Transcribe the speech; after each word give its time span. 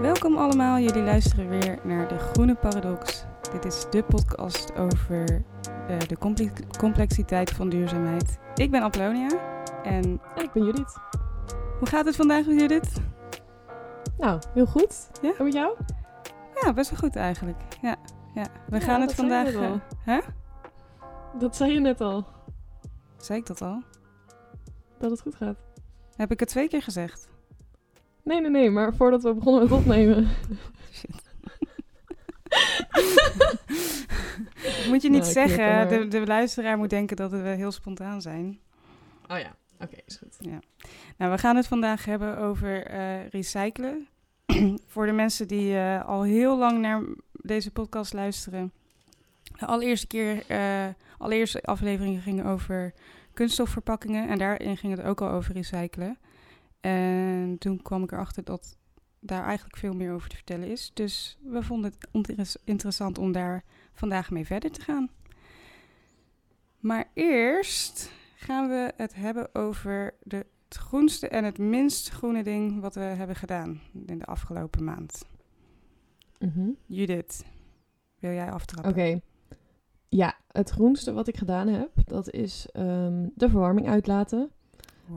Welkom 0.00 0.36
allemaal, 0.36 0.78
jullie 0.78 1.02
luisteren 1.02 1.48
weer 1.48 1.78
naar 1.82 2.08
de 2.08 2.18
Groene 2.18 2.54
Paradox. 2.54 3.24
Dit 3.52 3.64
is 3.64 3.86
de 3.90 4.02
podcast 4.02 4.76
over 4.76 5.42
uh, 5.90 5.98
de 5.98 6.16
complexiteit 6.78 7.50
van 7.50 7.68
duurzaamheid. 7.68 8.38
Ik 8.54 8.70
ben 8.70 8.82
Apollonia 8.82 9.28
en... 9.82 10.20
ik 10.36 10.52
ben 10.52 10.64
Judith. 10.64 10.96
Hoe 11.78 11.88
gaat 11.88 12.04
het 12.04 12.16
vandaag 12.16 12.46
met 12.46 12.60
Judith? 12.60 13.00
Nou, 14.18 14.40
heel 14.54 14.66
goed. 14.66 15.10
Ja? 15.22 15.32
En 15.38 15.44
met 15.44 15.52
jou? 15.52 15.76
Ja, 16.62 16.72
best 16.72 16.90
wel 16.90 16.98
goed 16.98 17.16
eigenlijk. 17.16 17.62
Ja, 17.82 17.96
ja. 18.34 18.46
we 18.68 18.80
gaan 18.80 19.00
het 19.00 19.14
vandaag... 19.14 19.52
Uh, 19.52 19.72
hè? 20.00 20.20
Dat 21.38 21.56
zei 21.56 21.72
je 21.72 21.80
net 21.80 22.00
al. 22.00 22.26
Zei 23.16 23.38
ik 23.38 23.46
dat 23.46 23.62
al? 23.62 23.82
Dat 24.98 25.10
het 25.10 25.20
goed 25.20 25.34
gaat. 25.34 25.58
Heb 26.16 26.30
ik 26.30 26.40
het 26.40 26.48
twee 26.48 26.68
keer 26.68 26.82
gezegd? 26.82 27.28
Nee, 28.22 28.40
nee, 28.40 28.50
nee, 28.50 28.70
maar 28.70 28.94
voordat 28.94 29.22
we 29.22 29.34
begonnen 29.34 29.62
met 29.62 29.72
opnemen. 29.72 30.28
Shit. 30.92 31.26
moet 34.88 35.02
je 35.02 35.10
niet 35.10 35.20
nou, 35.20 35.32
zeggen. 35.32 35.88
De, 35.88 36.08
de 36.08 36.26
luisteraar 36.26 36.78
moet 36.78 36.90
denken 36.90 37.16
dat 37.16 37.30
we 37.30 37.38
heel 37.38 37.72
spontaan 37.72 38.22
zijn. 38.22 38.58
Oh 39.28 39.38
ja, 39.38 39.56
oké, 39.80 39.96
is 40.06 40.16
goed. 40.16 40.36
Ja. 40.38 40.58
Nou, 41.16 41.32
we 41.32 41.38
gaan 41.38 41.56
het 41.56 41.66
vandaag 41.66 42.04
hebben 42.04 42.38
over 42.38 42.92
uh, 42.92 43.28
recyclen. 43.28 44.08
Voor 44.92 45.06
de 45.06 45.12
mensen 45.12 45.48
die 45.48 45.72
uh, 45.72 46.04
al 46.04 46.22
heel 46.22 46.58
lang 46.58 46.80
naar 46.80 47.02
deze 47.32 47.70
podcast 47.70 48.12
luisteren. 48.12 48.72
De 49.58 49.66
allereerste 49.66 50.06
keer, 50.06 50.44
uh, 50.50 50.86
allereerste 51.18 51.62
afleveringen 51.62 52.22
gingen 52.22 52.44
over 52.44 52.94
kunststofverpakkingen. 53.32 54.28
En 54.28 54.38
daarin 54.38 54.76
ging 54.76 54.96
het 54.96 55.06
ook 55.06 55.20
al 55.20 55.30
over 55.30 55.54
recyclen. 55.54 56.18
En 56.80 57.56
toen 57.58 57.82
kwam 57.82 58.02
ik 58.02 58.12
erachter 58.12 58.44
dat 58.44 58.76
daar 59.20 59.44
eigenlijk 59.44 59.76
veel 59.76 59.92
meer 59.92 60.12
over 60.12 60.28
te 60.28 60.36
vertellen 60.36 60.68
is. 60.68 60.90
Dus 60.94 61.38
we 61.42 61.62
vonden 61.62 61.94
het 62.10 62.58
interessant 62.64 63.18
om 63.18 63.32
daar 63.32 63.64
vandaag 63.92 64.30
mee 64.30 64.46
verder 64.46 64.70
te 64.70 64.80
gaan. 64.80 65.10
Maar 66.80 67.10
eerst 67.14 68.10
gaan 68.36 68.68
we 68.68 68.92
het 68.96 69.14
hebben 69.14 69.54
over 69.54 70.14
de, 70.22 70.46
het 70.68 70.76
groenste 70.76 71.28
en 71.28 71.44
het 71.44 71.58
minst 71.58 72.08
groene 72.08 72.42
ding 72.42 72.80
wat 72.80 72.94
we 72.94 73.00
hebben 73.00 73.36
gedaan 73.36 73.80
in 74.06 74.18
de 74.18 74.24
afgelopen 74.24 74.84
maand. 74.84 75.24
Mhm. 76.38 76.70
Judith, 76.86 77.44
wil 78.18 78.32
jij 78.32 78.50
aftrappen? 78.50 78.90
Oké. 78.90 79.20
Ja, 80.08 80.36
het 80.52 80.70
groenste 80.70 81.12
wat 81.12 81.28
ik 81.28 81.36
gedaan 81.36 81.68
heb, 81.68 81.90
dat 82.06 82.30
is 82.30 82.68
um, 82.72 83.32
de 83.34 83.48
verwarming 83.48 83.88
uitlaten. 83.88 84.50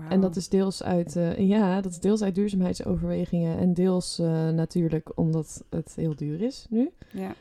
En 0.10 0.22
dat 0.22 0.36
is 0.36 0.50
deels 0.50 0.84
uit, 0.84 1.16
uh, 1.16 1.38
ja, 1.38 1.82
dat 1.82 1.92
is 1.92 2.00
deels 2.00 2.22
uit 2.22 2.36
duurzaamheidsoverwegingen 2.36 3.58
en 3.58 3.74
deels 3.74 4.20
uh, 4.20 4.50
natuurlijk 4.50 5.18
omdat 5.18 5.64
het 5.70 5.96
heel 5.96 6.16
duur 6.16 6.42
is 6.42 6.66
nu. 6.70 6.92
Ja. 7.12 7.36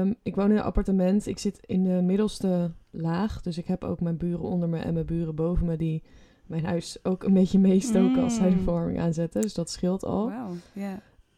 Um, 0.00 0.14
ik 0.22 0.34
woon 0.34 0.50
in 0.50 0.56
een 0.56 0.62
appartement. 0.62 1.26
Ik 1.26 1.38
zit 1.38 1.58
in 1.66 1.84
de 1.84 2.02
middelste 2.02 2.72
laag. 2.90 3.40
Dus 3.42 3.58
ik 3.58 3.66
heb 3.66 3.84
ook 3.84 4.00
mijn 4.00 4.16
buren 4.16 4.44
onder 4.44 4.68
me 4.68 4.78
en 4.78 4.94
mijn 4.94 5.06
buren 5.06 5.34
boven 5.34 5.66
me 5.66 5.76
die 5.76 6.02
mijn 6.46 6.64
huis 6.64 6.98
ook 7.02 7.22
een 7.22 7.32
beetje 7.32 7.58
meestoken 7.58 8.22
als 8.22 8.34
zij 8.34 8.48
de 8.48 8.54
mm. 8.54 8.62
verwarming 8.62 9.00
aanzetten. 9.00 9.40
Dus 9.40 9.54
dat 9.54 9.70
scheelt 9.70 10.04
al. 10.04 10.30
Wow. 10.30 10.56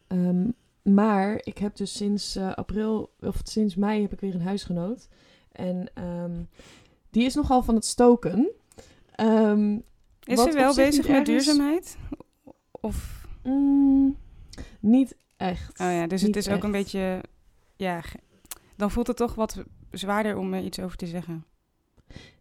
Um, 0.07 0.53
maar 0.81 1.41
ik 1.43 1.57
heb 1.57 1.75
dus 1.75 1.97
sinds 1.97 2.35
uh, 2.35 2.53
april, 2.53 3.09
of 3.19 3.41
sinds 3.43 3.75
mei, 3.75 4.01
heb 4.01 4.13
ik 4.13 4.19
weer 4.19 4.35
een 4.35 4.41
huisgenoot. 4.41 5.07
En 5.51 5.89
um, 6.03 6.49
die 7.09 7.25
is 7.25 7.35
nogal 7.35 7.63
van 7.63 7.75
het 7.75 7.85
stoken. 7.85 8.49
Um, 9.19 9.83
is 10.23 10.41
ze 10.41 10.51
wel 10.53 10.75
bezig 10.75 11.07
met 11.07 11.25
duurzaamheid? 11.25 11.97
Of? 12.71 13.27
Mm, 13.43 14.17
niet 14.79 15.15
echt. 15.37 15.79
Oh 15.79 15.91
ja, 15.91 16.07
dus 16.07 16.21
het 16.21 16.35
is 16.35 16.49
ook 16.49 16.63
een 16.63 16.71
beetje, 16.71 17.21
ja, 17.75 18.01
dan 18.75 18.91
voelt 18.91 19.07
het 19.07 19.17
toch 19.17 19.35
wat 19.35 19.63
zwaarder 19.91 20.37
om 20.37 20.53
er 20.53 20.63
iets 20.63 20.79
over 20.79 20.97
te 20.97 21.07
zeggen. 21.07 21.45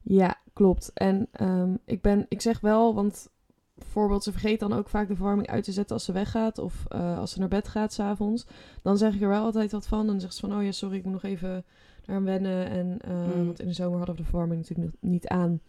Ja, 0.02 0.36
klopt. 0.58 0.90
En 0.94 1.28
um, 1.40 1.78
ik, 1.84 2.02
ben, 2.02 2.26
ik 2.28 2.40
zeg 2.40 2.60
wel, 2.60 2.94
want 2.94 3.28
bijvoorbeeld 3.74 4.22
ze 4.22 4.32
vergeet 4.32 4.60
dan 4.60 4.72
ook 4.72 4.88
vaak 4.88 5.08
de 5.08 5.14
verwarming 5.14 5.48
uit 5.48 5.64
te 5.64 5.72
zetten 5.72 5.96
als 5.96 6.04
ze 6.04 6.12
weggaat 6.12 6.58
of 6.58 6.84
uh, 6.94 7.18
als 7.18 7.32
ze 7.32 7.38
naar 7.38 7.48
bed 7.48 7.68
gaat 7.68 7.92
s'avonds. 7.92 8.46
Dan 8.82 8.98
zeg 8.98 9.14
ik 9.14 9.22
er 9.22 9.28
wel 9.28 9.44
altijd 9.44 9.72
wat 9.72 9.86
van. 9.86 10.06
Dan 10.06 10.20
zegt 10.20 10.34
ze 10.34 10.40
van, 10.40 10.56
oh 10.56 10.64
ja, 10.64 10.72
sorry, 10.72 10.96
ik 10.96 11.04
moet 11.04 11.12
nog 11.12 11.22
even 11.22 11.64
naar 12.04 12.16
hem 12.16 12.24
wennen. 12.24 12.68
En, 12.68 12.98
uh, 13.08 13.34
mm. 13.34 13.44
Want 13.46 13.60
in 13.60 13.66
de 13.66 13.72
zomer 13.72 13.96
hadden 13.96 14.14
we 14.14 14.22
de 14.22 14.28
verwarming 14.28 14.60
natuurlijk 14.60 14.96
niet 15.00 15.28
aan. 15.28 15.60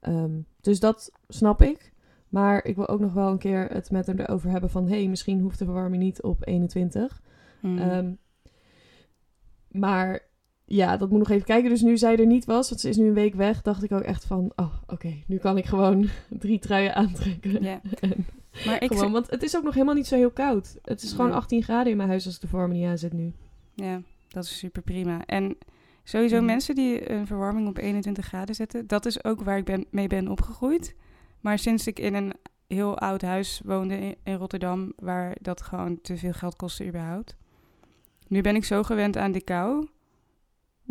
Um, 0.00 0.46
dus 0.60 0.80
dat 0.80 1.12
snap 1.28 1.62
ik. 1.62 1.92
Maar 2.28 2.64
ik 2.64 2.76
wil 2.76 2.88
ook 2.88 3.00
nog 3.00 3.12
wel 3.12 3.30
een 3.30 3.38
keer 3.38 3.68
het 3.68 3.90
met 3.90 4.06
hem 4.06 4.18
erover 4.18 4.50
hebben 4.50 4.70
van... 4.70 4.88
hé, 4.88 4.96
hey, 4.96 5.08
misschien 5.08 5.40
hoeft 5.40 5.58
de 5.58 5.64
verwarming 5.64 6.02
niet 6.02 6.22
op 6.22 6.46
21. 6.46 7.22
Mm. 7.60 7.78
Um, 7.78 8.18
maar 9.68 10.30
ja, 10.74 10.96
dat 10.96 11.10
moet 11.10 11.18
nog 11.18 11.30
even 11.30 11.46
kijken. 11.46 11.70
Dus 11.70 11.82
nu 11.82 11.98
zij 11.98 12.16
er 12.16 12.26
niet 12.26 12.44
was, 12.44 12.68
want 12.68 12.80
ze 12.80 12.88
is 12.88 12.96
nu 12.96 13.06
een 13.06 13.14
week 13.14 13.34
weg... 13.34 13.62
dacht 13.62 13.82
ik 13.82 13.92
ook 13.92 14.00
echt 14.00 14.24
van... 14.24 14.52
oh, 14.56 14.74
oké, 14.86 15.14
nu 15.26 15.36
kan 15.36 15.58
ik 15.58 15.64
gewoon 15.64 16.08
drie 16.28 16.58
truien 16.58 16.94
aantrekken. 16.94 17.62
Ja. 17.62 17.80
maar 18.66 18.82
ik 18.82 18.92
gewoon, 18.92 19.12
want 19.12 19.30
het 19.30 19.42
is 19.42 19.56
ook 19.56 19.62
nog 19.62 19.74
helemaal 19.74 19.94
niet 19.94 20.06
zo 20.06 20.16
heel 20.16 20.30
koud. 20.30 20.78
Het 20.82 21.02
is 21.02 21.12
gewoon 21.12 21.32
18 21.32 21.62
graden 21.62 21.90
in 21.90 21.96
mijn 21.96 22.08
huis 22.08 22.26
als 22.26 22.34
ik 22.34 22.40
de 22.40 22.46
verwarming 22.46 22.80
niet 22.80 22.90
aanzet 22.90 23.12
nu. 23.12 23.32
Ja, 23.74 24.02
dat 24.28 24.44
is 24.44 24.58
super 24.58 24.82
prima. 24.82 25.26
En 25.26 25.56
Sowieso 26.04 26.40
mensen 26.40 26.74
die 26.74 27.10
een 27.10 27.26
verwarming 27.26 27.68
op 27.68 27.78
21 27.78 28.26
graden 28.26 28.54
zetten, 28.54 28.86
dat 28.86 29.06
is 29.06 29.24
ook 29.24 29.42
waar 29.42 29.56
ik 29.56 29.64
ben, 29.64 29.86
mee 29.90 30.06
ben 30.06 30.28
opgegroeid. 30.28 30.94
Maar 31.40 31.58
sinds 31.58 31.86
ik 31.86 31.98
in 31.98 32.14
een 32.14 32.32
heel 32.66 32.98
oud 32.98 33.22
huis 33.22 33.60
woonde 33.64 34.16
in, 34.22 34.34
Rotterdam, 34.34 34.92
waar 34.96 35.36
dat 35.40 35.62
gewoon 35.62 36.00
te 36.00 36.16
veel 36.16 36.32
geld 36.32 36.56
kostte 36.56 36.86
überhaupt. 36.86 37.36
Nu 38.28 38.40
ben 38.40 38.56
ik 38.56 38.64
zo 38.64 38.82
gewend 38.82 39.16
aan 39.16 39.32
de 39.32 39.42
kou, 39.42 39.88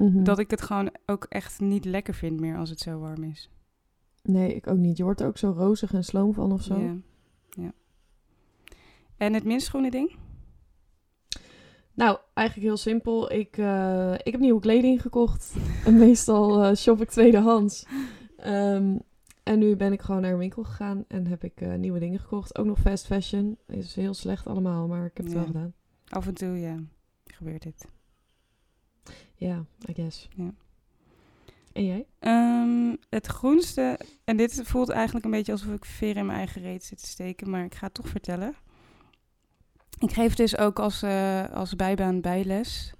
mhm. 0.04 0.24
dat 0.24 0.40
ik 0.40 0.52
het 0.52 0.62
gewoon 0.62 0.92
ook 1.06 1.26
echt 1.30 1.60
niet 1.60 1.86
lekker 1.86 2.14
vind 2.14 2.40
meer 2.40 2.58
als 2.58 2.70
het 2.70 2.80
zo 2.80 3.00
warm 3.00 3.24
is. 3.24 3.50
Nee, 4.24 4.56
ik 4.56 4.68
ook 4.68 4.78
niet. 4.78 4.98
Je 4.98 5.04
wordt 5.04 5.22
er 5.22 5.28
ook 5.28 5.38
zo 5.38 5.54
rozig 5.58 5.94
en 5.94 6.04
sloom 6.04 6.34
van 6.34 6.52
of 6.52 6.62
zo. 6.62 6.80
Ja, 6.80 6.96
ja. 7.50 7.72
En 9.18 9.34
het 9.34 9.44
minst 9.44 9.68
groene 9.68 9.92
ding? 9.92 10.16
Nou, 11.94 12.18
eigenlijk 12.34 12.68
heel 12.68 12.78
simpel. 12.78 13.32
Ik, 13.32 13.58
uh, 13.58 14.14
ik 14.14 14.32
heb 14.32 14.40
nieuwe 14.40 14.60
kleding 14.60 15.02
gekocht. 15.02 15.56
en 15.86 15.98
meestal 15.98 16.70
uh, 16.70 16.76
shop 16.76 17.02
ik 17.02 17.10
tweedehands. 17.10 17.86
Um, 18.46 19.02
en 19.44 19.60
nu 19.60 19.76
ben 19.76 19.94
ik 19.94 20.02
gewoon 20.02 20.22
naar 20.22 20.32
een 20.32 20.38
winkel 20.38 20.64
gegaan 20.64 21.06
en 21.08 21.28
heb 21.28 21.44
ik 21.44 21.62
uh, 21.62 21.76
nieuwe 21.76 22.00
dingen 22.00 22.20
gekocht. 22.20 22.58
Ook 22.58 22.66
nog 22.66 22.80
fast 22.80 23.06
fashion. 23.06 23.58
Is 23.68 23.96
heel 23.96 24.14
slecht 24.14 24.48
allemaal, 24.48 24.88
maar 24.88 25.06
ik 25.06 25.18
heb 25.18 25.26
het 25.26 25.36
wel 25.36 25.46
gedaan. 25.46 25.74
Af 26.08 26.28
en 26.28 26.34
toe, 26.34 26.60
ja, 26.60 26.80
gebeurt 27.26 27.64
dit. 27.64 27.86
Ja, 29.36 29.66
I 29.90 29.94
guess. 29.94 30.28
Ja. 30.36 30.54
En 31.74 31.86
jij? 31.86 32.06
Um, 32.20 32.98
het 33.10 33.28
groenste, 33.28 34.00
en 34.24 34.38
dit 34.38 34.62
voelt 34.64 34.90
eigenlijk 34.90 35.26
een 35.26 35.32
beetje 35.32 35.52
alsof 35.52 35.74
ik 35.74 35.86
veer 35.86 36.18
in 36.18 36.26
mijn 36.26 36.38
eigen 36.38 36.62
reet 36.62 36.84
zit 36.84 37.02
te 37.02 37.08
steken, 37.08 37.50
maar 37.50 37.66
ik 37.66 37.76
ga 37.76 37.86
het 37.86 37.94
toch 37.94 38.08
vertellen. 38.08 38.56
Ik 40.00 40.12
geef 40.12 40.36
dus 40.36 40.58
ook 40.58 40.80
als, 40.80 41.04
uh, 41.04 41.50
als 41.50 41.76
bijbaan 41.76 42.22
bijles. 42.22 42.94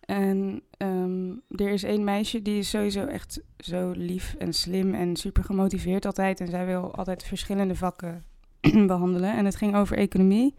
En 0.00 0.62
um, 0.78 1.42
er 1.48 1.68
is 1.68 1.82
één 1.82 2.04
meisje 2.04 2.42
die 2.42 2.58
is 2.58 2.70
sowieso 2.70 3.04
echt 3.04 3.40
zo 3.58 3.90
lief 3.90 4.34
en 4.38 4.52
slim 4.52 4.94
en 4.94 5.16
super 5.16 5.44
gemotiveerd 5.44 6.06
altijd. 6.06 6.40
En 6.40 6.48
zij 6.48 6.66
wil 6.66 6.94
altijd 6.94 7.22
verschillende 7.22 7.74
vakken 7.74 8.24
behandelen. 8.86 9.36
En 9.36 9.44
het 9.44 9.56
ging 9.56 9.76
over 9.76 9.96
economie. 9.96 10.54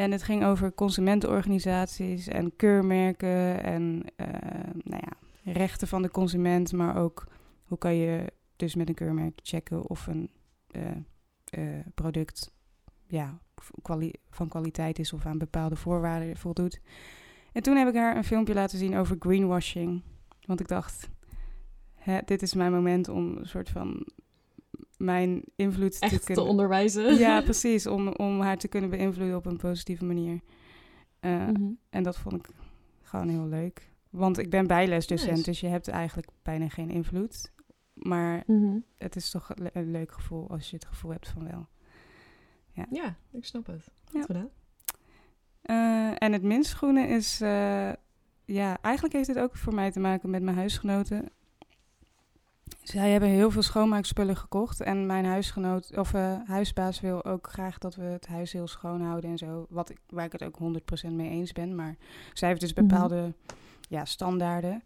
En 0.00 0.12
het 0.12 0.22
ging 0.22 0.44
over 0.44 0.74
consumentenorganisaties 0.74 2.28
en 2.28 2.56
keurmerken 2.56 3.62
en 3.62 4.02
uh, 4.16 4.26
nou 4.82 5.02
ja, 5.06 5.12
rechten 5.52 5.88
van 5.88 6.02
de 6.02 6.10
consument. 6.10 6.72
Maar 6.72 6.96
ook 6.96 7.26
hoe 7.64 7.78
kan 7.78 7.94
je 7.94 8.32
dus 8.56 8.74
met 8.74 8.88
een 8.88 8.94
keurmerk 8.94 9.40
checken 9.42 9.88
of 9.88 10.06
een 10.06 10.30
uh, 11.56 11.78
product 11.94 12.52
ja, 13.06 13.38
van 14.30 14.48
kwaliteit 14.48 14.98
is 14.98 15.12
of 15.12 15.26
aan 15.26 15.38
bepaalde 15.38 15.76
voorwaarden 15.76 16.36
voldoet. 16.36 16.80
En 17.52 17.62
toen 17.62 17.76
heb 17.76 17.88
ik 17.88 17.94
haar 17.94 18.16
een 18.16 18.24
filmpje 18.24 18.54
laten 18.54 18.78
zien 18.78 18.96
over 18.96 19.16
greenwashing. 19.18 20.02
Want 20.46 20.60
ik 20.60 20.68
dacht, 20.68 21.08
hè, 21.94 22.18
dit 22.24 22.42
is 22.42 22.54
mijn 22.54 22.72
moment 22.72 23.08
om 23.08 23.36
een 23.36 23.48
soort 23.48 23.68
van 23.68 24.06
mijn 25.00 25.42
invloed 25.56 25.98
Echt 25.98 26.12
te 26.12 26.24
kunnen... 26.24 26.44
te 26.44 26.50
onderwijzen. 26.50 27.18
Ja, 27.18 27.40
precies. 27.50 27.86
Om, 27.86 28.08
om 28.08 28.40
haar 28.40 28.58
te 28.58 28.68
kunnen 28.68 28.90
beïnvloeden 28.90 29.36
op 29.36 29.46
een 29.46 29.56
positieve 29.56 30.04
manier. 30.04 30.40
Uh, 31.20 31.48
En 31.90 32.02
dat 32.02 32.16
vond 32.16 32.34
ik 32.34 32.48
gewoon 33.02 33.28
heel 33.28 33.46
leuk. 33.46 33.88
Want 34.10 34.38
ik 34.38 34.50
ben 34.50 34.66
bijlesdocent, 34.66 35.44
dus 35.44 35.60
je 35.60 35.66
hebt 35.66 35.88
eigenlijk 35.88 36.28
bijna 36.42 36.68
geen 36.68 36.90
invloed. 36.90 37.52
Maar 37.92 38.42
mhm. 38.46 38.78
het 38.96 39.16
is 39.16 39.30
toch 39.30 39.50
een 39.72 39.90
leuk 39.90 40.12
gevoel 40.12 40.50
als 40.50 40.70
je 40.70 40.76
het 40.76 40.84
gevoel 40.86 41.10
hebt 41.10 41.28
van 41.28 41.48
wel. 41.48 41.68
Ja, 42.72 42.86
ja 42.90 43.16
ik 43.32 43.44
snap 43.44 43.66
het. 43.66 43.90
Goed 44.04 44.24
gedaan. 44.24 44.50
Uh, 45.64 46.12
en 46.18 46.32
het 46.32 46.42
minst 46.42 46.72
groene 46.72 47.06
is, 47.06 47.40
uh, 47.40 47.92
ja, 48.44 48.78
eigenlijk 48.80 49.14
heeft 49.14 49.28
het 49.28 49.38
ook 49.38 49.56
voor 49.56 49.74
mij 49.74 49.90
te 49.90 50.00
maken 50.00 50.30
met 50.30 50.42
mijn 50.42 50.56
huisgenoten. 50.56 51.28
Zij 52.82 53.10
hebben 53.10 53.28
heel 53.28 53.50
veel 53.50 53.62
schoonmaakspullen 53.62 54.36
gekocht. 54.36 54.80
En 54.80 55.06
mijn 55.06 55.24
huisgenoot, 55.24 55.96
of 55.96 56.14
eh, 56.14 56.34
huisbaas 56.46 57.00
wil 57.00 57.24
ook 57.24 57.48
graag 57.50 57.78
dat 57.78 57.94
we 57.94 58.02
het 58.02 58.26
huis 58.26 58.52
heel 58.52 58.66
schoon 58.68 59.02
houden 59.02 59.30
en 59.30 59.38
zo. 59.38 59.66
Wat 59.68 59.90
ik, 59.90 59.98
waar 60.08 60.24
ik 60.24 60.32
het 60.32 60.42
ook 60.44 60.58
100% 60.58 61.12
mee 61.12 61.30
eens 61.30 61.52
ben. 61.52 61.74
Maar 61.74 61.96
zij 62.32 62.48
heeft 62.48 62.60
dus 62.60 62.74
Mhm. 62.74 62.86
bepaalde 62.86 63.32
ja, 63.88 64.04
standaarden. 64.04 64.82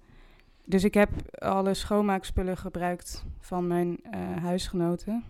Dus 0.65 0.85
ik 0.85 0.95
heb 0.95 1.11
alle 1.39 1.75
schoonmaakspullen 1.75 2.57
gebruikt 2.57 3.25
van 3.41 3.67
mijn 3.67 3.99
eh, 4.11 4.37
huisgenoten. 4.37 5.25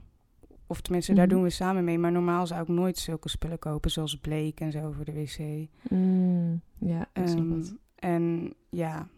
Of 0.66 0.80
tenminste, 0.80 1.14
daar 1.14 1.26
Mhm. 1.26 1.34
doen 1.34 1.42
we 1.44 1.50
samen 1.50 1.84
mee. 1.84 1.98
Maar 1.98 2.12
normaal 2.12 2.46
zou 2.46 2.62
ik 2.62 2.68
nooit 2.68 2.98
zulke 2.98 3.28
spullen 3.28 3.58
kopen, 3.58 3.90
zoals 3.90 4.16
bleek 4.20 4.60
en 4.60 4.72
zo 4.72 4.90
voor 4.92 5.04
de 5.04 5.12
wc. 5.12 5.68
Mm, 5.90 6.60
ja, 6.78 7.08
het. 7.12 7.74
en 7.94 8.54
ja, 8.70 9.08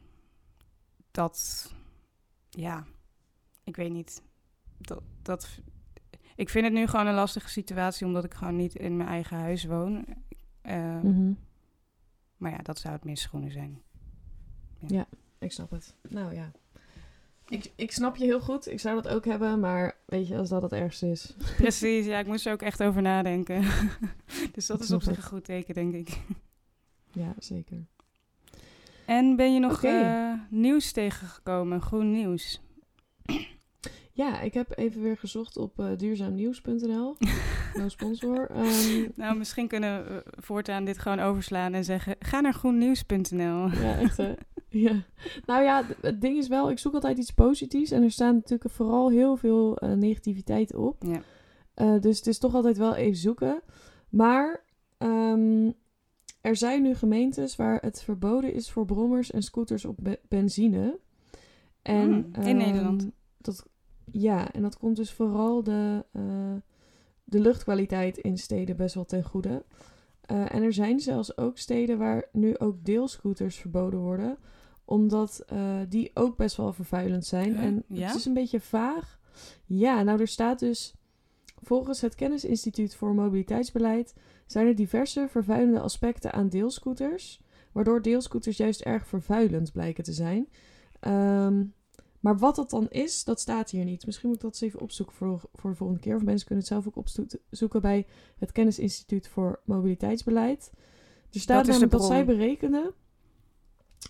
dat, 1.10 1.72
ja, 2.50 2.84
ik 3.66 3.76
weet 3.76 3.92
niet. 3.92 4.22
Dat, 4.78 5.02
dat, 5.22 5.48
ik 6.36 6.48
vind 6.48 6.64
het 6.64 6.74
nu 6.74 6.86
gewoon 6.86 7.06
een 7.06 7.14
lastige 7.14 7.48
situatie, 7.48 8.06
omdat 8.06 8.24
ik 8.24 8.34
gewoon 8.34 8.56
niet 8.56 8.74
in 8.74 8.96
mijn 8.96 9.08
eigen 9.08 9.36
huis 9.36 9.64
woon. 9.64 10.04
Ehm, 10.62 11.06
Mhm. 11.08 11.32
Maar 12.36 12.50
ja, 12.50 12.58
dat 12.58 12.78
zou 12.78 12.94
het 12.94 13.04
minst 13.04 13.22
schoenen 13.22 13.50
zijn. 13.50 13.82
Ik 15.38 15.52
snap 15.52 15.70
het. 15.70 15.96
Nou 16.08 16.34
ja. 16.34 16.50
Ik, 17.48 17.72
ik 17.76 17.92
snap 17.92 18.16
je 18.16 18.24
heel 18.24 18.40
goed. 18.40 18.70
Ik 18.70 18.80
zou 18.80 19.02
dat 19.02 19.12
ook 19.12 19.24
hebben, 19.24 19.60
maar 19.60 19.96
weet 20.06 20.28
je, 20.28 20.36
als 20.36 20.48
dat 20.48 20.62
het 20.62 20.72
ergste 20.72 21.10
is. 21.10 21.34
Precies, 21.56 22.06
ja, 22.06 22.18
ik 22.18 22.26
moest 22.26 22.46
er 22.46 22.52
ook 22.52 22.62
echt 22.62 22.82
over 22.82 23.02
nadenken. 23.02 23.62
dus 24.54 24.66
dat 24.66 24.80
is 24.80 24.90
op 24.90 25.02
zich 25.02 25.16
een 25.16 25.22
goed 25.22 25.44
teken, 25.44 25.74
denk 25.74 25.94
ik. 25.94 26.20
Ja, 27.12 27.34
zeker. 27.38 27.86
En 29.06 29.36
ben 29.36 29.54
je 29.54 29.60
nog 29.60 29.82
eh, 29.84 30.32
nieuws 30.50 30.92
tegengekomen, 30.92 31.80
groen 31.80 32.10
nieuws? 32.12 32.60
Ja, 34.16 34.40
ik 34.40 34.54
heb 34.54 34.78
even 34.78 35.02
weer 35.02 35.16
gezocht 35.16 35.56
op 35.56 35.78
eh, 35.80 35.86
duurzaamnieuws.nl. 35.96 37.16
no 37.78 37.88
sponsor. 37.88 38.50
Ehm, 38.50 39.08
Nou, 39.14 39.36
misschien 39.38 39.68
kunnen 39.68 40.04
we 40.04 40.22
voortaan 40.40 40.84
dit 40.84 40.98
gewoon 40.98 41.18
overslaan 41.20 41.74
en 41.74 41.84
zeggen: 41.84 42.16
ga 42.18 42.40
naar 42.40 42.54
groennieuws.nl. 42.54 43.68
ja, 43.68 43.98
echt 43.98 44.16
hè. 44.16 44.32
Ja. 44.68 45.02
Nou 45.46 45.62
ja, 45.62 45.84
het 46.00 46.20
ding 46.20 46.36
is 46.38 46.48
wel, 46.48 46.70
ik 46.70 46.78
zoek 46.78 46.94
altijd 46.94 47.18
iets 47.18 47.30
positiefs. 47.30 47.90
En 47.90 48.02
er 48.02 48.10
staat 48.10 48.34
natuurlijk 48.34 48.70
vooral 48.70 49.10
heel 49.10 49.36
veel 49.36 49.76
eh, 49.76 49.92
negativiteit 49.92 50.74
op. 50.74 51.02
Ja. 51.06 51.20
Eh, 51.74 52.00
dus 52.00 52.16
het 52.16 52.26
is 52.26 52.38
toch 52.38 52.54
altijd 52.54 52.76
wel 52.76 52.94
even 52.94 53.16
zoeken. 53.16 53.62
Maar 54.08 54.64
ehm, 54.98 55.70
er 56.40 56.56
zijn 56.56 56.82
nu 56.82 56.94
gemeentes 56.94 57.56
waar 57.56 57.78
het 57.80 58.02
verboden 58.02 58.52
is 58.52 58.70
voor 58.70 58.84
brommers 58.84 59.30
en 59.30 59.42
scooters 59.42 59.84
op 59.84 59.96
be- 60.02 60.20
benzine. 60.28 60.98
En, 61.82 62.08
Mm, 62.08 62.14
in 62.16 62.42
ehm, 62.42 62.56
Nederland? 62.56 63.08
Dat, 63.38 63.66
ja, 64.12 64.52
en 64.52 64.62
dat 64.62 64.78
komt 64.78 64.96
dus 64.96 65.12
vooral 65.12 65.62
de, 65.62 66.04
eh, 66.12 66.54
de 67.24 67.40
luchtkwaliteit 67.40 68.18
in 68.18 68.38
steden 68.38 68.76
best 68.76 68.94
wel 68.94 69.04
ten 69.04 69.22
goede. 69.22 69.64
Eh, 70.20 70.54
en 70.54 70.62
er 70.62 70.72
zijn 70.72 71.00
zelfs 71.00 71.36
ook 71.36 71.58
steden 71.58 71.98
waar 71.98 72.28
nu 72.32 72.58
ook 72.58 72.84
deelscooters 72.84 73.56
verboden 73.56 74.00
worden. 74.00 74.38
Omdat 74.84 75.42
eh, 75.46 75.78
die 75.88 76.10
ook 76.14 76.36
best 76.36 76.56
wel 76.56 76.72
vervuilend 76.72 77.24
zijn. 77.24 77.56
En 77.56 77.84
Ja? 77.86 78.06
het 78.06 78.16
is 78.16 78.24
een 78.24 78.34
beetje 78.34 78.60
vaag. 78.60 79.18
Ja, 79.64 80.02
nou 80.02 80.20
er 80.20 80.28
staat 80.28 80.58
dus... 80.58 80.94
Volgens 81.62 82.00
het 82.00 82.14
Kennisinstituut 82.14 82.94
voor 82.94 83.14
Mobiliteitsbeleid 83.14 84.14
zijn 84.46 84.66
er 84.66 84.74
diverse 84.74 85.26
vervuilende 85.28 85.80
aspecten 85.80 86.32
aan 86.32 86.48
deelscooters, 86.48 87.40
waardoor 87.72 88.02
deelscooters 88.02 88.56
juist 88.56 88.80
erg 88.80 89.06
vervuilend 89.06 89.72
blijken 89.72 90.04
te 90.04 90.12
zijn. 90.12 90.48
Ehm, 91.00 91.64
maar 92.26 92.38
wat 92.38 92.56
dat 92.56 92.70
dan 92.70 92.86
is, 92.90 93.24
dat 93.24 93.40
staat 93.40 93.70
hier 93.70 93.84
niet. 93.84 94.06
Misschien 94.06 94.28
moet 94.28 94.36
ik 94.36 94.42
dat 94.42 94.52
eens 94.52 94.60
even 94.60 94.80
opzoeken 94.80 95.14
voor, 95.14 95.40
voor 95.54 95.70
de 95.70 95.76
volgende 95.76 96.00
keer. 96.02 96.16
Of 96.16 96.22
mensen 96.22 96.46
kunnen 96.46 96.64
het 96.64 96.72
zelf 96.72 96.86
ook 96.86 96.96
opzoeken 96.96 97.80
bij 97.80 98.06
het 98.38 98.52
Kennisinstituut 98.52 99.28
voor 99.28 99.60
Mobiliteitsbeleid. 99.64 100.70
Er 101.32 101.40
staat 101.40 101.56
Dat 101.56 101.66
namelijk 101.66 101.92
dat 101.92 102.04
zij 102.04 102.24
berekenen. 102.24 102.92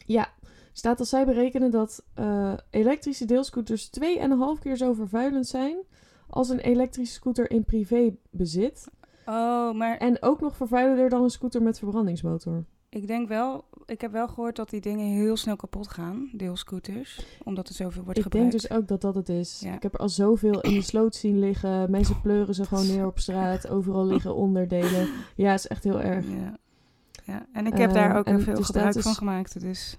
Ja, 0.06 0.32
staat 0.72 0.98
dat 0.98 1.08
zij 1.08 1.24
berekenen 1.24 1.70
dat 1.70 2.04
eh, 2.14 2.52
elektrische 2.70 3.24
deelscooters 3.24 3.90
2,5 4.00 4.60
keer 4.60 4.76
zo 4.76 4.92
vervuilend 4.92 5.46
zijn 5.46 5.76
als 6.28 6.48
een 6.48 6.60
elektrische 6.60 7.14
scooter 7.14 7.50
in 7.50 7.64
privébezit. 7.64 8.88
Oh, 9.26 9.72
maar 9.72 9.96
En 9.96 10.22
ook 10.22 10.40
nog 10.40 10.56
vervuilender 10.56 11.08
dan 11.08 11.22
een 11.22 11.30
scooter 11.30 11.62
met 11.62 11.78
verbrandingsmotor. 11.78 12.64
Ik 12.96 13.06
denk 13.06 13.28
wel, 13.28 13.64
ik 13.86 14.00
heb 14.00 14.12
wel 14.12 14.28
gehoord 14.28 14.56
dat 14.56 14.70
die 14.70 14.80
dingen 14.80 15.06
heel 15.06 15.36
snel 15.36 15.56
kapot 15.56 15.88
gaan, 15.88 16.30
deelscooters, 16.32 17.26
omdat 17.44 17.68
er 17.68 17.74
zoveel 17.74 18.02
wordt 18.02 18.18
ik 18.18 18.24
gebruikt. 18.24 18.50
denk 18.50 18.62
dus 18.62 18.70
ook 18.78 18.88
dat 18.88 19.00
dat 19.00 19.14
het 19.14 19.28
is. 19.28 19.60
Ja. 19.60 19.74
Ik 19.74 19.82
heb 19.82 19.94
er 19.94 20.00
al 20.00 20.08
zoveel 20.08 20.60
in 20.60 20.74
de 20.74 20.82
sloot 20.82 21.14
zien 21.14 21.38
liggen. 21.38 21.90
Mensen 21.90 22.20
pleuren 22.20 22.54
ze 22.54 22.64
gewoon 22.64 22.86
neer 22.86 23.06
op 23.06 23.18
straat. 23.18 23.68
Overal 23.68 24.06
liggen 24.06 24.34
onderdelen. 24.44 25.08
Ja, 25.36 25.50
het 25.50 25.58
is 25.58 25.66
echt 25.66 25.84
heel 25.84 26.00
erg. 26.00 26.26
Ja. 26.26 26.56
ja, 27.24 27.46
en 27.52 27.66
ik 27.66 27.76
heb 27.76 27.92
daar 27.92 28.08
Ehm, 28.10 28.18
ook 28.18 28.26
heel 28.26 28.38
veel 28.40 28.54
staat 28.54 28.66
gebruik 28.66 28.92
dus- 28.94 29.02
van 29.02 29.14
gemaakt, 29.14 29.60
dus 29.60 29.98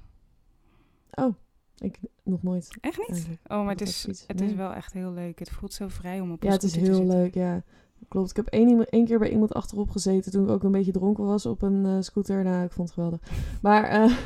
Oh, 1.13 1.33
ik 1.77 1.99
nog 2.23 2.43
nooit. 2.43 2.77
echt 2.81 2.97
niet. 2.97 3.09
eigenlijk. 3.09 3.41
Oh, 3.47 3.61
maar 3.61 3.71
het 3.71 3.81
is, 3.81 4.03
het 4.27 4.39
nee. 4.39 4.49
is 4.49 4.55
wel 4.55 4.73
echt 4.73 4.93
heel 4.93 5.11
leuk. 5.11 5.39
Het 5.39 5.49
voelt 5.49 5.73
zo 5.73 5.87
vrij 5.87 6.19
om 6.19 6.31
op 6.31 6.41
een 6.41 6.47
Ja, 6.47 6.53
het 6.53 6.63
is 6.63 6.75
heel 6.75 7.05
leuk, 7.05 7.33
ja. 7.33 7.63
Klopt. 8.07 8.29
Ik 8.29 8.35
heb 8.35 8.47
één, 8.47 9.05
keer 9.05 9.19
bij 9.19 9.31
iemand 9.31 9.53
achterop 9.53 9.89
gezeten 9.89 10.31
toen 10.31 10.43
ik 10.43 10.49
ook 10.49 10.63
een 10.63 10.71
beetje 10.71 10.91
dronken 10.91 11.25
was 11.25 11.45
op 11.45 11.61
een 11.61 11.85
eh, 11.85 11.97
scooter. 11.99 12.43
Nou, 12.43 12.65
ik 12.65 12.71
vond 12.71 12.87
het 12.87 12.97
geweldig. 12.97 13.19
Maar 13.61 13.83
eh, 13.83 14.17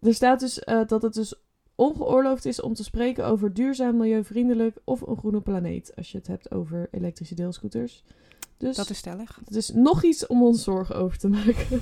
er 0.08 0.14
staat 0.14 0.40
dus 0.40 0.58
eh, 0.58 0.86
dat 0.86 1.02
het 1.02 1.14
dus 1.14 1.34
ongeoorloofd 1.74 2.44
is 2.44 2.60
om 2.60 2.74
te 2.74 2.84
spreken 2.84 3.26
over 3.26 3.54
duurzaam, 3.54 3.96
milieuvriendelijk 3.96 4.78
of 4.84 5.00
een 5.00 5.16
groene 5.16 5.40
planeet. 5.40 5.96
Als 5.96 6.12
je 6.12 6.18
het 6.18 6.26
hebt 6.26 6.50
over 6.50 6.88
elektrische 6.90 7.34
deelscooters. 7.34 8.04
Dus 8.56 8.76
Dat 8.76 8.90
is 8.90 8.98
stellig. 8.98 9.40
het 9.44 9.56
is 9.56 9.70
nog 9.70 10.04
iets 10.04 10.26
om 10.26 10.42
ons 10.42 10.64
zorgen 10.64 10.96
over 10.96 11.18
te 11.18 11.28
maken. 11.28 11.80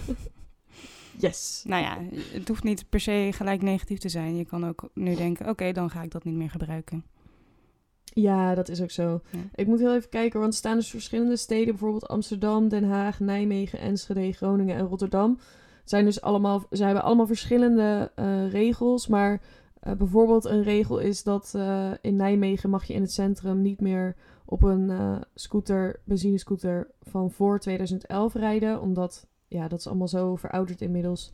yes. 1.19 1.63
Nou 1.67 1.83
ja, 1.83 1.99
het 2.33 2.49
hoeft 2.49 2.63
niet 2.63 2.89
per 2.89 3.01
se 3.01 3.31
gelijk 3.35 3.63
negatief 3.63 3.99
te 3.99 4.09
zijn. 4.09 4.37
Je 4.37 4.45
kan 4.45 4.67
ook 4.67 4.89
nu 4.95 5.15
denken, 5.15 5.49
oké, 5.49 5.73
dan 5.73 5.91
ga 5.91 6.03
ik 6.03 6.11
dat 6.11 6.25
niet 6.25 6.35
meer 6.35 6.51
gebruiken. 6.51 7.05
Ja, 8.05 8.55
dat 8.55 8.69
is 8.69 8.83
ook 8.83 8.91
zo. 8.91 9.21
Ja. 9.31 9.39
Ik 9.55 9.67
moet 9.67 9.79
heel 9.79 9.95
even 9.95 10.09
kijken, 10.09 10.41
want 10.41 10.53
er 10.53 10.59
staan 10.59 10.77
dus 10.77 10.91
verschillende 10.91 11.37
steden, 11.37 11.67
bijvoorbeeld 11.67 12.09
Amsterdam, 12.09 12.69
Den 12.69 12.85
Haag, 12.85 13.21
Nijmegen, 13.21 13.79
Enschede, 13.79 14.33
Groningen 14.33 14.77
en 14.77 14.87
Rotterdam. 14.87 15.39
Zijn 15.85 16.05
dus 16.05 16.21
allemaal, 16.21 16.67
ze 16.71 16.85
hebben 16.85 17.03
allemaal 17.03 17.27
verschillende 17.27 18.13
eh, 18.15 18.51
regels, 18.51 19.07
maar 19.07 19.43
eh, 19.81 19.93
bijvoorbeeld 19.93 20.45
een 20.45 20.63
regel 20.63 20.99
is 20.99 21.23
dat 21.23 21.53
eh, 21.57 21.91
in 22.01 22.17
Nijmegen 22.17 22.71
mag 22.71 22.85
je 22.85 22.95
in 22.95 23.03
het 23.03 23.13
centrum 23.13 23.63
niet 23.63 23.81
meer 23.81 24.17
op 24.45 24.63
een 24.63 25.23
scooter, 25.35 26.01
benzinescooter 26.05 26.91
van 27.03 27.31
voor 27.31 27.59
2011 27.59 28.35
rijden, 28.35 28.81
omdat 28.81 29.27
ja, 29.49 29.69
dat 29.69 29.79
is 29.79 29.87
allemaal 29.87 30.09
zo 30.09 30.37
verouderd 30.37 30.81
inmiddels 30.81 31.33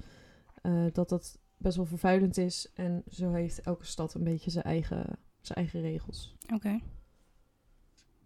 dat 0.93 1.09
dat 1.09 1.39
best 1.57 1.77
wel 1.77 1.87
vervuilend 1.87 2.37
is. 2.37 2.71
En 2.75 3.03
zo 3.11 3.33
heeft 3.33 3.61
elke 3.61 3.87
stad 3.87 4.15
een 4.15 4.25
beetje 4.25 4.51
zijn 4.51 4.65
eigen, 4.65 5.19
zijn 5.41 5.59
eigen 5.59 5.81
regels. 5.81 6.35
Oké, 6.55 6.81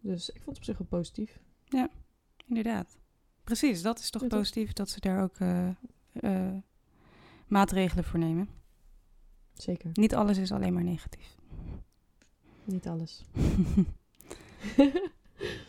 Dus 0.00 0.28
ik 0.30 0.42
vond 0.42 0.46
het 0.46 0.56
op 0.56 0.64
zich 0.64 0.78
wel 0.78 0.86
positief. 0.86 1.38
inderdaad. 2.46 2.96
Precies, 3.44 3.82
dat 3.82 3.98
is 3.98 4.10
toch 4.10 4.22
Ja, 4.22 4.28
positief 4.28 4.72
dat 4.72 4.88
ze 4.90 5.00
daar 5.00 5.22
ook 5.22 5.36
eh, 5.38 5.68
eh, 6.12 6.54
maatregelen 7.46 8.04
voor 8.04 8.18
nemen. 8.18 8.48
Zeker. 9.52 9.90
Niet 9.92 10.14
alles 10.14 10.38
is 10.38 10.52
alleen 10.52 10.72
maar 10.72 10.84
negatief. 10.84 11.36
Niet 12.64 12.86
alles. 12.86 13.24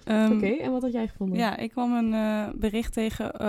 Ehm, 0.03 0.31
Oké, 0.31 0.45
en 0.47 0.71
wat 0.71 0.81
had 0.81 0.91
jij 0.91 1.07
gevonden? 1.07 1.37
Ja, 1.37 1.57
ik 1.57 1.69
kwam 1.69 1.93
een 1.93 2.13
eh, 2.13 2.53
bericht 2.59 2.93
tegen 2.93 3.39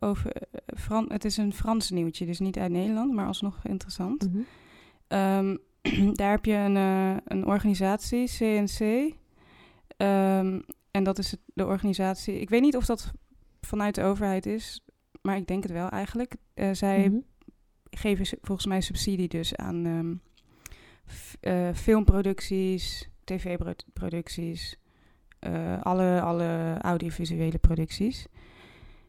over... 0.00 0.32
Fran 0.76 1.12
het 1.12 1.24
is 1.24 1.36
een 1.36 1.52
Frans 1.52 1.90
nieuwtje, 1.90 2.26
dus 2.26 2.38
niet 2.38 2.58
uit 2.58 2.70
Nederland, 2.72 3.12
maar 3.12 3.26
alsnog 3.26 3.64
interessant. 3.64 4.28
Mhm. 4.32 4.40
Ehm, 5.06 5.56
daar 6.14 6.30
heb 6.30 6.44
je 6.44 6.52
een, 6.54 6.76
eh, 6.76 7.16
een 7.24 7.46
organisatie, 7.46 8.26
CNC. 8.28 9.12
Ehm, 9.96 10.60
en 10.90 11.04
dat 11.04 11.18
is 11.18 11.30
het- 11.30 11.40
de 11.54 11.66
organisatie... 11.66 12.40
Ik 12.40 12.48
weet 12.50 12.60
niet 12.60 12.76
of 12.76 12.86
dat 12.86 13.10
vanuit 13.60 13.94
de 13.94 14.02
overheid 14.02 14.46
is, 14.46 14.84
maar 15.22 15.36
ik 15.36 15.46
denk 15.46 15.62
het 15.62 15.72
wel 15.72 15.88
eigenlijk. 15.88 16.34
Eh, 16.54 16.70
zij 16.72 17.08
Mhm. 17.08 17.18
geven 17.90 18.38
volgens 18.42 18.66
mij 18.66 18.80
subsidie 18.80 19.28
dus 19.28 19.56
aan 19.56 19.86
ehm, 19.86 20.14
eh, 21.40 21.74
filmproducties, 21.74 23.08
tv-producties, 23.24 24.76
alle, 25.82 26.20
alle 26.20 26.76
audiovisuele 26.80 27.58
producties. 27.58 28.26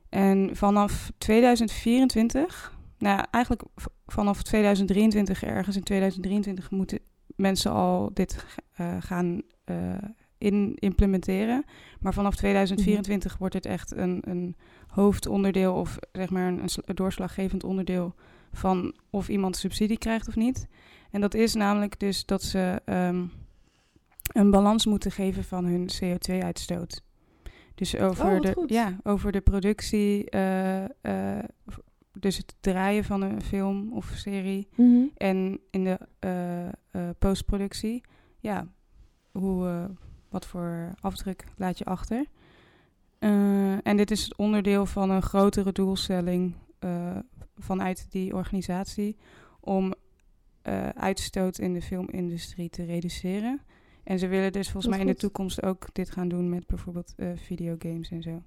En 0.10 0.50
vanaf 0.54 1.12
2024, 1.18 2.80
nou 3.02 3.26
eigenlijk 3.32 3.64
vanaf 4.06 4.42
2023, 4.44 5.44
ergens 5.44 5.76
in 5.76 5.84
2023, 5.84 6.72
moeten 6.72 7.00
mensen 7.36 7.72
al 7.72 8.10
dit 8.14 8.46
eh, 8.76 8.96
gaan 9.00 9.42
eh, 9.64 9.76
in, 10.38 10.76
implementeren. 10.76 11.64
Maar 12.00 12.14
vanaf 12.14 12.36
2024 12.36 13.38
wordt 13.38 13.54
het 13.54 13.66
echt 13.66 13.96
een, 13.96 14.22
een 14.26 14.56
hoofdonderdeel 14.88 15.74
of 15.74 15.98
zeg 16.12 16.30
maar 16.30 16.48
een, 16.48 16.62
een 16.62 16.70
sl- 16.70 16.94
doorslaggevend 16.94 17.64
onderdeel 17.64 18.16
van 18.52 18.96
of 19.10 19.30
iemand 19.30 19.56
subsidie 19.58 19.98
krijgt 19.98 20.28
of 20.28 20.36
niet. 20.36 20.68
En 21.12 21.22
dat 21.22 21.34
is 21.34 21.54
namelijk 21.54 22.00
dus 22.00 22.26
dat 22.26 22.44
ze 22.44 22.82
ehm, 22.86 23.26
een 24.34 24.52
balans 24.52 24.86
moeten 24.86 25.12
geven 25.12 25.44
van 25.44 25.66
hun 25.66 25.90
CO2-uitstoot. 26.04 27.02
Dus 27.76 27.98
over, 27.98 28.26
Oh, 28.26 28.32
wat 28.32 28.42
de, 28.42 28.54
goed. 28.54 28.70
ja, 28.70 28.98
over 29.04 29.32
de 29.32 29.42
productie, 29.42 30.30
eh, 30.30 30.84
dus 32.20 32.38
het 32.38 32.56
draaien 32.60 33.04
van 33.04 33.22
een 33.22 33.42
film 33.42 33.94
of 33.94 34.12
serie 34.16 34.68
Mhm. 34.76 35.04
en 35.18 35.60
in 35.70 35.84
de 35.84 36.00
eh, 36.20 36.68
eh, 36.68 36.74
postproductie, 37.20 38.04
ja, 38.40 38.68
hoe, 39.32 39.68
eh, 39.68 39.86
wat 40.30 40.46
voor 40.46 40.94
afdruk 41.00 41.46
laat 41.58 41.78
je 41.78 41.86
achter? 41.86 42.26
En 43.84 43.98
dit 43.98 44.12
is 44.12 44.24
het 44.24 44.38
onderdeel 44.38 44.86
van 44.86 45.10
een 45.10 45.22
grotere 45.22 45.72
doelstelling 45.72 46.56
vanuit 47.58 48.12
die 48.12 48.36
organisatie 48.36 49.18
om 49.60 49.94
uitstoot 50.94 51.58
in 51.60 51.74
de 51.74 51.82
filmindustrie 51.82 52.70
te 52.70 52.84
reduceren. 52.84 53.62
En 54.04 54.20
ze 54.20 54.28
willen 54.28 54.52
dus 54.52 54.72
volgens 54.72 54.94
mij 54.94 55.02
in 55.02 55.12
de 55.12 55.20
toekomst 55.20 55.64
ook 55.64 55.88
dit 55.94 56.12
gaan 56.12 56.28
doen 56.28 56.50
met 56.50 56.68
bijvoorbeeld 56.68 57.16
videogames 57.36 58.10
en 58.10 58.22
zo. 58.22 58.44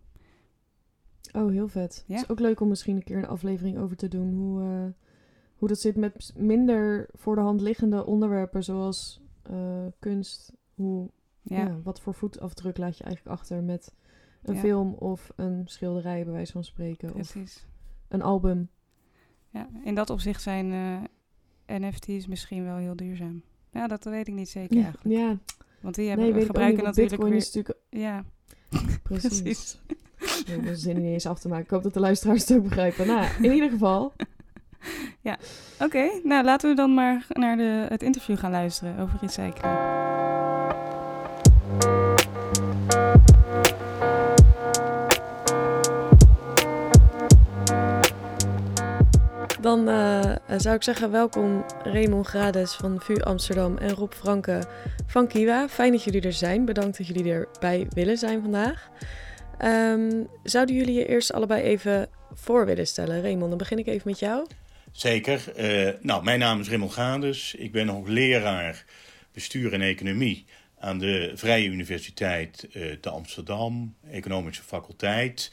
Oh, 1.33 1.51
heel 1.51 1.69
vet. 1.69 2.05
Ja. 2.07 2.15
Het 2.15 2.23
is 2.25 2.31
ook 2.31 2.41
leuk 2.41 2.61
om 2.61 2.69
misschien 2.69 2.97
een 2.97 3.05
keer 3.05 3.17
een 3.19 3.27
aflevering 3.27 3.79
over 3.79 3.97
te 3.97 4.09
doen. 4.09 4.33
Hoe, 4.35 4.61
eh, 4.63 4.87
hoe 5.55 5.69
dat 5.69 5.79
zit 5.79 5.97
met 5.97 6.33
minder 6.37 7.09
voor 7.13 7.35
de 7.35 7.41
hand 7.41 7.61
liggende 7.61 8.07
onderwerpen 8.07 8.65
zoals 8.65 9.21
eh, 9.43 9.87
kunst. 9.99 10.53
Hoe, 10.75 11.11
Ja, 11.43 11.57
ja. 11.59 11.81
wat 11.83 12.01
voor 12.01 12.15
voetafdruk 12.15 12.77
laat 12.79 12.99
je 12.99 13.05
eigenlijk 13.05 13.37
achter 13.39 13.63
met 13.63 13.95
een 14.43 14.55
Ja. 14.55 14.61
film 14.61 14.93
of 14.95 15.33
een 15.37 15.63
schilderij, 15.65 16.25
bij 16.25 16.33
wijze 16.33 16.53
van 16.53 16.65
spreken. 16.65 17.09
Of 17.09 17.15
precies. 17.15 17.67
een 18.09 18.23
album. 18.23 18.69
Ja, 19.51 19.69
in 19.85 19.95
dat 19.95 20.11
opzicht 20.11 20.43
zijn 20.43 20.73
eh, 21.67 21.79
NFT's 21.81 22.27
misschien 22.27 22.65
wel 22.65 22.77
heel 22.77 22.97
duurzaam. 22.97 23.43
Ja, 23.73 23.87
dat 23.87 24.05
weet 24.05 24.29
ik 24.29 24.35
niet 24.35 24.49
zeker 24.49 24.77
Ja, 24.77 24.83
eigenlijk. 24.83 25.15
ja. 25.17 25.39
Want 25.81 25.95
die 25.95 26.09
hebben, 26.09 26.43
gebruiken 26.43 26.85
natuurlijk 26.85 27.11
Bitcoin 27.11 27.31
weer... 27.31 27.41
is 27.41 27.53
natuurlijk... 27.55 27.79
Ja, 27.91 28.25
Precies. 29.03 29.43
precies. 29.43 29.81
Ik 30.47 30.65
heb 30.65 30.75
zin 30.77 31.03
niet 31.03 31.13
eens 31.13 31.27
af 31.27 31.39
te 31.39 31.49
maken. 31.49 31.65
Ik 31.65 31.71
hoop 31.71 31.83
dat 31.83 31.95
de 31.95 32.01
luisteraars 32.01 32.49
het 32.49 32.57
ook 32.57 32.63
begrijpen. 32.63 33.07
Nou, 33.07 33.27
in 33.43 33.53
ieder 33.53 33.71
geval. 33.71 34.13
Oké, 35.81 36.11
nou 36.23 36.45
laten 36.45 36.71
we 36.71 36.77
dan 36.77 36.95
maar 36.95 37.27
naar 37.29 37.57
de, 37.57 37.87
het 37.89 38.03
interview 38.03 38.39
gaan 38.39 38.51
luisteren 38.51 38.99
over 38.99 39.19
recyclen. 39.21 40.03
Dan 49.61 49.89
eh, 49.89 50.37
zou 50.57 50.75
ik 50.75 50.83
zeggen 50.83 51.11
welkom 51.11 51.65
Raymond 51.83 52.27
Grades 52.27 52.75
van 52.75 53.01
VU 53.01 53.21
Amsterdam 53.21 53.77
en 53.77 53.91
Rob 53.91 54.13
Franke 54.13 54.63
van 55.07 55.27
Kiwa. 55.27 55.69
Fijn 55.69 55.93
dat 55.93 56.03
jullie 56.03 56.21
er 56.21 56.33
zijn. 56.33 56.65
Bedankt 56.65 56.99
dat 56.99 57.07
jullie 57.07 57.33
erbij 57.33 57.87
willen 57.91 58.19
zijn 58.19 58.43
vandaag. 58.43 58.91
Ehm, 59.59 60.25
zouden 60.43 60.75
jullie 60.75 60.95
je 60.95 61.07
eerst 61.07 61.33
allebei 61.33 61.63
even 61.63 62.09
voor 62.33 62.67
willen 62.67 62.87
stellen? 62.87 63.23
Raymond, 63.23 63.49
dan 63.49 63.59
begin 63.59 63.79
ik 63.79 63.87
even 63.87 64.09
met 64.09 64.19
jou. 64.19 64.47
Zeker. 64.93 65.53
Eh, 65.57 65.93
nou, 66.01 66.25
mijn 66.25 66.39
naam 66.39 66.61
is 66.61 66.69
Rimmel 66.69 66.89
Gades. 66.89 67.55
Ik 67.55 67.73
ben 67.73 67.89
hoogleraar 67.89 68.85
bestuur 69.33 69.73
en 69.73 69.81
economie 69.81 70.45
aan 70.79 70.99
de 70.99 71.33
Vrije 71.35 71.69
Universiteit 71.69 72.69
eh, 72.73 72.93
te 73.01 73.11
Amsterdam, 73.11 73.95
economische 74.11 74.63
faculteit. 74.63 75.53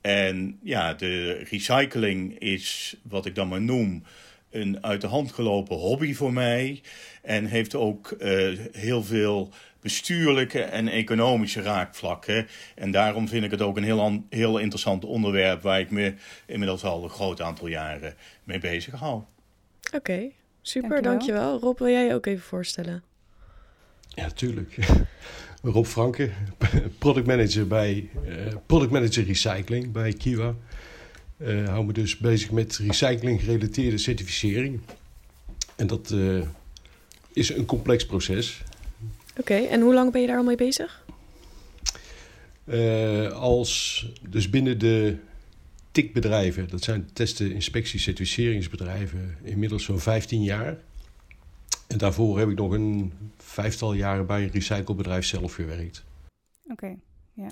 En 0.00 0.58
ja, 0.62 0.94
de 0.94 1.32
recycling 1.32 2.38
is 2.38 2.96
wat 3.02 3.26
ik 3.26 3.34
dan 3.34 3.48
maar 3.48 3.60
noem 3.60 4.02
een 4.50 4.84
uit 4.84 5.00
de 5.00 5.06
hand 5.06 5.32
gelopen 5.32 5.76
hobby 5.76 6.14
voor 6.14 6.32
mij. 6.32 6.80
En 7.22 7.44
heeft 7.44 7.74
ook 7.74 8.10
eh, 8.10 8.48
heel 8.72 9.04
veel 9.04 9.52
bestuurlijke 9.80 10.62
en 10.62 10.88
economische 10.88 11.62
raakvlakken. 11.62 12.46
En 12.74 12.90
daarom 12.90 13.28
vind 13.28 13.44
ik 13.44 13.50
het 13.50 13.62
ook 13.62 13.76
een 13.76 13.84
heel, 13.84 14.24
heel 14.30 14.58
interessant 14.58 15.04
onderwerp 15.04 15.62
waar 15.62 15.80
ik 15.80 15.90
me 15.90 16.14
inmiddels 16.46 16.84
al 16.84 17.04
een 17.04 17.10
groot 17.10 17.40
aantal 17.40 17.66
jaren 17.66 18.14
mee 18.44 18.58
bezig 18.58 18.94
hou. 18.94 19.22
Oké, 19.94 20.30
super, 20.62 20.88
Dankjewel. 20.88 21.12
dankjewel. 21.12 21.58
Rob, 21.58 21.78
wil 21.78 21.88
jij 21.88 22.04
je 22.04 22.14
ook 22.14 22.26
even 22.26 22.42
voorstellen? 22.44 23.02
Ja, 24.08 24.22
natuurlijk. 24.22 24.76
Rob 25.62 25.84
Franke, 25.84 26.30
product 26.98 27.26
manager 27.26 27.66
bij 27.66 28.08
eh, 28.26 28.54
product 28.66 28.90
manager 28.90 29.24
recycling 29.24 29.92
bij 29.92 30.12
Kiwa. 30.12 30.54
Eh 31.36 31.68
hou 31.68 31.84
me 31.84 31.92
dus 31.92 32.16
bezig 32.16 32.50
met 32.50 32.76
recycling 32.76 33.40
gerelateerde 33.40 33.98
certificering. 33.98 34.80
En 35.76 35.86
dat 35.86 36.10
eh, 36.10 36.40
is 37.32 37.48
een 37.48 37.64
complex 37.64 38.06
proces. 38.06 38.62
Oké, 39.36 39.54
en 39.54 39.80
hoe 39.80 39.94
lang 39.94 40.12
ben 40.12 40.20
je 40.20 40.26
daar 40.26 40.36
al 40.36 40.44
mee 40.44 40.56
bezig? 40.56 41.04
Eh, 42.64 43.32
als 43.32 44.06
dus 44.28 44.50
binnen 44.50 44.78
de 44.78 45.16
TIC-bedrijven, 45.90 46.68
dat 46.68 46.82
zijn 46.82 47.12
testen, 47.12 47.52
inspectie, 47.52 48.00
certificeringsbedrijven, 48.00 49.36
inmiddels 49.42 49.84
zo'n 49.84 49.98
15 49.98 50.42
jaar. 50.42 50.78
En 51.88 51.98
daarvoor 51.98 52.38
heb 52.38 52.48
ik 52.48 52.56
nog 52.56 52.72
een 52.72 53.12
vijftal 53.36 53.92
jaren 53.92 54.26
bij 54.26 54.42
een 54.42 54.50
recyclebedrijf 54.50 55.24
zelf 55.24 55.54
gewerkt. 55.54 56.04
Oké, 56.64 56.96
ja. 57.32 57.50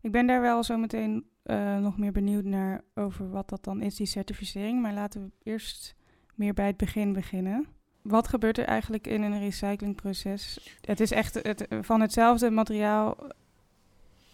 Ik 0.00 0.12
ben 0.12 0.26
daar 0.26 0.40
wel 0.40 0.64
zo 0.64 0.76
meteen 0.76 1.24
eh, 1.42 1.78
nog 1.78 1.98
meer 1.98 2.12
benieuwd 2.12 2.44
naar 2.44 2.84
over 2.94 3.30
wat 3.30 3.48
dat 3.48 3.64
dan 3.64 3.82
is, 3.82 3.96
die 3.96 4.06
certificering. 4.06 4.82
Maar 4.82 4.94
laten 4.94 5.22
we 5.22 5.50
eerst 5.50 5.94
meer 6.34 6.54
bij 6.54 6.66
het 6.66 6.76
begin 6.76 7.12
beginnen. 7.12 7.66
Wat 8.08 8.28
gebeurt 8.28 8.58
er 8.58 8.64
eigenlijk 8.64 9.06
in 9.06 9.22
een 9.22 9.40
recyclingproces? 9.40 10.58
Het 10.84 11.00
is 11.00 11.10
echt 11.10 11.34
het, 11.34 11.66
van 11.82 12.00
hetzelfde 12.00 12.50
materiaal 12.50 13.16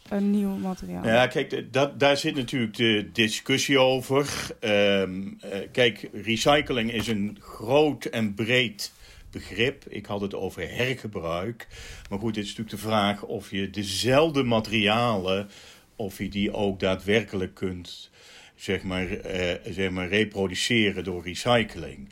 een 0.08 0.30
nieuw 0.30 0.56
materiaal. 0.56 1.06
Ja, 1.06 1.26
kijk, 1.26 1.72
dat, 1.72 2.00
daar 2.00 2.16
zit 2.16 2.34
natuurlijk 2.34 2.76
de 2.76 3.10
discussie 3.12 3.78
over. 3.78 4.50
Ehm, 4.60 5.22
eh, 5.40 5.58
kijk, 5.72 6.08
recycling 6.12 6.92
is 6.92 7.08
een 7.08 7.38
groot 7.40 8.04
en 8.04 8.34
breed 8.34 8.92
begrip. 9.30 9.84
Ik 9.88 10.06
had 10.06 10.20
het 10.20 10.34
over 10.34 10.68
hergebruik. 10.76 11.66
Maar 12.10 12.18
goed, 12.18 12.36
het 12.36 12.44
is 12.44 12.50
natuurlijk 12.56 12.82
de 12.82 12.88
vraag 12.88 13.22
of 13.22 13.50
je 13.50 13.70
dezelfde 13.70 14.42
materialen, 14.42 15.48
of 15.96 16.18
je 16.18 16.28
die 16.28 16.52
ook 16.52 16.80
daadwerkelijk 16.80 17.54
kunt, 17.54 18.10
zeg 18.54 18.82
maar, 18.82 19.10
eh, 19.10 19.72
zeg 19.72 19.90
maar 19.90 20.08
reproduceren 20.08 21.04
door 21.04 21.22
recycling. 21.22 22.08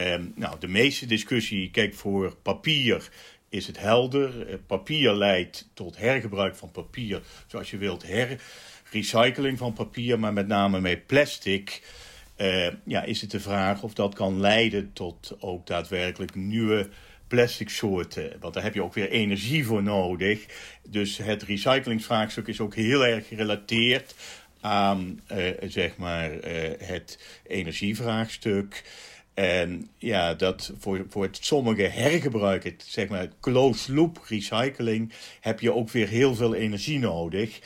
Ehm, 0.00 0.24
nou, 0.34 0.56
de 0.60 0.68
meeste 0.68 1.06
discussie, 1.06 1.70
kijk, 1.70 1.94
voor 1.94 2.36
papier 2.42 3.08
is 3.48 3.66
het 3.66 3.78
helder. 3.78 4.46
Eh, 4.48 4.54
Papier 4.66 5.14
leidt 5.14 5.68
tot 5.74 5.96
hergebruik 5.96 6.56
van 6.56 6.70
papier, 6.70 7.22
zoals 7.46 7.70
je 7.70 7.76
wilt, 7.76 8.04
herrecycling 8.06 9.58
van 9.58 9.72
papier, 9.72 10.18
maar 10.18 10.32
met 10.32 10.46
name 10.46 10.80
met 10.80 11.06
plastic. 11.06 11.82
eh, 12.36 12.66
ja, 12.84 13.02
is 13.02 13.20
het 13.20 13.30
de 13.30 13.40
vraag 13.40 13.82
of 13.82 13.94
dat 13.94 14.14
kan 14.14 14.40
leiden 14.40 14.92
tot 14.92 15.36
ook 15.40 15.66
daadwerkelijk 15.66 16.34
nieuwe 16.34 16.88
plastic 17.28 17.68
soorten. 17.68 18.36
Want 18.40 18.54
daar 18.54 18.62
heb 18.62 18.74
je 18.74 18.82
ook 18.82 18.94
weer 18.94 19.10
energie 19.10 19.64
voor 19.66 19.82
nodig. 19.82 20.46
Dus 20.88 21.16
het 21.16 21.42
recyclingsvraagstuk 21.42 22.46
is 22.46 22.60
ook 22.60 22.74
heel 22.74 23.06
erg 23.06 23.28
gerelateerd 23.28 24.14
aan 24.60 25.20
eh, 25.26 25.46
zeg 25.62 25.96
maar, 25.96 26.30
het 26.78 27.18
energievraagstuk. 27.46 28.82
En 29.40 29.88
ja, 29.98 30.34
dat 30.34 30.72
voor, 30.78 31.06
voor 31.08 31.22
het 31.22 31.38
sommige 31.40 31.82
hergebruik, 31.82 32.64
het, 32.64 32.84
zeg 32.86 33.08
maar 33.08 33.28
closed 33.40 33.88
loop 33.88 34.20
recycling, 34.28 35.12
heb 35.40 35.60
je 35.60 35.74
ook 35.74 35.90
weer 35.90 36.08
heel 36.08 36.34
veel 36.34 36.54
energie 36.54 36.98
nodig. 36.98 37.60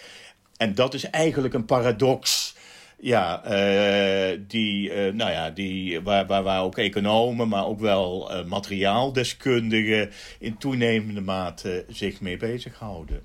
En 0.57 0.75
dat 0.75 0.95
is 0.95 1.11
eigenlijk 1.11 1.55
een 1.55 1.65
paradox. 1.65 2.55
Ja, 3.01 3.45
eh, 3.45 4.41
die, 4.47 4.91
eh, 4.91 5.13
nou 5.13 5.31
ja, 5.31 5.51
die, 5.51 6.01
waar, 6.01 6.27
waar, 6.27 6.43
waar 6.43 6.63
ook 6.63 6.79
economen, 6.79 7.49
maar 7.49 7.67
ook 7.67 7.81
wel 7.81 8.33
eh, 8.33 8.45
materiaaldeskundigen 8.45 10.11
in 10.39 10.57
toenemende 10.57 11.21
mate 11.21 11.85
zich 11.89 12.21
mee 12.21 12.37
bezighouden. 12.37 13.23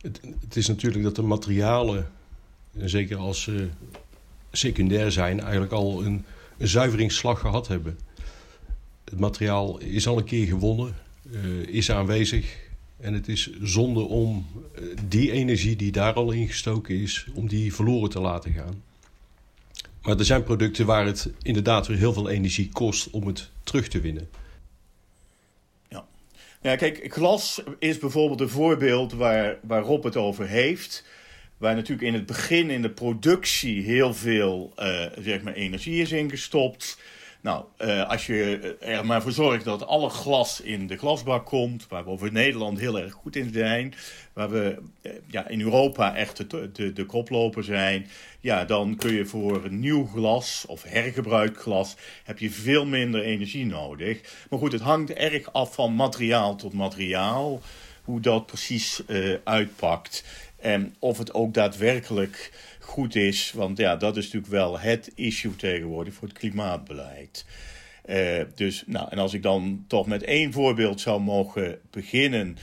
Het, 0.00 0.20
het 0.40 0.56
is 0.56 0.68
natuurlijk 0.68 1.04
dat 1.04 1.16
de 1.16 1.22
materialen, 1.22 2.10
en 2.78 2.88
zeker 2.88 3.16
als 3.16 3.42
ze 3.42 3.68
secundair 4.52 5.12
zijn, 5.12 5.40
eigenlijk 5.40 5.72
al 5.72 6.04
een 6.04 6.24
zuiveringsslag 6.58 7.40
gehad 7.40 7.68
hebben. 7.68 7.98
Het 9.04 9.20
materiaal 9.20 9.78
is 9.78 10.06
al 10.06 10.18
een 10.18 10.24
keer 10.24 10.46
gewonnen, 10.46 10.96
eh, 11.32 11.60
is 11.60 11.90
aanwezig. 11.90 12.66
En 13.00 13.14
het 13.14 13.28
is 13.28 13.50
zonde 13.62 14.00
om 14.00 14.46
eh, 14.74 14.82
die 15.08 15.32
energie 15.32 15.76
die 15.76 15.92
daar 15.92 16.12
al 16.12 16.30
in 16.30 16.46
gestoken 16.46 17.00
is, 17.00 17.26
om 17.34 17.48
die 17.48 17.74
verloren 17.74 18.10
te 18.10 18.20
laten 18.20 18.52
gaan. 18.52 18.82
Maar 20.02 20.18
er 20.18 20.24
zijn 20.24 20.44
producten 20.44 20.86
waar 20.86 21.06
het 21.06 21.30
inderdaad 21.42 21.86
weer 21.86 21.98
heel 21.98 22.12
veel 22.12 22.28
energie 22.28 22.68
kost 22.72 23.10
om 23.10 23.26
het 23.26 23.50
terug 23.62 23.88
te 23.88 24.00
winnen. 24.00 24.28
Ja, 26.62 26.76
kijk, 26.76 27.06
glas 27.08 27.62
is 27.78 27.98
bijvoorbeeld 27.98 28.40
een 28.40 28.48
voorbeeld 28.48 29.12
waar, 29.12 29.58
waar 29.62 29.82
Rob 29.82 30.04
het 30.04 30.16
over 30.16 30.48
heeft. 30.48 31.04
Waar 31.58 31.74
natuurlijk 31.74 32.08
in 32.08 32.14
het 32.14 32.26
begin 32.26 32.70
in 32.70 32.82
de 32.82 32.90
productie 32.90 33.82
heel 33.82 34.14
veel 34.14 34.72
uh, 34.78 35.06
zeg 35.18 35.42
maar 35.42 35.52
energie 35.52 36.00
is 36.00 36.12
ingestopt. 36.12 36.98
Nou, 37.40 37.64
uh, 37.78 38.08
als 38.08 38.26
je 38.26 38.76
er 38.80 39.06
maar 39.06 39.22
voor 39.22 39.32
zorgt 39.32 39.64
dat 39.64 39.86
alle 39.86 40.08
glas 40.08 40.60
in 40.60 40.86
de 40.86 40.96
glasbak 40.96 41.46
komt, 41.46 41.86
waar 41.88 42.04
we 42.04 42.10
over 42.10 42.32
Nederland 42.32 42.78
heel 42.78 42.98
erg 42.98 43.12
goed 43.12 43.36
in 43.36 43.52
zijn, 43.52 43.94
waar 44.32 44.50
we 44.50 44.78
uh, 45.02 45.12
ja, 45.26 45.48
in 45.48 45.60
Europa 45.60 46.16
echt 46.16 46.50
de, 46.50 46.72
de, 46.72 46.92
de 46.92 47.04
koploper 47.04 47.64
zijn, 47.64 48.06
ja, 48.40 48.64
dan 48.64 48.96
kun 48.96 49.12
je 49.12 49.26
voor 49.26 49.70
nieuw 49.70 50.06
glas 50.06 50.64
of 50.68 50.82
hergebruikt 50.82 51.60
glas, 51.60 51.96
heb 52.24 52.38
je 52.38 52.50
veel 52.50 52.86
minder 52.86 53.22
energie 53.22 53.66
nodig. 53.66 54.20
Maar 54.50 54.58
goed, 54.58 54.72
het 54.72 54.82
hangt 54.82 55.12
erg 55.12 55.52
af 55.52 55.74
van 55.74 55.94
materiaal 55.94 56.56
tot 56.56 56.72
materiaal, 56.72 57.62
hoe 58.02 58.20
dat 58.20 58.46
precies 58.46 59.02
uitpakt. 59.44 60.24
En 60.58 60.94
of 60.98 61.18
het 61.18 61.34
ook 61.34 61.54
daadwerkelijk 61.54 62.52
goed 62.80 63.14
is. 63.14 63.52
Want 63.52 63.78
ja, 63.78 63.96
dat 63.96 64.16
is 64.16 64.24
natuurlijk 64.24 64.52
wel 64.52 64.78
het 64.78 65.12
issue 65.14 65.56
tegenwoordig 65.56 66.14
voor 66.14 66.28
het 66.28 66.38
klimaatbeleid. 66.38 67.44
Uh, 68.06 68.40
dus, 68.54 68.84
nou, 68.86 69.06
en 69.10 69.18
als 69.18 69.34
ik 69.34 69.42
dan 69.42 69.84
toch 69.88 70.06
met 70.06 70.22
één 70.22 70.52
voorbeeld 70.52 71.00
zou 71.00 71.20
mogen 71.20 71.78
beginnen. 71.90 72.56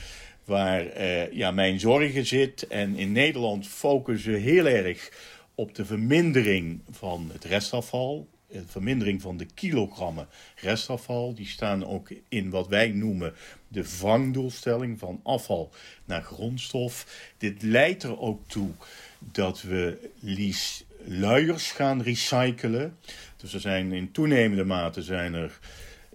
Waar 0.45 0.97
uh, 0.97 1.31
ja, 1.31 1.51
mijn 1.51 1.79
zorgen 1.79 2.25
zit. 2.25 2.67
En 2.67 2.95
in 2.95 3.11
Nederland 3.11 3.67
focussen 3.67 4.41
heel 4.41 4.65
erg 4.65 5.11
op 5.55 5.75
de 5.75 5.85
vermindering 5.85 6.81
van 6.89 7.29
het 7.33 7.43
restafval. 7.43 8.27
De 8.55 8.63
vermindering 8.67 9.21
van 9.21 9.37
de 9.37 9.45
kilogrammen 9.53 10.27
restafval. 10.55 11.33
Die 11.33 11.47
staan 11.47 11.85
ook 11.85 12.09
in 12.29 12.49
wat 12.49 12.67
wij 12.67 12.89
noemen 12.89 13.33
de 13.67 13.83
vangdoelstelling 13.83 14.99
van 14.99 15.19
afval 15.23 15.71
naar 16.05 16.21
grondstof. 16.21 17.07
Dit 17.37 17.61
leidt 17.61 18.03
er 18.03 18.19
ook 18.19 18.41
toe 18.47 18.69
dat 19.19 19.61
we 19.61 20.09
liefst 20.19 20.85
luiers 21.05 21.71
gaan 21.71 22.01
recyclen. 22.01 22.97
Dus 23.37 23.53
er 23.53 23.59
zijn 23.59 23.93
in 23.93 24.11
toenemende 24.11 24.65
mate 24.65 25.01
zijn 25.01 25.33
er 25.33 25.59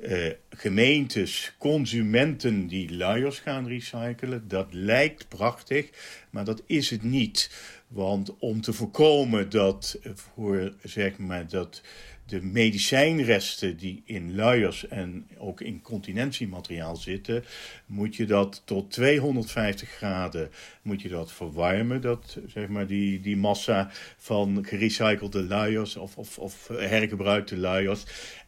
uh, 0.02 0.30
gemeentes, 0.50 1.54
consumenten 1.58 2.66
die 2.66 2.94
luiers 2.94 3.38
gaan 3.38 3.66
recyclen. 3.66 4.48
Dat 4.48 4.66
lijkt 4.70 5.28
prachtig, 5.28 5.90
maar 6.30 6.44
dat 6.44 6.62
is 6.66 6.90
het 6.90 7.02
niet. 7.02 7.50
Want 7.88 8.38
om 8.38 8.60
te 8.60 8.72
voorkomen 8.72 9.50
dat 9.50 9.98
voor 10.14 10.72
zeg 10.82 11.18
maar 11.18 11.48
dat 11.48 11.82
de 12.30 12.42
medicijnresten 12.42 13.76
die 13.76 14.02
in 14.04 14.34
luiers 14.34 14.88
en 14.88 15.26
ook 15.38 15.60
in 15.60 15.82
continentiemateriaal 15.82 16.96
zitten, 16.96 17.44
moet 17.86 18.16
je 18.16 18.26
dat 18.26 18.62
tot 18.64 18.90
250 18.90 19.88
graden 19.88 20.50
moet 20.82 21.02
je 21.02 21.08
dat 21.08 21.32
verwarmen. 21.32 22.00
Dat, 22.00 22.38
zeg 22.46 22.68
maar, 22.68 22.86
die, 22.86 23.20
die 23.20 23.36
massa 23.36 23.90
van 24.16 24.64
gerecyclede 24.64 25.42
luiers 25.42 25.96
of, 25.96 26.16
of, 26.16 26.38
of 26.38 26.68
hergebruikte 26.68 27.56
luiers. 27.56 28.04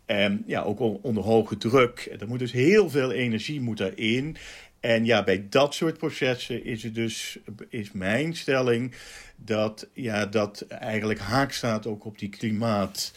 En 0.07 0.43
ja, 0.47 0.63
ook 0.63 1.05
onder 1.05 1.23
hoge 1.23 1.57
druk. 1.57 2.17
Er 2.21 2.29
moet 2.29 2.39
dus 2.39 2.53
heel 2.53 2.91
veel 2.91 3.13
energie 3.13 3.61
moet 3.61 3.81
erin. 3.81 4.37
En 4.81 5.05
ja, 5.05 5.25
bij 5.25 5.47
dat 5.49 5.75
soort 5.75 5.99
processen 5.99 6.65
is 6.65 6.83
het 6.83 6.95
dus, 6.95 7.39
is 7.69 7.93
mijn 7.93 8.37
stelling, 8.37 8.95
dat 9.37 9.89
ja, 9.93 10.27
dat 10.27 10.67
eigenlijk 10.69 11.21
haak 11.21 11.53
staat 11.53 11.87
ook 11.87 12.05
op 12.05 12.19
die 12.19 12.29
klimaat 12.29 13.13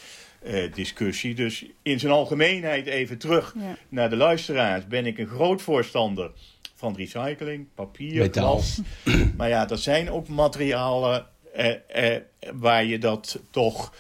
uh, 0.46 0.74
discussie. 0.74 1.36
Dus 1.36 1.66
in 1.82 2.00
zijn 2.00 2.12
algemeenheid 2.12 2.86
even 2.86 3.18
terug 3.18 3.54
ja. 3.60 3.78
naar 3.90 4.10
de 4.10 4.16
luisteraars. 4.16 4.88
Ben 4.88 5.06
ik 5.06 5.18
een 5.18 5.28
groot 5.28 5.62
voorstander 5.62 6.32
van 6.76 6.96
recycling, 6.96 7.68
papier, 7.76 8.22
Metaal. 8.22 8.52
glas. 8.52 8.82
Maar 9.38 9.50
ja, 9.50 9.70
er 9.70 9.78
zijn 9.78 10.12
ook 10.12 10.28
materialen 10.28 11.26
uh, 11.58 11.74
uh, 11.96 12.16
waar 12.54 12.86
je 12.86 12.98
dat 12.98 13.40
toch 13.50 13.94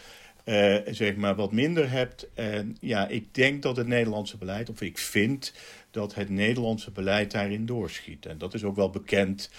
zeg 0.85 1.15
maar 1.15 1.35
wat 1.35 1.51
minder 1.51 1.89
hebt. 1.89 2.27
En 2.33 2.77
ja, 2.79 3.07
ik 3.07 3.33
denk 3.33 3.61
dat 3.61 3.77
het 3.77 3.87
Nederlandse 3.87 4.37
beleid, 4.37 4.69
of 4.69 4.81
ik 4.81 4.97
vind 4.97 5.53
dat 5.91 6.15
het 6.15 6.29
Nederlandse 6.29 6.91
beleid 6.91 7.31
daarin 7.31 7.65
doorschiet. 7.65 8.25
En 8.25 8.37
dat 8.37 8.53
is 8.53 8.63
ook 8.63 8.75
wel 8.75 8.89
bekend, 8.89 9.49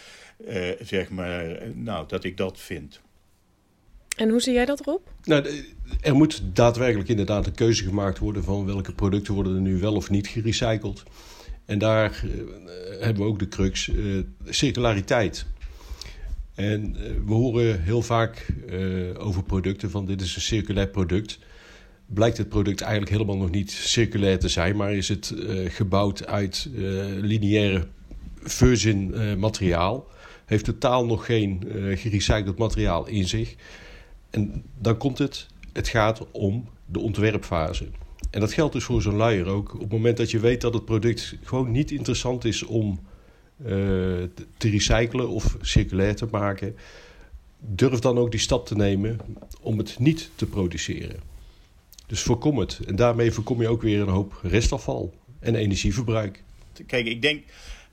zeg 0.81 1.11
maar, 1.11 1.59
nou, 1.75 2.09
dat 2.09 2.25
ik 2.25 2.37
dat 2.37 2.61
vind. 2.61 3.01
En 4.17 4.29
hoe 4.29 4.41
zie 4.41 4.53
jij 4.53 4.65
dat, 4.65 4.81
Rob? 4.81 5.01
Nou, 5.25 5.65
er 6.01 6.15
moet 6.15 6.43
daadwerkelijk 6.53 7.09
inderdaad 7.09 7.47
een 7.47 7.55
keuze 7.55 7.85
gemaakt 7.85 8.19
worden 8.19 8.45
van 8.45 8.67
welke 8.67 8.93
producten 8.93 9.35
worden 9.35 9.55
er 9.55 9.61
nu 9.61 9.79
wel 9.79 9.95
of 9.95 10.11
niet 10.11 10.27
gerecycled. 10.27 11.03
En 11.65 11.79
daar 11.79 12.23
uh, 12.25 12.31
hebben 13.01 13.23
we 13.23 13.29
ook 13.29 13.39
de 13.39 13.49
crux 13.49 13.89
uh, 13.89 14.23
circulariteit. 14.45 15.47
En 16.55 16.97
uh, 16.97 17.03
we 17.27 17.33
horen 17.33 17.83
heel 17.83 18.03
vaak 18.03 18.47
over 19.19 19.43
producten 19.43 19.91
van 19.91 20.07
dit 20.07 20.21
is 20.21 20.35
een 20.35 20.41
circulair 20.41 20.89
product. 20.89 21.39
Blijkt 22.07 22.39
het 22.39 22.49
product 22.49 22.81
eigenlijk 22.81 23.13
helemaal 23.13 23.37
nog 23.37 23.51
niet 23.51 23.71
circulair 23.71 24.39
te 24.39 24.49
zijn, 24.49 24.77
maar 24.77 24.95
is 24.95 25.09
het 25.09 25.35
gebouwd 25.69 26.27
uit 26.27 26.69
lineaire 27.21 27.87
virgin 28.43 29.15
materiaal. 29.39 30.09
Heeft 30.45 30.65
totaal 30.65 31.07
nog 31.07 31.25
geen 31.25 31.63
gerecycled 31.95 32.59
materiaal 32.59 33.07
in 33.07 33.29
zich. 33.29 33.55
En 34.31 34.65
dan 34.79 34.97
komt 34.97 35.19
het, 35.19 35.47
het 35.73 35.89
gaat 35.89 36.31
om 36.31 36.69
de 36.87 36.99
ontwerpfase. 36.99 37.89
En 38.31 38.41
dat 38.41 38.53
geldt 38.53 38.73
dus 38.73 38.85
voor 38.85 39.03
zo'n 39.03 39.17
luier 39.17 39.47
ook. 39.47 39.75
Op 39.75 39.81
het 39.81 39.93
moment 39.93 40.17
dat 40.17 40.31
je 40.31 40.39
weet 40.39 40.61
dat 40.61 40.75
het 40.75 40.85
product 40.85 41.37
gewoon 41.43 41.71
niet 41.71 41.91
interessant 41.91 42.45
is 42.45 42.63
om 42.63 43.01
uh, 43.59 43.69
te 44.57 44.69
recyclen 44.71 45.29
of 45.29 45.57
circulair 45.61 46.17
te 46.17 46.27
maken, 46.31 46.77
durf 47.59 47.99
dan 47.99 48.19
ook 48.19 48.31
die 48.31 48.41
stap 48.41 48.67
te 48.67 48.77
nemen 48.77 49.19
om 49.61 49.79
het 49.79 49.99
niet 49.99 50.31
te 50.35 50.47
produceren. 50.47 51.21
Dus 52.07 52.23
voorkom 52.23 52.59
het. 52.59 52.81
En 52.87 52.97
daarmee 52.97 53.33
voorkom 53.33 53.61
je 53.61 53.69
ook 53.69 53.83
weer 53.83 54.01
een 54.01 54.09
hoop 54.09 54.41
restafval 54.43 55.15
en 55.39 55.55
energieverbruik. 55.55 56.43
Kijk, 56.87 57.07
ik 57.07 57.23
denk 57.23 57.43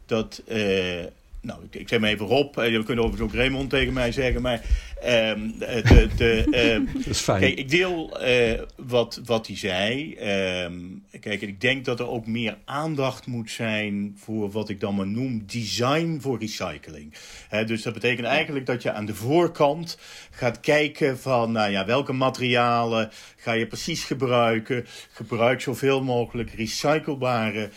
dat. 0.06 0.42
Uh 0.48 1.04
nou, 1.44 1.64
ik, 1.64 1.76
ik 1.76 1.88
zeg 1.88 2.00
maar 2.00 2.10
even 2.10 2.26
Rob. 2.26 2.58
Uh, 2.58 2.64
we 2.64 2.84
kunnen 2.84 3.04
overigens 3.04 3.32
ook 3.32 3.40
Raymond 3.40 3.70
tegen 3.70 3.94
mij 3.94 4.12
zeggen. 4.12 4.42
Maar 4.42 4.62
um, 5.06 5.54
de, 5.60 6.10
de, 6.18 6.46
uh, 6.86 6.94
dat 7.04 7.06
is 7.06 7.20
fijn. 7.20 7.40
Kijk, 7.40 7.58
ik 7.58 7.70
deel 7.70 8.28
uh, 8.28 8.62
wat, 8.76 9.22
wat 9.26 9.48
hij 9.48 9.58
zei. 9.58 10.18
Um, 10.64 11.04
kijk, 11.20 11.42
ik 11.42 11.62
denk 11.62 11.86
dat 11.86 12.00
er 12.00 12.10
ook 12.10 12.28
meer 12.28 12.58
aandacht 12.66 13.26
moet 13.26 13.52
zijn 13.52 14.18
voor 14.18 14.52
wat 14.52 14.70
ik 14.70 14.80
dan 14.80 14.96
maar 14.96 15.08
noem 15.08 15.44
design 15.46 16.18
voor 16.22 16.40
recycling. 16.40 17.14
He, 17.50 17.66
dus 17.66 17.82
dat 17.82 17.94
betekent 17.94 18.28
eigenlijk 18.28 18.66
dat 18.66 18.82
je 18.82 18.92
aan 18.92 19.06
de 19.06 19.16
voorkant 19.16 19.98
gaat 20.32 20.60
kijken 20.60 21.20
van, 21.20 21.52
nou 21.52 21.72
ja, 21.72 21.86
welke 21.86 22.14
materialen 22.14 23.10
ga 23.38 23.52
je 23.52 23.68
precies 23.68 24.04
gebruiken. 24.04 24.86
Gebruik 25.12 25.62
zoveel 25.62 26.04
mogelijk 26.04 26.52
recyclebare 26.52 27.70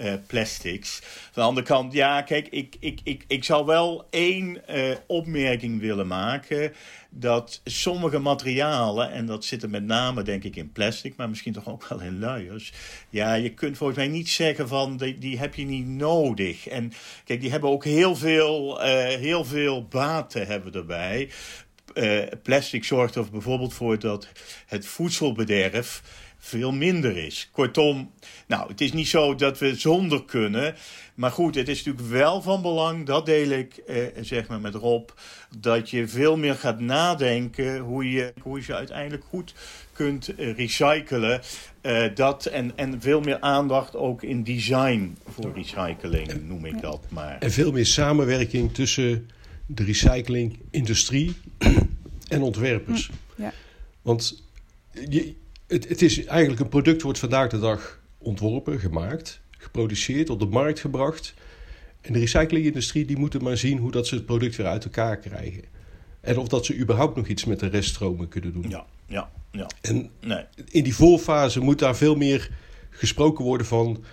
uh, 0.00 0.12
plastics. 0.26 1.00
Van 1.02 1.42
de 1.42 1.48
andere 1.48 1.66
kant, 1.66 1.92
ja, 1.92 2.22
kijk, 2.22 2.48
ik, 2.48 2.76
ik, 2.80 3.00
ik, 3.04 3.24
ik 3.26 3.44
zou 3.44 3.66
wel 3.66 4.06
één 4.10 4.62
uh, 4.70 4.94
opmerking 5.06 5.80
willen 5.80 6.06
maken. 6.06 6.72
Dat 7.10 7.60
sommige 7.64 8.18
materialen, 8.18 9.12
en 9.12 9.26
dat 9.26 9.44
zit 9.44 9.62
er 9.62 9.70
met 9.70 9.84
name 9.84 10.22
denk 10.22 10.44
ik 10.44 10.56
in 10.56 10.72
plastic, 10.72 11.16
maar 11.16 11.28
misschien 11.28 11.52
toch 11.52 11.68
ook 11.68 11.88
wel 11.88 12.00
in 12.00 12.18
luiers. 12.18 12.72
Ja, 13.10 13.34
je 13.34 13.50
kunt 13.50 13.76
volgens 13.76 13.98
mij 13.98 14.08
niet 14.08 14.28
zeggen 14.28 14.68
van 14.68 14.96
die, 14.96 15.18
die 15.18 15.38
heb 15.38 15.54
je 15.54 15.64
niet 15.64 15.86
nodig. 15.86 16.68
En 16.68 16.92
kijk, 17.24 17.40
die 17.40 17.50
hebben 17.50 17.70
ook 17.70 17.84
heel 17.84 18.16
veel, 18.16 18.84
uh, 18.84 18.86
heel 19.04 19.44
veel 19.44 19.86
baten 19.88 20.46
hebben 20.46 20.72
erbij. 20.72 21.30
Plastic 22.42 22.84
zorgt 22.84 23.14
er 23.14 23.30
bijvoorbeeld 23.30 23.74
voor 23.74 23.98
dat 23.98 24.28
het 24.66 24.86
voedselbederf 24.86 26.02
veel 26.44 26.72
minder 26.72 27.16
is. 27.16 27.48
Kortom, 27.52 28.10
nou, 28.46 28.68
het 28.68 28.80
is 28.80 28.92
niet 28.92 29.08
zo 29.08 29.34
dat 29.34 29.58
we 29.58 29.74
zonder 29.74 30.24
kunnen. 30.24 30.74
Maar 31.14 31.30
goed, 31.30 31.54
het 31.54 31.68
is 31.68 31.84
natuurlijk 31.84 32.12
wel 32.12 32.42
van 32.42 32.62
belang, 32.62 33.06
dat 33.06 33.26
deel 33.26 33.48
ik 33.48 33.76
eh, 33.76 33.96
zeg 34.20 34.46
maar 34.46 34.60
met 34.60 34.74
Rob, 34.74 35.08
dat 35.58 35.90
je 35.90 36.08
veel 36.08 36.36
meer 36.36 36.54
gaat 36.54 36.80
nadenken 36.80 37.78
hoe 37.78 38.10
je, 38.10 38.32
hoe 38.40 38.62
je 38.66 38.74
uiteindelijk 38.74 39.24
goed 39.24 39.54
kunt 39.92 40.34
eh, 40.34 40.56
recyclen. 40.56 41.40
Uh, 41.82 42.04
dat 42.14 42.46
en, 42.46 42.72
en 42.76 43.00
veel 43.00 43.20
meer 43.20 43.40
aandacht 43.40 43.96
ook 43.96 44.22
in 44.22 44.42
design 44.42 45.16
voor 45.26 45.52
recycling, 45.54 46.48
noem 46.48 46.64
ik 46.64 46.80
dat 46.80 47.00
maar. 47.08 47.38
En 47.38 47.50
veel 47.50 47.72
meer 47.72 47.86
samenwerking 47.86 48.74
tussen 48.74 49.30
de 49.66 49.84
recyclingindustrie 49.84 51.36
en 52.28 52.42
ontwerpers. 52.42 53.10
Ja. 53.36 53.52
Want 54.02 54.42
je, 55.08 55.34
het, 55.74 55.88
het 55.88 56.02
is 56.02 56.24
eigenlijk 56.24 56.60
een 56.60 56.68
product 56.68 57.02
wordt 57.02 57.18
vandaag 57.18 57.48
de 57.48 57.58
dag 57.58 58.00
ontworpen, 58.18 58.78
gemaakt, 58.78 59.40
geproduceerd, 59.50 60.30
op 60.30 60.38
de 60.38 60.46
markt 60.46 60.80
gebracht. 60.80 61.34
En 62.00 62.12
de 62.12 62.18
recyclingindustrie 62.18 63.04
die 63.04 63.16
moeten 63.16 63.42
maar 63.42 63.56
zien 63.56 63.78
hoe 63.78 63.90
dat 63.90 64.06
ze 64.06 64.14
het 64.14 64.26
product 64.26 64.56
weer 64.56 64.66
uit 64.66 64.84
elkaar 64.84 65.16
krijgen. 65.16 65.62
En 66.20 66.38
of 66.38 66.48
dat 66.48 66.64
ze 66.66 66.76
überhaupt 66.76 67.16
nog 67.16 67.26
iets 67.26 67.44
met 67.44 67.60
de 67.60 67.66
reststromen 67.66 68.28
kunnen 68.28 68.52
doen. 68.52 68.68
Ja, 68.68 68.86
ja, 69.06 69.30
ja. 69.50 69.66
En 69.80 70.10
nee. 70.20 70.44
in 70.70 70.84
die 70.84 70.94
voorfase 70.94 71.60
moet 71.60 71.78
daar 71.78 71.96
veel 71.96 72.14
meer 72.14 72.50
gesproken 72.90 73.44
worden 73.44 73.66
van... 73.66 74.04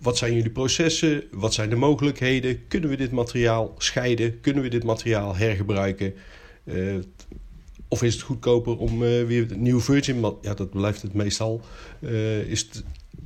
wat 0.00 0.16
zijn 0.16 0.34
jullie 0.34 0.50
processen, 0.50 1.24
wat 1.30 1.54
zijn 1.54 1.70
de 1.70 1.76
mogelijkheden... 1.76 2.68
kunnen 2.68 2.90
we 2.90 2.96
dit 2.96 3.10
materiaal 3.10 3.74
scheiden, 3.78 4.40
kunnen 4.40 4.62
we 4.62 4.68
dit 4.68 4.84
materiaal 4.84 5.36
hergebruiken... 5.36 6.14
Uh, 6.64 6.94
of 7.90 8.02
is 8.02 8.14
het 8.14 8.22
goedkoper 8.22 8.76
om 8.76 9.02
uh, 9.02 9.26
weer 9.26 9.46
nieuw 9.56 9.80
virgin... 9.80 10.36
Ja, 10.42 10.54
dat 10.54 10.70
blijft 10.70 11.02
het 11.02 11.14
meestal. 11.14 11.60
Uh, 12.00 12.40
is 12.40 12.60
het 12.60 12.84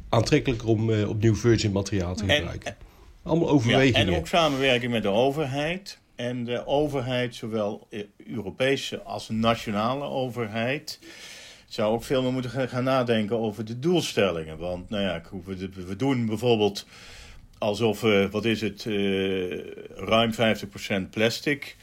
aantrekkelijker 0.08 0.68
om 0.68 0.90
uh, 0.90 1.08
opnieuw 1.08 1.34
virgin 1.34 1.72
materiaal 1.72 2.14
te 2.14 2.24
gebruiken. 2.28 2.70
En, 2.70 2.76
Allemaal 3.22 3.48
overwegingen. 3.48 4.06
Ja, 4.06 4.12
en 4.12 4.18
ook 4.18 4.26
samenwerking 4.26 4.92
met 4.92 5.02
de 5.02 5.08
overheid. 5.08 5.98
En 6.14 6.44
de 6.44 6.66
overheid, 6.66 7.34
zowel 7.34 7.88
Europese 8.26 9.02
als 9.02 9.28
nationale 9.28 10.04
overheid 10.04 10.98
zou 11.68 11.92
ook 11.94 12.04
veel 12.04 12.22
meer 12.22 12.32
moeten 12.32 12.68
gaan 12.68 12.84
nadenken 12.84 13.38
over 13.38 13.64
de 13.64 13.78
doelstellingen. 13.78 14.58
Want 14.58 14.90
nou 14.90 15.02
ja, 15.02 15.22
we 15.86 15.96
doen 15.96 16.26
bijvoorbeeld 16.26 16.86
alsof 17.58 18.00
we, 18.00 18.28
wat 18.30 18.44
is 18.44 18.60
het, 18.60 18.84
uh, 18.84 19.60
ruim 19.94 20.32
50% 20.32 20.36
plastic 21.10 21.76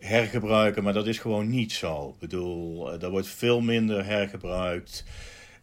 hergebruiken. 0.00 0.82
Maar 0.82 0.92
dat 0.92 1.06
is 1.06 1.18
gewoon 1.18 1.48
niet 1.48 1.72
zo. 1.72 2.08
Ik 2.08 2.18
bedoel, 2.18 2.92
er 3.02 3.10
wordt 3.10 3.28
veel 3.28 3.60
minder 3.60 4.04
hergebruikt. 4.04 5.04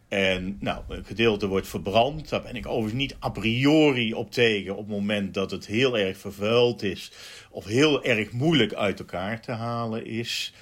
En 0.08 0.56
nou, 0.60 0.82
een 0.88 1.04
gedeelte 1.04 1.46
wordt 1.46 1.68
verbrand. 1.68 2.28
Daar 2.28 2.42
ben 2.42 2.56
ik 2.56 2.66
overigens 2.66 3.02
niet 3.02 3.16
a 3.24 3.28
priori 3.28 4.14
op 4.14 4.30
tegen 4.30 4.72
op 4.72 4.78
het 4.78 4.96
moment 4.96 5.34
dat 5.34 5.50
het 5.50 5.66
heel 5.66 5.98
erg 5.98 6.18
vervuild 6.18 6.82
is. 6.82 7.12
Of 7.50 7.64
heel 7.64 8.04
erg 8.04 8.32
moeilijk 8.32 8.72
uit 8.74 8.98
elkaar 8.98 9.40
te 9.40 9.52
halen 9.52 10.06
is. 10.06 10.52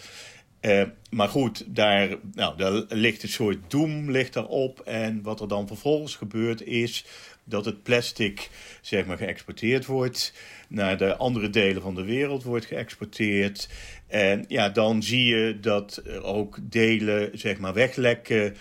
Uh, 0.61 0.83
maar 1.11 1.29
goed, 1.29 1.65
daar, 1.67 2.17
nou, 2.33 2.57
daar 2.57 2.85
ligt 2.89 3.23
een 3.23 3.29
soort 3.29 3.71
doem 3.71 4.11
ligt. 4.11 4.37
En 4.85 5.23
wat 5.23 5.41
er 5.41 5.49
dan 5.49 5.67
vervolgens 5.67 6.15
gebeurt 6.15 6.63
is 6.63 7.05
dat 7.49 7.65
het 7.65 7.83
plastic 7.83 8.51
zeg 8.81 9.07
maar, 9.07 9.17
geëxporteerd 9.17 9.87
wordt. 9.87 10.33
Naar 10.69 10.99
de 10.99 11.17
andere 11.17 11.51
delen 11.51 11.83
van 11.83 11.95
de 11.95 12.05
wereld 12.05 12.43
wordt 12.43 12.67
geëxporteerd. 12.67 13.69
En 14.07 14.45
ja, 14.49 14.69
dan 14.69 15.03
zie 15.03 15.25
je 15.25 15.61
dat 15.61 16.03
ook 16.23 16.59
delen 16.63 17.39
zeg 17.39 17.59
maar, 17.59 17.75
weglekken. 17.75 18.57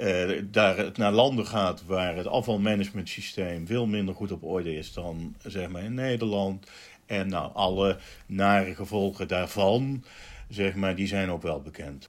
Uh, 0.00 0.42
daar 0.50 0.76
het 0.76 0.96
naar 0.96 1.12
landen 1.12 1.46
gaat 1.46 1.84
waar 1.86 2.16
het 2.16 2.26
afvalmanagementsysteem 2.26 3.66
veel 3.66 3.86
minder 3.86 4.14
goed 4.14 4.32
op 4.32 4.44
orde 4.44 4.74
is 4.74 4.92
dan 4.92 5.34
zeg 5.42 5.68
maar, 5.68 5.82
in 5.82 5.94
Nederland. 5.94 6.70
En 7.06 7.28
nou, 7.28 7.50
alle 7.54 7.98
nare 8.26 8.74
gevolgen 8.74 9.28
daarvan 9.28 10.04
zeg 10.48 10.74
maar, 10.74 10.94
die 10.94 11.06
zijn 11.06 11.30
ook 11.30 11.42
wel 11.42 11.62
bekend. 11.62 12.08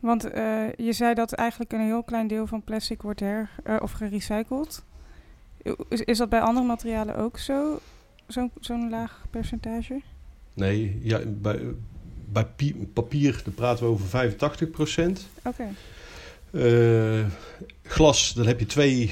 Want 0.00 0.34
uh, 0.34 0.72
je 0.76 0.92
zei 0.92 1.14
dat 1.14 1.32
eigenlijk 1.32 1.72
een 1.72 1.80
heel 1.80 2.02
klein 2.02 2.26
deel 2.26 2.46
van 2.46 2.64
plastic 2.64 3.02
wordt 3.02 3.20
her, 3.20 3.50
uh, 3.64 3.76
of 3.80 3.92
gerecycled. 3.92 4.84
Is, 5.88 6.00
is 6.00 6.18
dat 6.18 6.28
bij 6.28 6.40
andere 6.40 6.66
materialen 6.66 7.16
ook 7.16 7.38
zo? 7.38 7.80
Zo'n 8.26 8.50
zo 8.60 8.88
laag 8.88 9.26
percentage? 9.30 10.02
Nee, 10.54 10.98
ja, 11.02 11.20
bij, 11.26 11.60
bij 12.32 12.46
papier 12.92 13.40
daar 13.44 13.54
praten 13.54 13.84
we 13.84 13.90
over 13.90 14.06
85 14.06 14.70
procent. 14.70 15.28
Oké. 15.38 15.48
Okay. 15.48 15.72
Uh, 16.50 17.26
glas, 17.82 18.34
dan 18.34 18.46
heb 18.46 18.60
je 18.60 18.66
twee 18.66 19.10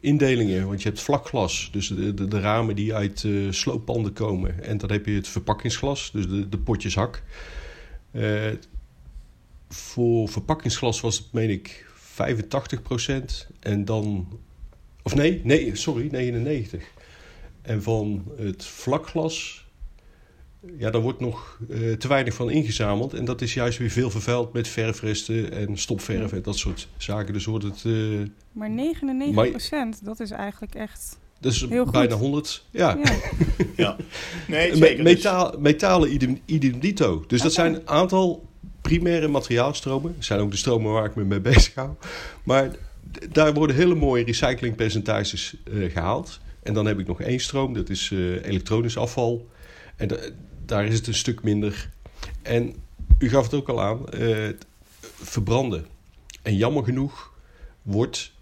indelingen. 0.00 0.66
Want 0.66 0.82
je 0.82 0.88
hebt 0.88 1.00
vlak 1.00 1.26
glas, 1.26 1.68
dus 1.72 1.88
de, 1.88 2.14
de, 2.14 2.28
de 2.28 2.40
ramen 2.40 2.76
die 2.76 2.94
uit 2.94 3.22
uh, 3.22 3.52
slooppanden 3.52 4.12
komen. 4.12 4.64
En 4.64 4.78
dan 4.78 4.90
heb 4.90 5.06
je 5.06 5.14
het 5.14 5.28
verpakkingsglas, 5.28 6.10
dus 6.12 6.28
de, 6.28 6.48
de 6.48 6.58
potjes 6.58 6.94
hak. 6.94 7.22
Uh, 8.12 8.52
voor 9.68 10.28
verpakkingsglas 10.28 11.00
was 11.00 11.18
het, 11.18 11.32
meen 11.32 11.50
ik, 11.50 11.86
85%. 12.12 13.54
En 13.60 13.84
dan. 13.84 14.28
Of 15.02 15.14
nee, 15.14 15.40
nee, 15.44 15.76
sorry, 15.76 16.08
99. 16.10 16.84
En 17.62 17.82
van 17.82 18.24
het 18.36 18.64
vlakglas. 18.64 19.66
Ja, 20.78 20.90
daar 20.90 21.00
wordt 21.00 21.20
nog 21.20 21.58
uh, 21.68 21.92
te 21.92 22.08
weinig 22.08 22.34
van 22.34 22.50
ingezameld. 22.50 23.14
En 23.14 23.24
dat 23.24 23.40
is 23.40 23.54
juist 23.54 23.78
weer 23.78 23.90
veel 23.90 24.10
vervuild 24.10 24.52
met 24.52 24.68
verfresten 24.68 25.52
en 25.52 25.78
stopverf 25.78 26.32
en 26.32 26.42
dat 26.42 26.56
soort 26.56 26.88
zaken. 26.96 27.32
Dus 27.32 27.44
wordt 27.44 27.64
het. 27.64 27.84
Uh, 27.84 28.20
maar 28.52 28.70
99 28.70 29.70
maar, 29.70 29.92
dat 30.02 30.20
is 30.20 30.30
eigenlijk 30.30 30.74
echt. 30.74 31.18
Dus 31.40 31.66
Heel 31.68 31.90
bijna 31.90 32.14
100. 32.14 32.64
Ja. 32.70 32.98
ja. 33.02 33.14
ja. 33.76 33.96
Nee, 34.48 34.76
zeker. 34.76 35.02
Metaal, 35.02 35.50
dus... 35.50 35.60
Metalen 35.60 36.12
idem, 36.12 36.40
idem 36.44 36.80
dito. 36.80 37.24
Dus 37.26 37.42
dat 37.42 37.52
zijn 37.52 37.74
een 37.74 37.88
aantal 37.88 38.48
primaire 38.80 39.28
materiaalstromen. 39.28 40.14
Dat 40.14 40.24
zijn 40.24 40.40
ook 40.40 40.50
de 40.50 40.56
stromen 40.56 40.92
waar 40.92 41.04
ik 41.04 41.14
me 41.14 41.24
mee 41.24 41.40
bezig 41.40 41.74
hou. 41.74 41.90
Maar 42.44 42.70
daar 43.32 43.54
worden 43.54 43.76
hele 43.76 43.94
mooie 43.94 44.24
recyclingpercentages 44.24 45.56
uh, 45.64 45.92
gehaald. 45.92 46.40
En 46.62 46.74
dan 46.74 46.86
heb 46.86 46.98
ik 46.98 47.06
nog 47.06 47.20
één 47.20 47.40
stroom, 47.40 47.72
dat 47.72 47.88
is 47.88 48.10
uh, 48.10 48.44
elektronisch 48.44 48.96
afval. 48.96 49.48
En 49.96 50.08
daar 50.66 50.86
is 50.86 50.94
het 50.94 51.06
een 51.06 51.14
stuk 51.14 51.42
minder. 51.42 51.90
En 52.42 52.74
u 53.18 53.28
gaf 53.28 53.44
het 53.44 53.54
ook 53.54 53.68
al 53.68 53.82
aan, 53.82 54.00
uh, 54.14 54.48
verbranden. 55.00 55.86
En 56.42 56.56
jammer 56.56 56.84
genoeg 56.84 57.32
wordt 57.82 58.32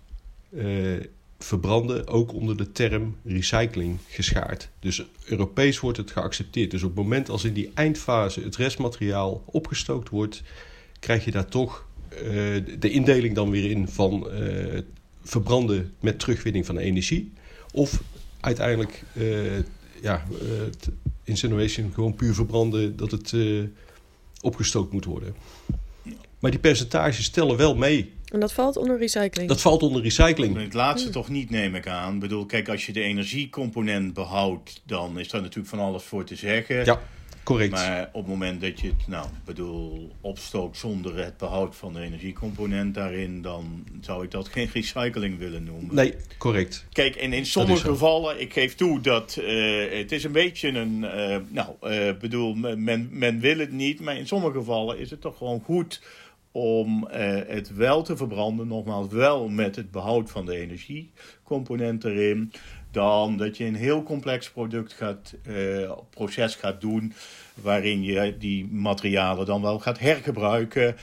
verbranden 1.39 2.09
ook 2.09 2.33
onder 2.33 2.57
de 2.57 2.73
term 2.73 3.17
recycling 3.25 3.99
geschaard. 4.09 4.69
Dus 4.79 5.05
Europees 5.25 5.81
wordt 5.81 5.99
het 5.99 6.11
geaccepteerd. 6.11 6.71
Dus 6.71 6.83
op 6.83 6.89
het 6.89 6.99
moment 6.99 7.29
als 7.29 7.45
in 7.45 7.53
die 7.53 7.71
eindfase 7.75 8.41
het 8.41 8.57
restmateriaal 8.57 9.43
opgestookt 9.47 10.09
wordt, 10.09 10.43
krijg 10.99 11.25
je 11.25 11.31
daar 11.31 11.49
toch 11.49 11.87
de 12.79 12.91
indeling 12.91 13.35
dan 13.35 13.51
weer 13.51 13.71
in 13.71 13.89
van 13.89 14.29
uh, 14.33 14.79
verbranden 15.23 15.95
met 16.01 16.19
terugwinning 16.19 16.67
van 16.67 16.79
energie. 16.79 17.33
Of 17.73 18.03
uiteindelijk, 18.41 19.03
uh, 19.13 19.59
ja, 20.03 20.25
insinuation, 21.25 21.93
gewoon 21.95 22.15
puur 22.15 22.35
verbranden 22.35 22.97
dat 22.97 23.11
het 23.11 23.35
opgestookt 24.41 24.93
moet 24.93 25.05
worden. 25.05 25.35
Maar 26.39 26.51
die 26.51 26.61
percentages 26.61 27.29
tellen 27.29 27.57
wel 27.57 27.77
mee 27.77 28.13
en 28.31 28.41
dat 28.41 28.53
valt 28.53 28.77
onder 28.77 28.99
recycling? 28.99 29.49
Dat 29.49 29.61
valt 29.61 29.83
onder 29.83 30.03
recycling. 30.03 30.57
Het 30.57 30.75
laatste 30.75 31.05
hmm. 31.05 31.13
toch 31.13 31.29
niet, 31.29 31.51
neem 31.51 31.75
ik 31.75 31.87
aan. 31.87 32.15
Ik 32.15 32.21
bedoel, 32.21 32.47
kijk, 32.47 32.69
als 32.69 32.87
je 32.87 32.93
de 32.93 33.01
energiecomponent 33.01 34.15
behoudt, 34.15 34.83
dan 34.87 35.19
is 35.19 35.29
daar 35.29 35.41
natuurlijk 35.41 35.69
van 35.69 35.79
alles 35.79 36.03
voor 36.03 36.25
te 36.25 36.37
zeggen. 36.37 36.85
Ja, 36.85 37.01
correct. 37.43 37.71
Maar 37.71 38.09
op 38.13 38.21
het 38.21 38.31
moment 38.31 38.61
dat 38.61 38.81
je 38.81 38.87
het, 38.87 39.07
nou, 39.07 39.27
bedoel, 39.45 40.13
opstookt 40.21 40.77
zonder 40.77 41.25
het 41.25 41.37
behoud 41.37 41.77
van 41.77 41.93
de 41.93 42.01
energiecomponent 42.01 42.95
daarin, 42.95 43.43
dan 43.43 43.85
zou 44.01 44.25
ik 44.25 44.31
dat 44.31 44.49
geen 44.49 44.69
recycling 44.73 45.39
willen 45.39 45.65
noemen. 45.65 45.95
Nee, 45.95 46.15
correct. 46.39 46.87
Kijk, 46.93 47.17
en 47.17 47.33
in 47.33 47.47
sommige 47.47 47.89
gevallen, 47.89 48.41
ik 48.41 48.53
geef 48.53 48.75
toe 48.75 49.01
dat 49.01 49.39
uh, 49.41 49.99
het 49.99 50.13
is 50.13 50.25
een 50.25 50.33
beetje 50.33 50.69
een, 50.69 51.03
uh, 51.03 51.37
nou, 51.49 51.69
uh, 51.83 52.19
bedoel, 52.21 52.55
men, 52.55 53.09
men 53.11 53.41
wil 53.41 53.59
het 53.59 53.73
niet, 53.73 54.01
maar 54.01 54.17
in 54.17 54.27
sommige 54.27 54.59
gevallen 54.59 54.99
is 54.99 55.11
het 55.11 55.21
toch 55.21 55.37
gewoon 55.37 55.61
goed 55.61 56.01
om 56.53 57.07
eh, 57.07 57.39
het 57.47 57.75
wel 57.75 58.03
te 58.03 58.17
verbranden, 58.17 58.67
nogmaals 58.67 59.09
wel 59.09 59.49
met 59.49 59.77
het 59.77 59.91
behoud 59.91 60.31
van 60.31 60.47
de 60.47 60.57
energiecomponent 60.57 62.05
erin, 62.05 62.53
dan 62.91 63.37
dat 63.37 63.57
je 63.57 63.65
een 63.65 63.75
heel 63.75 64.03
complex 64.03 64.51
product 64.51 64.93
gaat, 64.93 65.35
uh, 65.47 65.91
proces 66.11 66.55
gaat 66.55 66.81
doen, 66.81 67.13
waarin 67.55 68.03
je 68.03 68.37
die 68.39 68.67
materialen 68.67 69.47
dan 69.47 69.63
wel 69.63 69.79
gaat 69.79 69.99
hergebruiken. 69.99 70.97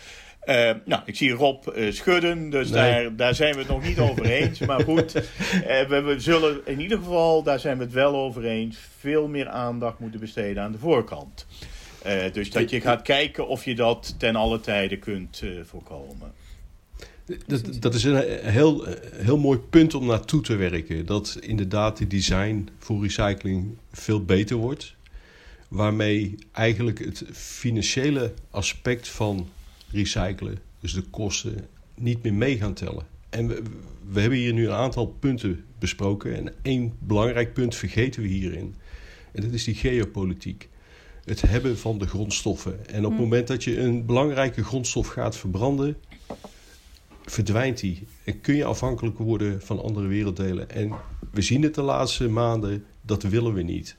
Uh, 0.46 0.72
nou, 0.86 1.02
ik 1.06 1.16
zie 1.16 1.32
Rob 1.32 1.68
uh, 1.68 1.92
schudden, 1.92 2.50
dus 2.50 2.72
daar, 2.72 3.16
daar 3.16 3.36
zijn 3.36 3.54
we 3.54 3.60
het 3.60 3.68
nog 3.68 3.84
niet 3.84 4.00
over 4.00 4.26
eens. 4.26 4.60
maar 4.60 4.84
goed, 4.84 5.16
uh, 5.16 5.22
we, 5.90 6.02
we, 6.02 6.20
zullen 6.20 6.62
in 6.66 6.80
ieder 6.80 6.98
geval, 6.98 7.44
daar 7.44 7.60
zijn 7.60 7.78
we 7.78 7.84
het 7.84 7.94
wel 7.94 8.16
over 8.16 8.46
eens, 8.46 8.78
veel 9.00 9.28
meer 9.28 9.48
aandacht 9.48 10.00
moeten 10.00 10.20
besteden 10.20 10.64
aan 10.64 10.72
de 10.72 10.78
voorkant. 10.78 11.46
Dus 12.32 12.52
dat 12.52 12.70
je 12.70 12.82
gaat 12.82 13.02
kijken 13.02 13.48
of 13.48 13.66
je 13.66 13.76
dat 13.76 14.16
ten 14.18 14.36
alle 14.36 14.60
tijde 14.60 14.98
kunt 14.98 15.44
voorkomen. 15.64 16.34
Dat, 17.48 17.82
dat 17.82 17.94
is 17.94 18.04
een 18.04 18.42
heel, 18.42 18.86
heel 19.16 19.38
mooi 19.38 19.60
punt 19.60 19.94
om 19.94 20.06
naartoe 20.06 20.42
te 20.42 20.56
werken. 20.56 21.06
Dat 21.06 21.38
inderdaad 21.42 21.98
de 21.98 22.08
design 22.08 22.70
voor 22.80 23.02
recycling 23.02 23.78
veel 23.92 24.26
beter 24.26 24.56
wordt. 24.56 24.96
Waarmee 25.68 26.36
eigenlijk 26.52 27.00
het 27.00 27.24
financiële 27.32 28.34
aspect 28.50 29.08
van 29.08 29.50
recyclen, 29.92 30.60
dus 30.80 30.94
de 30.94 31.02
kosten, 31.02 31.68
niet 31.96 32.24
meer 32.24 32.34
mee 32.34 32.58
gaan 32.58 32.74
tellen. 32.74 33.06
En 33.30 33.48
we, 33.48 33.62
we 34.10 34.20
hebben 34.20 34.40
hier 34.40 34.54
nu 34.54 34.66
een 34.66 34.74
aantal 34.74 35.08
punten 35.08 35.66
besproken. 35.80 36.36
En 36.36 36.54
één 36.62 36.94
belangrijk 37.00 37.54
punt 37.54 37.76
vergeten 37.76 38.22
we 38.22 38.28
hierin. 38.28 38.76
En 39.32 39.42
dat 39.42 39.52
is 39.52 39.64
die 39.64 39.76
geopolitiek 39.76 40.70
het 41.28 41.42
hebben 41.42 41.78
van 41.78 41.98
de 41.98 42.08
grondstoffen. 42.08 42.72
En 42.72 42.98
op 42.98 43.04
het 43.04 43.04
hmm. 43.04 43.16
moment 43.16 43.48
dat 43.48 43.64
je 43.64 43.80
een 43.80 44.06
belangrijke 44.06 44.64
grondstof 44.64 45.08
gaat 45.08 45.38
verbranden, 45.38 45.98
verdwijnt 47.30 47.80
die. 47.80 48.08
En 48.24 48.42
kun 48.42 48.56
je 48.56 48.66
afhankelijk 48.66 49.18
worden 49.18 49.62
van 49.62 49.84
andere 49.84 50.08
werelddelen. 50.08 50.70
En 50.70 50.92
we 51.32 51.42
zien 51.42 51.64
het 51.64 51.76
de 51.76 51.82
laatste 51.82 52.30
maanden, 52.30 52.86
dat 53.02 53.24
willen 53.24 53.54
we 53.54 53.62
niet. 53.62 53.96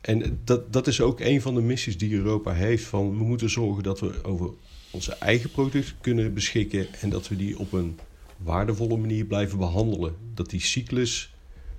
En 0.00 0.40
dat, 0.44 0.72
dat 0.72 0.86
is 0.86 1.00
ook 1.00 1.20
een 1.20 1.40
van 1.40 1.54
de 1.54 1.60
missies 1.60 1.98
die 1.98 2.14
Europa 2.14 2.52
heeft. 2.52 2.84
Van 2.84 3.18
we 3.18 3.24
moeten 3.24 3.50
zorgen 3.50 3.82
dat 3.82 4.00
we 4.00 4.24
over 4.24 4.50
onze 4.90 5.14
eigen 5.14 5.50
producten 5.50 5.94
kunnen 6.00 6.34
beschikken. 6.34 6.86
En 7.00 7.10
dat 7.10 7.28
we 7.28 7.36
die 7.36 7.58
op 7.58 7.72
een 7.72 7.98
waardevolle 8.36 8.96
manier 8.96 9.24
blijven 9.24 9.58
behandelen. 9.58 10.14
Dat 10.34 10.50
die 10.50 10.60
cyclus 10.60 11.34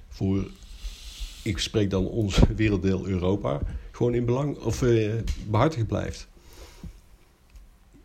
voor, 0.10 0.48
ik 1.44 1.58
spreek 1.58 1.90
dan 1.90 2.08
ons 2.08 2.40
werelddeel 2.56 3.08
Europa 3.08 3.62
gewoon 3.92 4.14
in 4.14 4.26
belang 4.26 4.58
of 4.58 4.82
uh, 4.82 5.14
behartigd 5.50 5.88
blijft. 5.88 6.28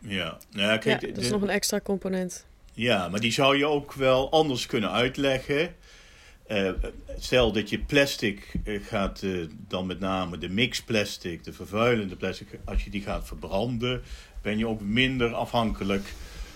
Ja, 0.00 0.38
nou, 0.50 0.78
kijk, 0.78 1.00
ja 1.00 1.06
dat 1.06 1.24
is 1.24 1.30
nog 1.30 1.42
een 1.42 1.50
extra 1.50 1.80
component. 1.80 2.46
Ja, 2.72 3.08
maar 3.08 3.20
die 3.20 3.32
zou 3.32 3.56
je 3.56 3.66
ook 3.66 3.92
wel 3.92 4.30
anders 4.30 4.66
kunnen 4.66 4.92
uitleggen. 4.92 5.74
Uh, 6.48 6.70
stel 7.18 7.52
dat 7.52 7.70
je 7.70 7.78
plastic 7.78 8.54
uh, 8.64 8.84
gaat, 8.86 9.22
uh, 9.22 9.48
dan 9.68 9.86
met 9.86 10.00
name 10.00 10.38
de 10.38 10.48
mixplastic, 10.48 11.44
de 11.44 11.52
vervuilende 11.52 12.16
plastic, 12.16 12.48
als 12.64 12.84
je 12.84 12.90
die 12.90 13.02
gaat 13.02 13.26
verbranden, 13.26 14.02
ben 14.42 14.58
je 14.58 14.66
ook 14.66 14.80
minder 14.80 15.34
afhankelijk 15.34 16.12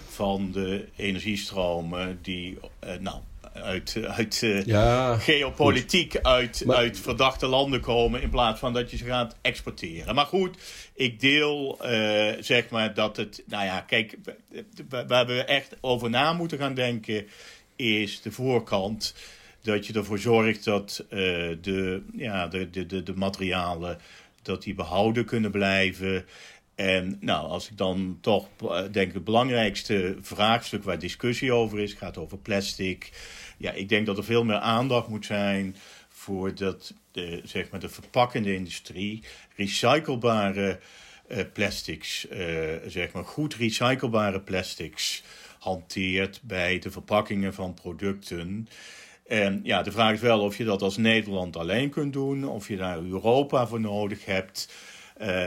van 0.08 0.52
de 0.52 0.88
energiestromen 0.96 2.18
die, 2.22 2.58
nou, 3.00 3.20
uit, 3.52 3.96
uit 4.06 4.44
ja, 4.64 5.16
geopolitiek 5.16 6.16
uit, 6.16 6.64
uit 6.68 6.98
verdachte 6.98 7.46
landen 7.46 7.80
komen 7.80 8.22
in 8.22 8.30
plaats 8.30 8.60
van 8.60 8.72
dat 8.72 8.90
je 8.90 8.96
ze 8.96 9.04
gaat 9.04 9.36
exporteren. 9.40 10.14
Maar 10.14 10.26
goed, 10.26 10.56
ik 10.94 11.20
deel 11.20 11.78
zeg 12.40 12.68
maar 12.68 12.94
dat 12.94 13.16
het, 13.16 13.42
nou 13.46 13.64
ja, 13.64 13.80
kijk, 13.80 14.18
waar 14.88 15.26
we 15.26 15.44
echt 15.44 15.76
over 15.80 16.10
na 16.10 16.32
moeten 16.32 16.58
gaan 16.58 16.74
denken 16.74 17.26
is 17.76 18.22
de 18.22 18.32
voorkant 18.32 19.14
dat 19.62 19.86
je 19.86 19.92
ervoor 19.92 20.18
zorgt 20.18 20.64
dat 20.64 21.04
uh, 21.04 21.18
de, 21.60 22.02
ja, 22.16 22.46
de, 22.46 22.70
de, 22.70 22.86
de, 22.86 23.02
de 23.02 23.14
materialen 23.14 23.98
dat 24.42 24.62
die 24.62 24.74
behouden 24.74 25.24
kunnen 25.24 25.50
blijven. 25.50 26.24
En 26.74 27.16
nou, 27.20 27.48
als 27.48 27.70
ik 27.70 27.76
dan 27.76 28.18
toch 28.20 28.48
eh, 28.60 28.82
denk 28.90 29.12
het 29.12 29.24
belangrijkste 29.24 30.16
vraagstuk 30.20 30.84
waar 30.84 30.98
discussie 30.98 31.52
over 31.52 31.80
is, 31.80 31.92
gaat 31.92 32.18
over 32.18 32.38
plastic. 32.38 33.10
Ja, 33.62 33.72
ik 33.72 33.88
denk 33.88 34.06
dat 34.06 34.18
er 34.18 34.24
veel 34.24 34.44
meer 34.44 34.58
aandacht 34.58 35.08
moet 35.08 35.26
zijn 35.26 35.76
voor 36.08 36.54
dat, 36.54 36.94
de, 37.10 37.40
zeg 37.44 37.70
maar 37.70 37.80
de 37.80 37.88
verpakkende 37.88 38.54
industrie, 38.54 39.22
recyclebare 39.56 40.78
uh, 41.28 41.38
plastics, 41.52 42.26
uh, 42.30 42.38
zeg 42.86 43.12
maar 43.12 43.24
goed 43.24 43.54
recyclebare 43.54 44.40
plastics 44.40 45.22
hanteert 45.58 46.40
bij 46.42 46.78
de 46.78 46.90
verpakkingen 46.90 47.54
van 47.54 47.74
producten. 47.74 48.68
En 49.26 49.60
ja, 49.62 49.82
de 49.82 49.92
vraag 49.92 50.12
is 50.12 50.20
wel 50.20 50.40
of 50.40 50.56
je 50.56 50.64
dat 50.64 50.82
als 50.82 50.96
Nederland 50.96 51.56
alleen 51.56 51.90
kunt 51.90 52.12
doen, 52.12 52.48
of 52.48 52.68
je 52.68 52.76
daar 52.76 52.98
Europa 52.98 53.66
voor 53.66 53.80
nodig 53.80 54.24
hebt. 54.24 54.72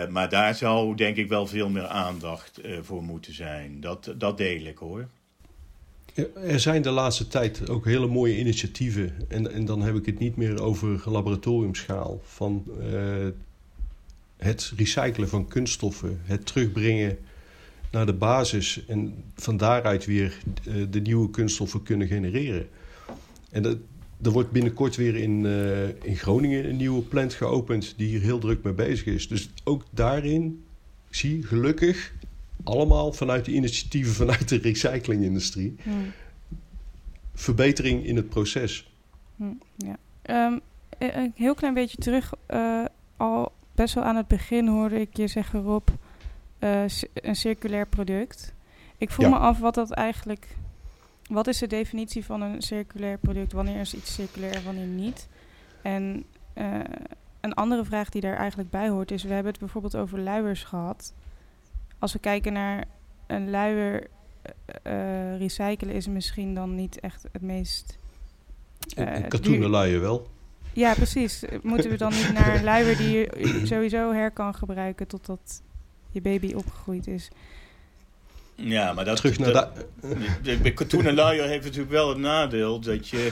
Maar 0.10 0.30
daar 0.30 0.56
zou 0.56 0.95
denk 0.95 1.17
ik 1.17 1.28
wel 1.28 1.47
veel 1.47 1.69
meer 1.69 1.88
aandacht 1.88 2.62
voor 2.82 3.04
moeten 3.04 3.34
zijn. 3.34 3.80
Dat, 3.80 4.13
dat 4.17 4.38
deel 4.38 4.65
ik 4.65 4.78
hoor. 4.78 5.08
Er 6.36 6.60
zijn 6.60 6.82
de 6.82 6.89
laatste 6.89 7.28
tijd 7.28 7.69
ook 7.69 7.86
hele 7.86 8.08
mooie 8.08 8.38
initiatieven. 8.38 9.13
En, 9.28 9.51
en 9.51 9.65
dan 9.65 9.82
heb 9.82 9.95
ik 9.95 10.06
het 10.06 10.19
niet 10.19 10.36
meer 10.36 10.62
over 10.62 11.01
laboratoriumschaal. 11.06 12.21
Van 12.23 12.63
uh, 12.80 13.28
het 14.38 14.73
recyclen 14.75 15.30
van 15.30 15.47
kunststoffen, 15.47 16.19
het 16.23 16.45
terugbrengen 16.45 17.17
naar 17.91 18.06
de 18.06 18.13
basis 18.13 18.86
en 18.88 19.13
van 19.36 19.58
daaruit 19.58 20.06
weer 20.06 20.38
de 20.89 21.01
nieuwe 21.01 21.30
kunststoffen 21.30 21.84
kunnen 21.84 22.08
genereren. 22.08 22.67
En 23.51 23.63
dat, 23.63 23.78
er 24.21 24.32
wordt 24.32 24.51
binnenkort 24.51 24.95
weer 24.95 25.15
in, 25.15 25.43
uh, 25.43 25.88
in 25.88 26.15
Groningen 26.15 26.69
een 26.69 26.78
nieuwe 26.78 27.01
plant 27.01 27.34
geopend 27.34 27.93
die 27.97 28.08
hier 28.08 28.21
heel 28.21 28.39
druk 28.39 28.63
mee 28.63 28.73
bezig 28.73 29.06
is. 29.06 29.28
Dus 29.28 29.49
ook 29.63 29.84
daarin 29.89 30.63
zie 31.10 31.38
je 31.38 31.43
gelukkig 31.43 32.13
allemaal 32.63 33.13
vanuit 33.13 33.45
de 33.45 33.51
initiatieven 33.51 34.13
vanuit 34.25 34.49
de 34.49 34.57
recyclingindustrie 34.57 35.75
hmm. 35.83 36.11
verbetering 37.33 38.05
in 38.05 38.15
het 38.15 38.29
proces. 38.29 38.91
Hmm, 39.35 39.59
ja. 39.75 39.97
Um, 40.47 40.61
een 40.97 41.33
heel 41.35 41.53
klein 41.55 41.73
beetje 41.73 41.97
terug, 41.97 42.33
uh, 42.49 42.85
al 43.17 43.51
best 43.75 43.93
wel 43.93 44.03
aan 44.03 44.15
het 44.15 44.27
begin 44.27 44.67
hoorde 44.67 44.99
ik 44.99 45.17
je 45.17 45.27
zeggen 45.27 45.61
Rob, 45.61 45.87
uh, 46.59 46.83
een 47.13 47.35
circulair 47.35 47.87
product. 47.87 48.53
Ik 48.97 49.11
voel 49.11 49.29
me 49.29 49.37
af 49.37 49.59
wat 49.59 49.75
dat 49.75 49.91
eigenlijk 49.91 50.47
wat 51.29 51.47
is 51.47 51.57
de 51.57 51.67
definitie 51.67 52.25
van 52.25 52.41
een 52.41 52.61
circulair 52.61 53.17
product? 53.17 53.51
Wanneer 53.51 53.79
is 53.79 53.95
iets 53.95 54.13
circulair, 54.13 54.63
wanneer 54.63 54.85
niet? 54.85 55.27
En 55.81 56.25
uh, 56.57 56.79
een 57.41 57.53
andere 57.53 57.85
vraag 57.85 58.09
die 58.09 58.21
daar 58.21 58.37
eigenlijk 58.37 58.69
bij 58.69 58.89
hoort 58.89 59.11
is: 59.11 59.23
we 59.23 59.33
hebben 59.33 59.51
het 59.51 59.61
bijvoorbeeld 59.61 59.95
over 59.95 60.19
luiers 60.19 60.63
gehad. 60.63 61.13
Als 61.99 62.13
we 62.13 62.19
kijken 62.19 62.53
naar 62.53 62.86
een 63.27 63.49
luier 63.49 64.08
uh, 64.84 65.38
recyclen, 65.38 65.93
is 65.93 66.08
misschien 66.08 66.53
dan 66.53 66.75
niet 66.75 66.99
echt 66.99 67.25
het 67.31 67.41
meest. 67.41 67.97
Uh, 68.97 69.15
een 69.15 69.27
katoenen 69.27 69.69
luier 69.69 70.01
wel. 70.01 70.27
Ja, 70.73 70.93
precies. 70.93 71.43
Moeten 71.62 71.89
we 71.89 71.97
dan 71.97 72.13
niet 72.13 72.34
naar 72.34 72.55
een 72.55 72.63
luier 72.63 72.97
die 72.97 73.10
je 73.10 73.62
sowieso 73.71 74.13
her 74.13 74.31
kan 74.31 74.55
gebruiken 74.55 75.08
totdat 75.08 75.62
je 76.12 76.21
baby 76.21 76.53
opgegroeid 76.53 77.08
is? 77.08 77.29
Ja, 78.55 78.93
maar 78.93 79.05
dat... 79.05 79.17
Terug 79.17 79.39
naar 79.39 79.51
dat, 79.51 79.86
de, 80.41 80.62
de, 80.62 80.73
katoenen 80.73 81.13
luier 81.23 81.47
heeft 81.47 81.63
natuurlijk 81.63 81.91
wel 81.91 82.10
het 82.10 82.17
nadeel 82.17 82.79
dat 82.79 83.08
je 83.08 83.31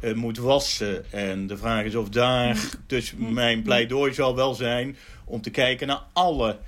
uh, 0.00 0.14
moet 0.14 0.38
wassen. 0.38 1.12
En 1.12 1.46
de 1.46 1.56
vraag 1.56 1.84
is 1.84 1.94
of 1.94 2.08
daar... 2.08 2.58
Dus 2.86 3.14
mijn 3.16 3.62
pleidooi 3.62 4.14
zal 4.14 4.36
wel 4.36 4.54
zijn 4.54 4.96
om 5.24 5.40
te 5.40 5.50
kijken 5.50 5.86
naar 5.86 6.02
alle... 6.12 6.58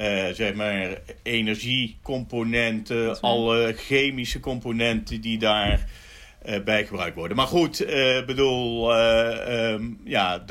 Uh, 0.00 0.28
zeg 0.28 0.54
maar, 0.54 0.98
energiecomponenten, 1.22 3.20
alle 3.20 3.74
chemische 3.76 4.40
componenten 4.40 5.20
die 5.20 5.38
daar 5.38 5.86
uh, 6.46 6.62
bij 6.64 6.86
gebruikt 6.86 7.16
worden. 7.16 7.36
Maar 7.36 7.46
goed, 7.46 7.82
uh, 7.82 8.24
bedoel, 8.24 8.96
um, 8.96 10.00
ja, 10.04 10.44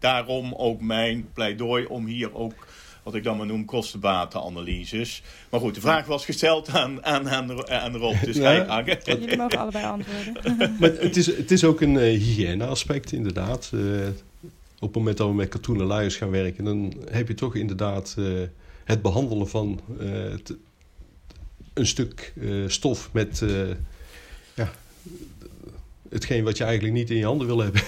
daarom 0.00 0.54
ook 0.54 0.80
mijn 0.80 1.28
pleidooi 1.32 1.84
om 1.84 2.06
hier 2.06 2.34
ook 2.34 2.66
wat 3.02 3.14
ik 3.14 3.24
dan 3.24 3.36
maar 3.36 3.46
noem 3.46 3.64
kostenbatenanalyses. 3.64 5.22
Maar 5.50 5.60
goed, 5.60 5.74
de 5.74 5.80
vraag 5.80 6.06
was 6.06 6.24
gesteld 6.24 6.68
aan, 6.68 7.04
aan, 7.04 7.28
aan, 7.28 7.68
aan 7.70 7.96
Rob, 7.96 8.24
dus 8.24 8.36
ja, 8.36 8.82
Jullie 9.04 9.36
mogen 9.36 9.58
allebei 9.58 9.84
antwoorden. 9.84 10.56
maar 10.80 10.90
het 10.90 11.16
is, 11.16 11.26
het 11.26 11.50
is 11.50 11.64
ook 11.64 11.80
een 11.80 11.94
uh, 11.94 12.00
hygiëne-aspect, 12.00 13.12
inderdaad. 13.12 13.72
Op 14.80 14.88
het 14.88 14.96
moment 14.96 15.16
dat 15.16 15.28
we 15.28 15.34
met 15.34 15.48
katoenen 15.48 15.86
luiers 15.86 16.16
gaan 16.16 16.30
werken, 16.30 16.64
dan 16.64 16.92
heb 17.10 17.28
je 17.28 17.34
toch 17.34 17.54
inderdaad 17.54 18.14
uh, 18.18 18.42
het 18.84 19.02
behandelen 19.02 19.48
van 19.48 19.80
het, 19.98 20.56
een 21.74 21.86
stuk 21.86 22.32
stof 22.66 23.12
met 23.12 23.44
ja, 24.54 24.72
hetgeen 26.08 26.44
wat 26.44 26.56
je 26.56 26.64
eigenlijk 26.64 26.94
niet 26.94 27.10
in 27.10 27.16
je 27.16 27.24
handen 27.24 27.46
wil 27.46 27.58
hebben. 27.58 27.82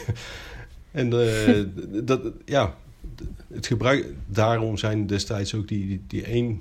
en 0.91 1.11
dat, 2.05 2.21
ja, 2.45 2.77
het 3.49 3.67
gebruik, 3.67 4.07
daarom 4.27 4.77
zijn 4.77 5.07
destijds 5.07 5.55
ook 5.55 5.69
die, 5.69 6.03
die 6.07 6.25
één 6.25 6.61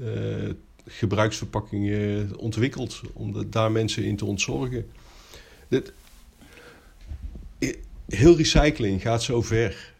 uh, 0.00 0.50
gebruiksverpakkingen 0.86 2.36
ontwikkeld. 2.36 3.00
Om 3.12 3.50
daar 3.50 3.72
mensen 3.72 4.04
in 4.04 4.16
te 4.16 4.24
ontzorgen. 4.24 4.86
Dit, 5.68 5.92
heel 8.08 8.36
recycling 8.36 9.02
gaat 9.02 9.22
zo 9.22 9.42
ver. 9.42 9.92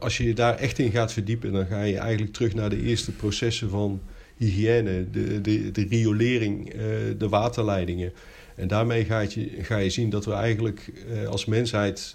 Als 0.00 0.16
je 0.16 0.24
je 0.24 0.34
daar 0.34 0.54
echt 0.54 0.78
in 0.78 0.90
gaat 0.90 1.12
verdiepen, 1.12 1.52
dan 1.52 1.66
ga 1.66 1.82
je 1.82 1.98
eigenlijk 1.98 2.32
terug 2.32 2.54
naar 2.54 2.70
de 2.70 2.82
eerste 2.82 3.12
processen 3.12 3.70
van 3.70 4.00
hygiëne, 4.36 5.10
de, 5.10 5.40
de, 5.40 5.70
de 5.70 5.86
riolering, 5.88 6.74
uh, 6.74 6.80
de 7.18 7.28
waterleidingen. 7.28 8.12
En 8.54 8.68
daarmee 8.68 9.04
ga 9.04 9.20
je, 9.20 9.50
ga 9.60 9.76
je 9.76 9.90
zien 9.90 10.10
dat 10.10 10.24
we 10.24 10.32
eigenlijk 10.32 10.92
uh, 11.10 11.28
als 11.28 11.44
mensheid 11.44 12.14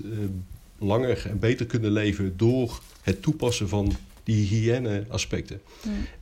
langer 0.78 1.26
en 1.30 1.40
beter 1.40 1.66
kunnen 1.66 1.92
leven 1.92 2.34
door 2.38 2.82
het 3.02 3.22
toepassen 3.22 3.70
van 3.70 3.96
die 4.24 4.48
hygiëne-aspecten. 4.48 5.62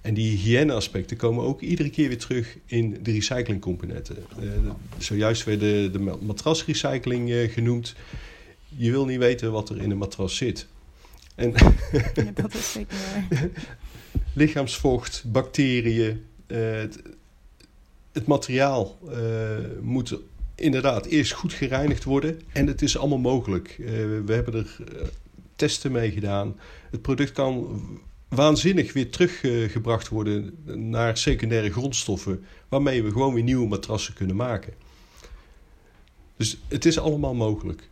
En 0.02 0.14
die 0.14 0.30
hygiëne-aspecten 0.30 1.18
komen 1.18 1.44
ook 1.44 1.62
iedere 1.62 1.90
keer 1.90 2.08
weer 2.08 2.18
terug 2.18 2.58
in 2.66 2.98
de 3.04 3.12
recyclingcomponenten. 3.12 4.16
Uh, 4.40 4.50
zojuist 4.98 5.44
werd 5.44 5.60
de, 5.60 5.90
de 5.92 6.00
matrasrecycling 6.00 7.30
uh, 7.30 7.52
genoemd. 7.52 7.96
Je 8.76 8.92
wil 8.92 9.06
niet 9.06 9.20
weten 9.20 9.52
wat 9.52 9.70
er 9.70 9.82
in 9.82 9.92
een 9.92 9.98
matras 9.98 10.38
zit. 10.38 10.68
En 11.36 11.54
ja, 12.14 12.32
dat 12.34 12.54
is 12.54 12.72
zeker 12.72 12.98
waar. 12.98 13.50
lichaamsvocht, 14.34 15.24
bacteriën. 15.28 16.26
Uh, 16.48 16.58
het, 16.58 17.02
het, 18.12 18.26
materiaal 18.26 19.00
moet 19.82 20.16
inderdaad 20.56 21.06
eerst 21.06 21.32
goed 21.32 21.54
gereinigd 21.54 22.04
worden. 22.04 22.42
En 22.54 22.68
het 22.68 22.82
is 22.82 22.98
allemaal 22.98 23.18
mogelijk. 23.18 23.76
we 24.26 24.34
hebben 24.34 24.54
er 24.54 24.78
testen 25.56 25.92
mee 25.92 26.12
gedaan. 26.12 26.56
Het 26.92 27.02
product 27.02 27.32
kan 27.32 27.82
waanzinnig 28.36 28.94
weer 28.94 29.12
teruggebracht 29.12 30.08
worden 30.08 30.58
naar 30.90 31.18
secundaire 31.18 31.72
grondstoffen, 31.72 32.44
waarmee 32.70 33.04
we 33.04 33.12
gewoon 33.12 33.34
weer 33.34 33.44
nieuwe 33.44 33.68
matrassen 33.68 34.14
kunnen 34.14 34.36
maken. 34.36 34.74
Dus 36.38 36.58
het 36.68 36.86
is 36.86 37.00
allemaal 37.00 37.34
mogelijk. 37.34 37.90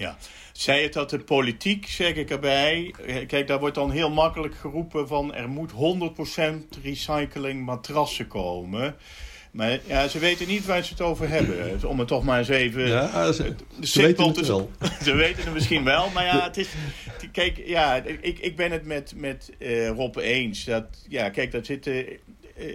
Ja, 0.00 0.16
zei 0.52 0.82
het 0.82 0.92
dat 0.92 1.10
de 1.10 1.18
politiek, 1.18 1.86
zeg 1.86 2.14
ik 2.14 2.30
erbij. 2.30 2.94
Kijk, 3.26 3.46
daar 3.46 3.58
wordt 3.58 3.74
dan 3.74 3.90
heel 3.90 4.10
makkelijk 4.10 4.54
geroepen 4.54 5.08
van 5.08 5.34
er 5.34 5.48
moet 5.48 5.72
100% 5.72 6.82
recycling 6.82 7.64
matrassen 7.64 8.26
komen. 8.26 8.96
Maar 9.50 9.78
ja, 9.86 10.08
ze 10.08 10.18
weten 10.18 10.48
niet 10.48 10.66
waar 10.66 10.84
ze 10.84 10.90
het 10.90 11.00
over 11.00 11.28
hebben. 11.28 11.88
Om 11.88 11.98
het 11.98 12.08
toch 12.08 12.24
maar 12.24 12.38
eens 12.38 12.48
even... 12.48 12.88
Ja, 12.88 13.32
ze, 13.32 13.54
ze 13.80 14.02
weten 14.02 14.26
het 14.26 14.46
wel. 14.46 14.70
ze 15.04 15.14
weten 15.14 15.44
het 15.44 15.52
misschien 15.52 15.84
wel. 15.84 16.10
Maar 16.10 16.24
ja, 16.24 16.42
het 16.42 16.56
is... 16.56 16.68
Kijk, 17.32 17.62
ja, 17.66 17.94
ik, 18.20 18.38
ik 18.38 18.56
ben 18.56 18.70
het 18.70 18.84
met, 18.84 19.12
met 19.16 19.52
uh, 19.58 19.88
Rob 19.88 20.16
eens. 20.16 20.64
Dat, 20.64 20.86
ja, 21.08 21.28
kijk, 21.28 21.50
dat 21.50 21.66
zitten... 21.66 22.06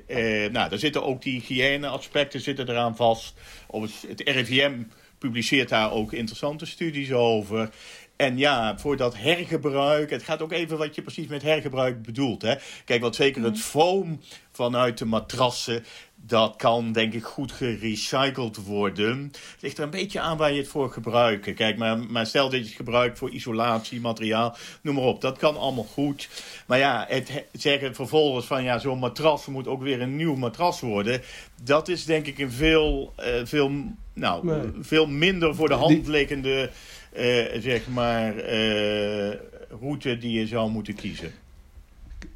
uh, 0.07 0.49
nou, 0.51 0.69
daar 0.69 0.79
zitten 0.79 1.03
ook 1.03 1.21
die 1.21 1.33
hygiëne-aspecten 1.33 2.41
zitten 2.41 2.69
eraan 2.69 2.95
vast. 2.95 3.33
Of 3.67 4.01
het, 4.01 4.19
het 4.19 4.29
RIVM 4.29 4.73
publiceert 5.17 5.69
daar 5.69 5.91
ook 5.91 6.13
interessante 6.13 6.65
studies 6.65 7.11
over. 7.11 7.69
En 8.15 8.37
ja, 8.37 8.77
voor 8.77 8.97
dat 8.97 9.17
hergebruik, 9.17 10.09
het 10.09 10.23
gaat 10.23 10.41
ook 10.41 10.51
even 10.51 10.77
wat 10.77 10.95
je 10.95 11.01
precies 11.01 11.27
met 11.27 11.41
hergebruik 11.41 12.01
bedoelt. 12.01 12.41
Hè? 12.41 12.55
Kijk, 12.85 13.01
wat 13.01 13.15
zeker 13.15 13.43
het 13.43 13.59
foam 13.59 14.21
vanuit 14.51 14.97
de 14.97 15.05
matrassen, 15.05 15.83
dat 16.15 16.55
kan 16.55 16.91
denk 16.91 17.13
ik 17.13 17.23
goed 17.23 17.51
gerecycled 17.51 18.65
worden. 18.65 19.21
Het 19.21 19.61
ligt 19.61 19.77
er 19.77 19.83
een 19.83 19.89
beetje 19.89 20.19
aan 20.19 20.37
waar 20.37 20.51
je 20.51 20.57
het 20.57 20.67
voor 20.67 20.91
gebruikt. 20.91 21.53
Kijk, 21.53 21.77
maar, 21.77 21.99
maar 21.99 22.25
stel 22.25 22.49
dat 22.49 22.59
je 22.59 22.65
het 22.65 22.75
gebruikt 22.75 23.17
voor 23.17 23.29
isolatie, 23.29 24.01
materiaal, 24.01 24.55
noem 24.81 24.95
maar 24.95 25.03
op. 25.03 25.21
Dat 25.21 25.37
kan 25.37 25.57
allemaal 25.57 25.83
goed. 25.83 26.29
Maar 26.65 26.77
ja, 26.77 27.05
het 27.09 27.45
zeggen 27.51 27.95
vervolgens 27.95 28.45
van 28.45 28.63
ja, 28.63 28.79
zo'n 28.79 28.99
matras 28.99 29.45
moet 29.45 29.67
ook 29.67 29.81
weer 29.81 30.01
een 30.01 30.15
nieuw 30.15 30.35
matras 30.35 30.79
worden. 30.79 31.21
Dat 31.63 31.87
is 31.87 32.05
denk 32.05 32.25
ik 32.25 32.37
een 32.37 32.51
veel, 32.51 33.13
uh, 33.19 33.25
veel, 33.43 33.71
nou, 34.15 34.71
veel 34.79 35.07
minder 35.07 35.55
voor 35.55 35.67
de 35.67 35.73
hand 35.73 36.07
liggende 36.07 36.69
uh, 37.17 37.61
zeg 37.61 37.87
maar, 37.87 38.35
uh, 38.35 39.33
route 39.79 40.17
die 40.17 40.39
je 40.39 40.47
zou 40.47 40.71
moeten 40.71 40.95
kiezen. 40.95 41.31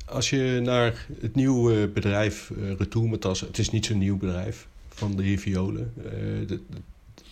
Als 0.05 0.29
je 0.29 0.59
naar 0.63 1.05
het 1.21 1.35
nieuwe 1.35 1.87
bedrijf 1.87 2.49
uh, 2.49 2.71
Retourmatras, 2.77 3.39
het 3.39 3.57
is 3.57 3.69
niet 3.69 3.85
zo'n 3.85 3.97
nieuw 3.97 4.17
bedrijf 4.17 4.67
van 4.89 5.15
de 5.15 5.23
heer 5.23 5.39
Violen. 5.39 5.93
De, 6.47 6.59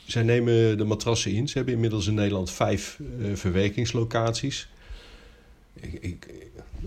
zij 0.06 0.24
nemen 0.24 0.78
de 0.78 0.84
matrassen 0.84 1.32
in. 1.32 1.48
Ze 1.48 1.58
hebben 1.58 1.74
inmiddels 1.74 2.08
in 2.08 2.14
Nederland 2.14 2.52
vijf 2.52 3.00
verwerkingslocaties. 3.34 4.70
Ik, 5.74 5.94
ik, 5.94 6.28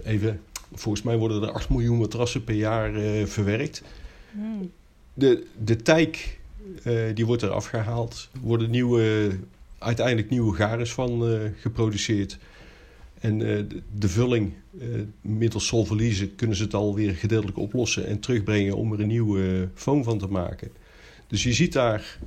even, 0.04 0.40
volgens 0.74 1.04
mij 1.04 1.16
worden 1.16 1.42
er 1.42 1.52
8 1.52 1.68
miljoen 1.68 1.98
matrassen 1.98 2.44
per 2.44 2.54
jaar 2.54 2.92
verwerkt. 3.26 3.82
Hmm. 4.32 4.70
De, 5.14 5.46
de 5.64 5.76
tijk 5.76 6.39
die 7.14 7.26
wordt 7.26 7.42
er 7.42 7.50
afgehaald. 7.50 8.28
Worden 8.40 8.70
nieuwe 8.70 9.30
uiteindelijk 9.80 10.30
nieuwe 10.30 10.56
garens 10.56 10.92
van 10.92 11.32
uh, 11.32 11.40
geproduceerd. 11.60 12.38
En 13.20 13.40
uh, 13.40 13.64
de, 13.98 14.08
vulling 14.08 14.52
middels 15.20 15.66
solvolyse 15.66 16.28
kunnen 16.28 16.56
ze 16.56 16.62
het 16.62 16.74
alweer 16.74 17.14
gedeeltelijk 17.14 17.58
oplossen 17.58 18.06
en 18.06 18.20
terugbrengen 18.20 18.76
om 18.76 18.92
er 18.92 19.00
een 19.00 19.06
nieuwe 19.06 19.68
foam 19.74 20.04
van 20.04 20.18
te 20.18 20.26
maken. 20.26 20.70
Dus 21.26 21.42
je 21.42 21.52
ziet 21.52 21.72
daar 21.72 22.18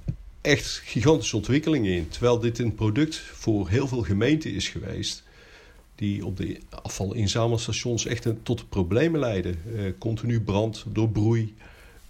echt 0.42 0.82
gigantische 0.86 1.36
ontwikkelingen 1.36 1.92
in. 1.92 2.08
Terwijl 2.08 2.40
dit 2.40 2.60
een 2.60 2.76
product 2.76 3.16
voor 3.16 3.70
heel 3.70 3.88
veel 3.88 4.02
gemeenten 4.02 4.54
is 4.54 4.70
geweest. 4.70 5.24
Die 5.96 6.26
op 6.26 6.38
de 6.38 6.60
afvalinzamelstations 6.70 8.06
echt 8.06 8.28
tot 8.44 8.70
problemen 8.70 9.20
leiden. 9.20 9.58
continu 9.98 10.42
brand 10.42 10.86
door 10.88 11.10
broei. 11.10 11.54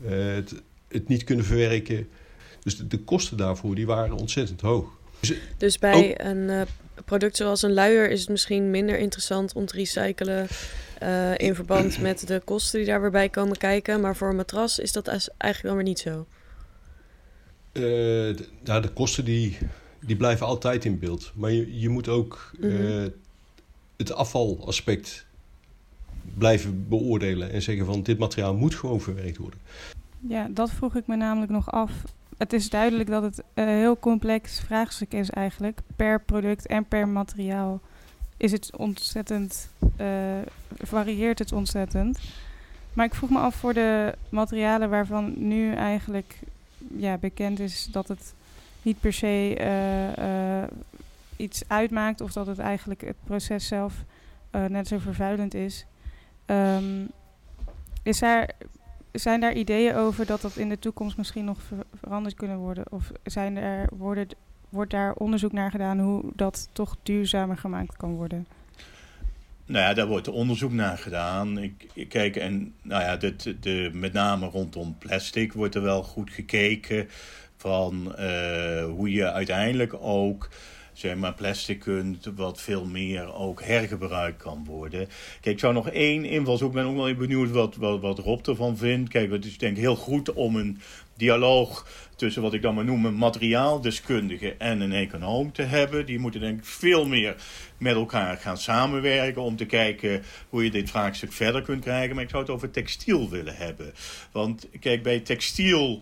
Het, 0.04 0.54
het, 0.88 1.08
niet 1.08 1.24
kunnen 1.24 1.46
verwerken. 1.46 2.08
Dus 2.63 2.78
de, 2.78 2.88
de 2.88 2.99
kosten 2.99 3.38
daarvoor 3.38 3.76
die 3.76 3.86
waren 3.86 4.15
ontzettend 4.15 4.62
hoog. 4.62 4.89
Dus, 5.19 5.34
dus 5.58 5.80
bij 5.80 6.26
een 6.26 6.38
uh, 6.38 6.62
product 7.06 7.38
zoals 7.38 7.62
een 7.62 7.73
luier 7.73 8.10
is 8.10 8.19
het 8.19 8.30
misschien 8.30 8.71
minder 8.71 8.99
interessant 8.99 9.54
om 9.54 9.65
te 9.65 9.76
recyclen 9.76 10.47
uh, 11.04 11.38
in 11.38 11.56
verband 11.56 12.02
met 12.02 12.28
de 12.28 12.41
kosten 12.45 12.80
die 12.80 12.88
daar 12.88 13.02
weer 13.02 13.12
bij 13.12 13.30
komen 13.30 13.58
kijken. 13.58 14.02
Maar 14.02 14.15
voor 14.15 14.30
een 14.30 14.36
matras 14.36 14.80
is 14.80 14.91
dat 14.91 15.08
eigenlijk 15.08 15.62
wel 15.62 15.76
weer 15.76 15.84
niet 15.84 15.99
zo. 15.99 16.26
Uh, 17.73 17.84
de, 17.84 18.47
nou, 18.63 18.82
de 18.82 18.89
kosten 18.89 19.26
die, 19.26 19.58
die 19.99 20.15
blijven 20.15 20.45
altijd 20.45 20.86
in 20.86 20.99
beeld. 20.99 21.32
Maar 21.36 21.52
je, 21.52 21.80
je 21.80 21.89
moet 21.89 22.08
ook 22.08 22.52
mm 22.60 23.12
het 23.97 24.13
afvalaspect 24.13 25.26
blijven 26.38 26.88
beoordelen. 26.88 27.52
En 27.52 27.62
zeggen 27.62 27.86
van 27.86 28.04
dit 28.04 28.17
materiaal 28.17 28.56
moet 28.56 28.76
gewoon 28.76 29.02
verwerkt 29.02 29.38
worden. 29.38 29.60
Ja, 30.28 30.47
dat 30.52 30.71
vroeg 30.71 30.95
ik 30.95 31.08
me 31.08 31.15
namelijk 31.15 31.52
nog 31.52 31.71
af 31.71 31.91
het 32.43 32.53
is 32.53 32.69
duidelijk 32.69 33.10
dat 33.10 33.23
het 33.23 33.43
een 33.53 33.67
heel 33.67 33.99
complex 33.99 34.60
vraagstuk 34.60 35.13
is 35.13 35.29
eigenlijk. 35.29 35.79
Per 35.95 36.21
product 36.21 36.67
en 36.67 36.86
per 36.86 37.08
materiaal 37.08 37.82
is 38.38 38.51
het 38.51 38.77
ontzettend, 38.77 39.69
uh, 40.01 40.08
varieert 40.77 41.39
het 41.39 41.51
ontzettend. 41.51 42.19
Maar 42.93 43.06
ik 43.06 43.13
vroeg 43.13 43.29
me 43.29 43.39
af 43.39 43.56
voor 43.56 43.73
de 43.73 44.15
materialen 44.29 44.89
waarvan 44.89 45.34
nu 45.38 45.73
eigenlijk 45.73 46.39
ja, 46.95 47.17
bekend 47.17 47.60
is 47.60 47.88
dat 47.91 48.08
het 48.08 48.34
niet 48.82 48.99
per 48.99 49.13
se 49.13 49.58
uh, 50.19 50.77
iets 51.36 51.63
uitmaakt 51.67 52.21
of 52.21 52.32
dat 52.32 52.47
het 52.47 52.60
eigenlijk 52.60 53.01
het 53.01 53.17
proces 53.23 53.67
zelf 53.67 53.93
net 54.67 54.88
zo 54.88 54.97
vervuilend 54.97 55.53
is. 55.53 55.86
Um, 56.45 57.08
is 58.03 58.19
daar 58.19 58.49
zijn 59.13 59.39
daar 59.39 59.54
ideeën 59.54 59.95
over 59.95 60.26
dat 60.26 60.41
dat 60.41 60.56
in 60.56 60.69
de 60.69 60.80
toekomst 60.80 61.17
misschien 61.17 61.45
nog 61.45 61.60
veranderd 61.99 62.36
kunnen 62.36 62.58
worden? 62.58 62.84
Of 62.89 63.12
zijn 63.23 63.58
er, 63.58 63.89
worden, 63.97 64.28
wordt 64.69 64.91
daar 64.91 65.13
onderzoek 65.13 65.52
naar 65.52 65.71
gedaan 65.71 65.99
hoe 65.99 66.23
dat 66.36 66.69
toch 66.71 66.95
duurzamer 67.04 67.58
gemaakt 67.58 67.97
kan 67.97 68.15
worden? 68.15 68.47
Nou 69.65 69.86
ja, 69.86 69.93
daar 69.93 70.08
wordt 70.08 70.28
onderzoek 70.28 70.71
naar 70.71 70.97
gedaan. 70.97 71.58
Ik, 71.58 72.06
kijk, 72.10 72.36
en 72.36 72.73
nou 72.82 73.04
ja, 73.04 73.17
de, 73.17 73.60
de, 73.60 73.89
met 73.93 74.13
name 74.13 74.45
rondom 74.45 74.97
plastic 74.97 75.54
wordt 75.54 75.76
er 75.76 75.82
wel 75.82 76.04
goed 76.04 76.30
gekeken 76.30 77.08
van 77.58 78.15
uh, 78.19 78.86
hoe 78.86 79.12
je 79.12 79.32
uiteindelijk 79.32 79.93
ook 79.93 80.49
zeg 80.93 81.15
maar, 81.15 81.34
plastic 81.34 81.79
kunt, 81.79 82.29
wat 82.36 82.62
veel 82.62 82.86
meer 82.86 83.34
ook 83.34 83.63
hergebruikt 83.63 84.41
kan 84.41 84.65
worden. 84.65 85.08
Kijk, 85.41 85.56
ik 85.56 85.60
zou 85.60 85.73
nog 85.73 85.89
één 85.89 86.25
invalshoek, 86.25 86.69
ik 86.69 86.75
ben 86.75 86.86
ook 86.86 86.95
wel 86.95 87.15
benieuwd 87.15 87.51
wat, 87.51 87.75
wat, 87.75 88.01
wat 88.01 88.19
Rob 88.19 88.47
ervan 88.47 88.77
vindt. 88.77 89.10
Kijk, 89.10 89.32
het 89.32 89.45
is 89.45 89.58
denk 89.58 89.75
ik 89.75 89.82
heel 89.82 89.95
goed 89.95 90.34
om 90.34 90.56
een 90.56 90.79
dialoog 91.17 91.88
tussen 92.15 92.41
wat 92.41 92.53
ik 92.53 92.62
dan 92.62 92.75
maar 92.75 92.86
noem 92.86 93.06
een 93.06 93.15
materiaaldeskundige 93.15 94.56
en 94.58 94.82
een 94.82 94.91
econoom 94.91 95.51
te 95.51 95.62
hebben. 95.62 96.06
Die 96.06 96.19
moeten 96.19 96.41
denk 96.41 96.60
ik 96.60 96.65
veel 96.65 97.08
meer 97.08 97.36
met 97.77 97.95
elkaar 97.95 98.38
gaan 98.38 98.58
samenwerken 98.58 99.41
om 99.41 99.56
te 99.56 99.65
kijken 99.65 100.23
hoe 100.49 100.63
je 100.63 100.71
dit 100.71 100.89
vraagstuk 100.89 101.34
verder 101.34 101.62
kunt 101.62 101.82
krijgen. 101.82 102.15
Maar 102.15 102.23
ik 102.23 102.29
zou 102.29 102.41
het 102.41 102.51
over 102.51 102.71
textiel 102.71 103.29
willen 103.29 103.56
hebben. 103.56 103.93
Want 104.32 104.67
kijk, 104.79 105.03
bij 105.03 105.19
textiel 105.19 106.01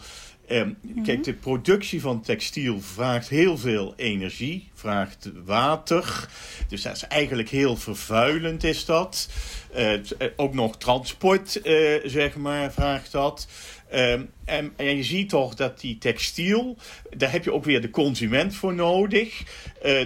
Um, 0.51 0.77
Kijk, 1.03 1.17
mhm. 1.17 1.21
de 1.21 1.33
productie 1.33 2.01
van 2.01 2.21
textiel 2.21 2.81
vraagt 2.81 3.29
heel 3.29 3.57
veel 3.57 3.93
energie, 3.95 4.69
vraagt 4.81 5.29
water. 5.45 6.27
Dus 6.67 6.81
dat 6.81 6.95
is 6.95 7.03
eigenlijk 7.07 7.49
heel 7.49 7.75
vervuilend, 7.75 8.63
is 8.63 8.85
dat. 8.85 9.29
Uh, 9.77 9.99
ook 10.35 10.53
nog 10.53 10.77
transport, 10.77 11.59
uh, 11.63 11.99
zeg 12.03 12.35
maar, 12.35 12.71
vraagt 12.71 13.11
dat. 13.11 13.47
Um, 13.93 14.29
en, 14.45 14.73
en, 14.75 14.97
je 14.97 15.03
ziet 15.03 15.29
toch 15.29 15.55
dat 15.55 15.79
die 15.79 15.97
textiel, 15.97 16.77
daar 17.17 17.31
heb 17.31 17.43
je 17.43 17.53
ook 17.53 17.63
weer 17.63 17.81
de 17.81 17.89
consument 17.89 18.55
voor 18.55 18.73
nodig. 18.73 19.43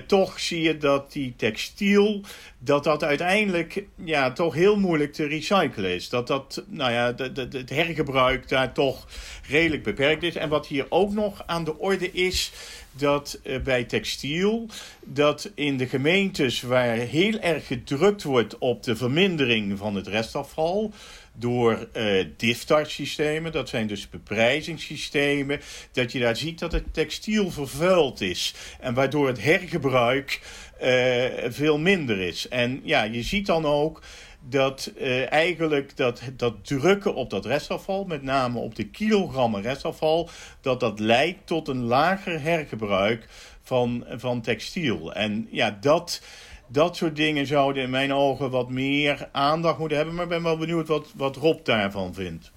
Toch 0.07 0.39
zie 0.39 0.61
je 0.61 0.77
dat 0.77 1.11
die 1.11 1.33
textiel, 1.37 2.21
dat 2.59 2.83
dat 2.83 3.03
uiteindelijk 3.03 3.83
ja, 4.03 4.31
toch 4.31 4.53
heel 4.53 4.77
moeilijk 4.77 5.13
te 5.13 5.25
recyclen 5.25 5.95
is. 5.95 6.09
Dat 6.09 6.27
dat, 6.27 6.63
nou 6.67 6.91
ja, 6.91 7.11
de, 7.11 7.47
het 7.51 7.69
hergebruik 7.69 8.47
daar 8.49 8.73
toch 8.73 9.07
redelijk 9.47 9.83
beperkt 9.83 10.23
is. 10.23 10.35
En 10.35 10.49
wat 10.49 10.67
hier 10.67 10.85
ook 10.89 11.13
nog 11.13 11.43
aan 11.45 11.63
de 11.63 11.77
orde 11.77 12.11
is, 12.11 12.51
dat 12.97 13.39
uh, 13.43 13.61
bij 13.61 13.83
textiel, 13.83 14.67
dat 15.03 15.51
in 15.55 15.77
de 15.77 15.87
gemeentes 15.87 16.61
waar 16.61 16.95
heel 16.95 17.39
erg 17.39 17.67
gedrukt 17.67 18.23
wordt 18.23 18.57
op 18.57 18.83
de 18.83 18.95
vermindering 18.95 19.77
van 19.77 19.95
het 19.95 20.07
restafval 20.07 20.93
door 21.37 21.87
uh, 21.93 22.83
systemen 22.83 23.51
dat 23.51 23.69
zijn 23.69 23.87
dus 23.87 24.09
beprijzingssystemen, 24.09 25.61
dat 25.91 26.11
je 26.11 26.19
daar 26.19 26.35
ziet 26.35 26.59
dat 26.59 26.71
het 26.71 26.93
textiel 26.93 27.51
vervuild 27.51 28.21
is. 28.21 28.53
En 28.79 28.93
waardoor 28.93 29.27
het 29.27 29.43
hergebruik 29.43 30.41
uh, 30.81 31.25
veel 31.47 31.77
minder 31.77 32.19
is. 32.19 32.47
En 32.47 32.81
ja, 32.83 33.03
je 33.03 33.23
ziet 33.23 33.45
dan 33.45 33.65
ook 33.65 34.01
dat 34.49 34.91
uh, 34.97 35.31
eigenlijk 35.31 35.97
dat, 35.97 36.21
dat 36.37 36.53
drukken 36.61 37.15
op 37.15 37.29
dat 37.29 37.45
restafval, 37.45 38.05
met 38.05 38.23
name 38.23 38.59
op 38.59 38.75
de 38.75 38.87
kilogrammen 38.87 39.61
restafval, 39.61 40.29
dat 40.61 40.79
dat 40.79 40.99
leidt 40.99 41.47
tot 41.47 41.67
een 41.67 41.83
lager 41.83 42.41
hergebruik 42.41 43.27
van, 43.61 44.05
van 44.09 44.41
textiel. 44.41 45.13
En 45.13 45.47
ja, 45.51 45.77
dat 45.81 46.21
dat 46.67 46.95
soort 46.95 47.15
dingen 47.15 47.47
zouden 47.47 47.83
in 47.83 47.89
mijn 47.89 48.13
ogen 48.13 48.49
wat 48.49 48.69
meer 48.69 49.29
aandacht 49.31 49.79
moeten 49.79 49.97
hebben. 49.97 50.15
Maar 50.15 50.23
ik 50.23 50.29
ben 50.29 50.43
wel 50.43 50.57
benieuwd 50.57 50.87
wat, 50.87 51.11
wat 51.15 51.35
Rob 51.35 51.65
daarvan 51.65 52.13
vindt. 52.13 52.51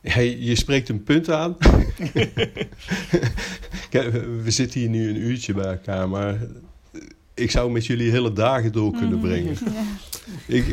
Hey, 0.00 0.36
je 0.38 0.56
spreekt 0.56 0.88
een 0.88 1.02
punt 1.02 1.30
aan. 1.30 1.56
Kijk, 3.90 4.12
we 4.42 4.50
zitten 4.50 4.80
hier 4.80 4.88
nu 4.88 5.08
een 5.08 5.16
uurtje 5.16 5.54
bij 5.54 5.70
elkaar, 5.70 6.08
maar 6.08 6.38
ik 7.40 7.50
zou 7.50 7.70
met 7.70 7.86
jullie 7.86 8.10
hele 8.10 8.32
dagen 8.32 8.72
door 8.72 8.92
kunnen 8.92 9.18
mhm, 9.18 9.28
brengen. 9.28 9.56
Ja. 10.46 10.54
Ik, 10.56 10.66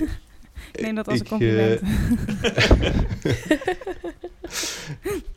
ik 0.71 0.81
neem 0.81 0.95
dat 0.95 1.07
als 1.07 1.19
een 1.19 1.27
compliment. 1.27 1.81
Uh, 1.81 1.89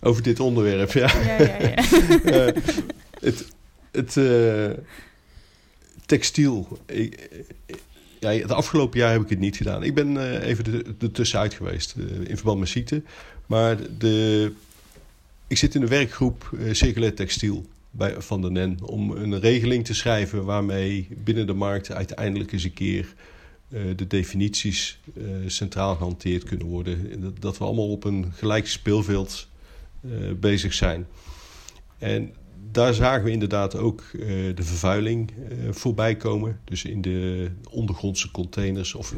over 0.09 0.22
dit 0.22 0.41
onderwerp, 0.41 0.93
ja. 0.93 1.12
ja, 1.22 1.43
ja, 1.43 1.57
ja. 1.59 1.76
uh, 2.24 2.55
het, 3.26 3.47
het, 3.91 4.16
uh, 4.16 4.70
textiel. 6.07 6.78
Ik, 6.87 7.28
ja, 8.20 8.31
het 8.31 8.53
afgelopen 8.53 8.99
jaar 8.99 9.12
heb 9.12 9.22
ik 9.22 9.28
het 9.28 9.39
niet 9.39 9.57
gedaan. 9.57 9.83
Ik 9.83 9.95
ben 9.95 10.41
even 10.43 10.97
ertussenuit 11.01 11.55
geweest 11.55 11.95
uh, 11.97 12.28
in 12.28 12.37
verband 12.37 12.59
met 12.59 12.68
ziekte. 12.68 13.03
Maar 13.47 13.76
de, 13.99 14.53
ik 15.47 15.59
zit 15.59 15.74
in 15.74 15.81
de 15.81 15.87
werkgroep 15.87 16.51
Circulair 16.72 17.14
Textiel 17.14 17.66
bij, 17.91 18.20
van 18.20 18.41
de 18.41 18.51
NEN... 18.51 18.78
om 18.82 19.11
een 19.11 19.41
regeling 19.41 19.84
te 19.84 19.95
schrijven 19.95 20.45
waarmee 20.45 21.09
binnen 21.24 21.47
de 21.47 21.53
markt 21.53 21.93
uiteindelijk 21.93 22.53
eens 22.53 22.64
een 22.64 22.72
keer... 22.72 23.14
de 23.97 24.07
definities 24.07 25.01
centraal 25.47 25.97
gehanteerd 25.97 26.45
kunnen 26.45 26.66
worden. 26.66 27.24
Dat, 27.41 27.59
we 27.59 27.64
allemaal 27.64 27.91
op 27.91 28.05
een 28.05 28.32
gelijk 28.32 28.66
speelveld 28.66 29.49
bezig 30.41 30.74
zijn. 30.74 31.07
En 31.99 32.34
daar 32.70 32.95
zagen 32.95 33.24
we 33.24 33.30
inderdaad 33.30 33.76
ook 33.76 34.03
de 34.55 34.62
vervuiling 34.62 35.32
voorbij 35.70 36.16
komen. 36.16 36.61
Dus 36.64 36.84
in 36.84 37.01
de 37.01 37.51
ondergrondse 37.70 38.30
containers 38.30 38.95
of 38.95 39.14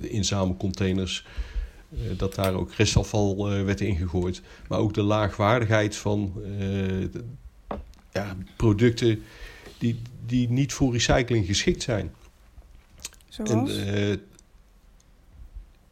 de 0.00 0.08
inzamelcontainers. 0.08 1.26
dat 2.16 2.34
daar 2.34 2.54
ook 2.54 2.72
restafval 2.72 3.48
werd 3.48 3.80
ingegooid. 3.80 4.42
Maar 4.68 4.78
ook 4.78 4.94
de 4.94 5.02
laagwaardigheid 5.02 5.96
van 5.96 6.32
ja, 8.14 8.36
producten 8.56 9.22
die, 9.78 10.00
die 10.26 10.48
niet 10.48 10.72
voor 10.72 10.92
recycling 10.92 11.46
geschikt 11.46 11.82
zijn. 11.82 12.12
Zoals? 13.28 13.76
En, 13.76 14.22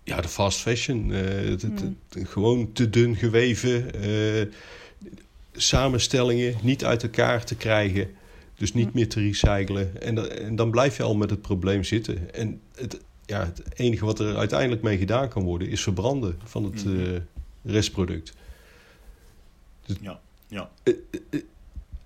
ja, 0.05 0.21
de 0.21 0.29
fast 0.29 0.61
fashion. 0.61 1.09
Het, 1.09 1.63
het, 1.63 1.81
het, 1.81 2.29
gewoon 2.29 2.73
te 2.73 2.91
dun 2.91 3.17
geweven 3.17 3.91
samenstellingen 5.53 6.57
niet 6.63 6.85
uit 6.85 7.03
elkaar 7.03 7.45
te 7.45 7.55
krijgen. 7.55 8.11
Dus 8.55 8.73
niet 8.73 8.95
meer 8.95 9.09
te 9.09 9.21
recyclen. 9.21 10.03
En, 10.03 10.39
en, 10.45 10.57
dan 10.57 10.71
blijf 10.71 10.97
je 10.97 11.03
al 11.03 11.17
met 11.17 11.31
het 11.31 11.43
probleem 11.43 11.85
zitten. 11.85 12.35
En 12.35 12.61
het, 12.75 13.01
ja, 13.27 13.45
het 13.45 13.63
enige 13.75 14.05
wat 14.05 14.19
er 14.19 14.37
uiteindelijk 14.37 14.83
mee 14.83 14.99
gedaan 14.99 15.29
kan 15.29 15.43
worden... 15.43 15.69
is 15.69 15.83
verbranden 15.83 16.39
van 16.45 16.65
het 16.65 16.85
uh, 16.85 17.19
restproduct. 17.63 18.35
Dus 19.87 19.97
ja, 20.01 20.21
ja. 20.47 20.71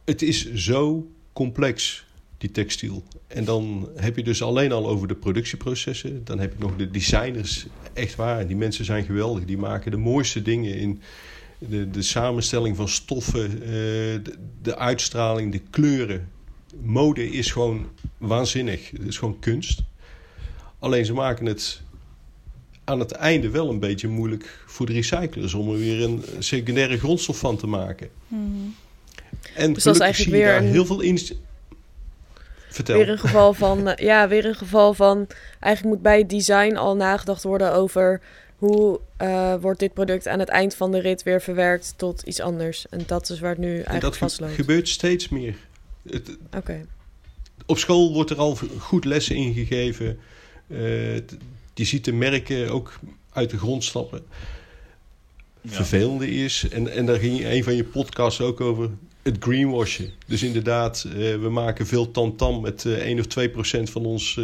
Het, 0.06 0.22
is 0.22 0.54
zo 0.54 1.10
complex, 1.32 2.06
die 2.38 2.50
textiel. 2.50 3.02
En 3.26 3.44
dan 3.44 3.88
heb 3.96 4.16
je 4.16 4.22
dus 4.22 4.42
alleen 4.42 4.72
al 4.72 4.88
over 4.88 5.08
de 5.08 5.14
productieprocessen. 5.14 6.24
Dan 6.24 6.38
heb 6.38 6.52
je 6.52 6.58
nog 6.58 6.76
de 6.76 6.90
designers, 6.90 7.66
echt 7.92 8.14
waar. 8.14 8.46
Die 8.46 8.56
mensen 8.56 8.84
zijn 8.84 9.04
geweldig. 9.04 9.44
Die 9.44 9.58
maken 9.58 9.90
de 9.90 9.96
mooiste 9.96 10.42
dingen 10.42 10.74
in 10.74 11.00
de, 11.58 11.90
de 11.90 12.02
samenstelling 12.02 12.76
van 12.76 12.88
stoffen, 12.88 13.52
uh, 13.52 13.60
de, 13.68 14.34
de, 14.62 14.76
uitstraling, 14.76 15.52
de 15.52 15.62
kleuren. 15.70 16.28
Mode 16.82 17.30
is 17.30 17.52
gewoon 17.52 17.86
waanzinnig. 18.18 18.90
Het 18.90 19.06
is 19.06 19.18
gewoon 19.18 19.38
kunst. 19.38 19.82
Alleen 20.78 21.04
ze 21.04 21.12
maken 21.12 21.46
het 21.46 21.82
aan 22.84 22.98
het 22.98 23.12
einde 23.12 23.50
wel 23.50 23.70
een 23.70 23.80
beetje 23.80 24.08
moeilijk 24.08 24.64
voor 24.66 24.86
de 24.86 24.92
recyclers 24.92 25.54
om 25.54 25.70
er 25.70 25.78
weer 25.78 26.02
een 26.02 26.22
secundaire 26.38 26.98
grondstof 26.98 27.38
van 27.38 27.56
te 27.56 27.66
maken. 27.66 28.08
Mm. 28.28 28.74
En 29.54 29.72
dus 29.72 29.82
dat 29.82 29.94
is 29.94 30.00
eigenlijk 30.00 30.36
weer 30.36 30.56
een... 30.56 30.64
heel 30.64 30.86
veel 30.86 31.00
in. 31.00 31.18
Vertel. 32.68 32.96
Weer 32.96 33.08
een 33.08 33.18
geval 33.18 33.52
van, 33.52 33.92
ja, 33.96 34.28
weer 34.28 34.44
een 34.44 34.54
geval 34.54 34.94
van. 34.94 35.26
Eigenlijk 35.60 35.94
moet 35.94 36.02
bij 36.02 36.18
het 36.18 36.30
design 36.30 36.74
al 36.76 36.96
nagedacht 36.96 37.42
worden 37.42 37.72
over 37.72 38.20
hoe 38.56 39.00
uh, 39.22 39.54
wordt 39.60 39.80
dit 39.80 39.94
product 39.94 40.28
aan 40.28 40.38
het 40.38 40.48
eind 40.48 40.74
van 40.74 40.92
de 40.92 40.98
rit 40.98 41.22
weer 41.22 41.42
verwerkt 41.42 41.94
tot 41.96 42.22
iets 42.22 42.40
anders? 42.40 42.86
En 42.90 43.02
dat 43.06 43.30
is 43.30 43.40
waar 43.40 43.50
het 43.50 43.58
nu 43.58 43.74
eigenlijk 43.74 44.00
dat 44.00 44.16
vastloopt. 44.16 44.56
Dat 44.56 44.60
gebeurt 44.60 44.88
steeds 44.88 45.28
meer. 45.28 45.56
Oké. 46.56 46.86
Op 47.66 47.78
school 47.78 48.12
wordt 48.12 48.30
er 48.30 48.36
al 48.36 48.58
goed 48.78 49.04
lessen 49.04 49.36
ingegeven. 49.36 50.18
Uh, 50.66 51.14
je 51.74 51.84
ziet 51.84 52.04
de 52.04 52.12
merken 52.12 52.70
ook 52.70 52.98
uit 53.32 53.50
de 53.50 53.58
grond 53.58 53.84
stappen. 53.84 54.24
Ja. 55.60 55.70
Vervelende 55.70 56.30
is, 56.30 56.68
en, 56.70 56.92
en 56.92 57.06
daar 57.06 57.18
ging 57.18 57.44
een 57.44 57.64
van 57.64 57.74
je 57.74 57.84
podcasts 57.84 58.40
ook 58.40 58.60
over, 58.60 58.90
het 59.26 59.36
greenwashen. 59.40 60.10
Dus 60.26 60.42
inderdaad, 60.42 61.04
uh, 61.06 61.14
we 61.14 61.48
maken 61.50 61.86
veel 61.86 62.10
tamtam 62.10 62.60
met 62.60 62.84
uh, 62.84 62.94
1 62.96 63.18
of 63.18 63.26
2 63.26 63.50
procent 63.50 63.90
van 63.90 64.06
ons 64.06 64.38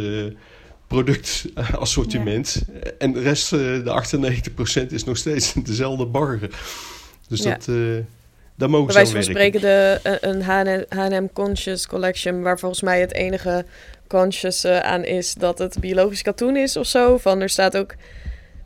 productassortiment. 0.87 2.55
Ja. 2.83 2.91
En 2.97 3.13
de 3.13 3.21
rest, 3.21 3.53
eh, 3.53 3.59
de 3.59 4.49
98% 4.87 4.87
is 4.87 5.03
nog 5.03 5.17
steeds 5.17 5.53
dezelfde 5.63 6.05
bagger. 6.05 6.49
Dus 7.27 7.43
ja. 7.43 7.49
dat, 7.49 7.67
uh, 7.67 7.97
daar 8.55 8.69
mogen 8.69 8.93
wijze 8.93 9.11
van 9.11 9.23
spreken 9.23 9.61
de, 9.61 9.99
een 10.21 10.41
H&M 10.89 11.27
Conscious 11.33 11.87
Collection... 11.87 12.41
waar 12.41 12.59
volgens 12.59 12.81
mij 12.81 12.99
het 12.99 13.13
enige 13.13 13.65
conscious 14.07 14.65
aan 14.65 15.03
is 15.03 15.33
dat 15.33 15.57
het 15.59 15.79
biologisch 15.79 16.21
katoen 16.21 16.55
is 16.55 16.77
of 16.77 16.87
zo. 16.87 17.17
Van 17.17 17.41
er 17.41 17.49
staat 17.49 17.77
ook 17.77 17.95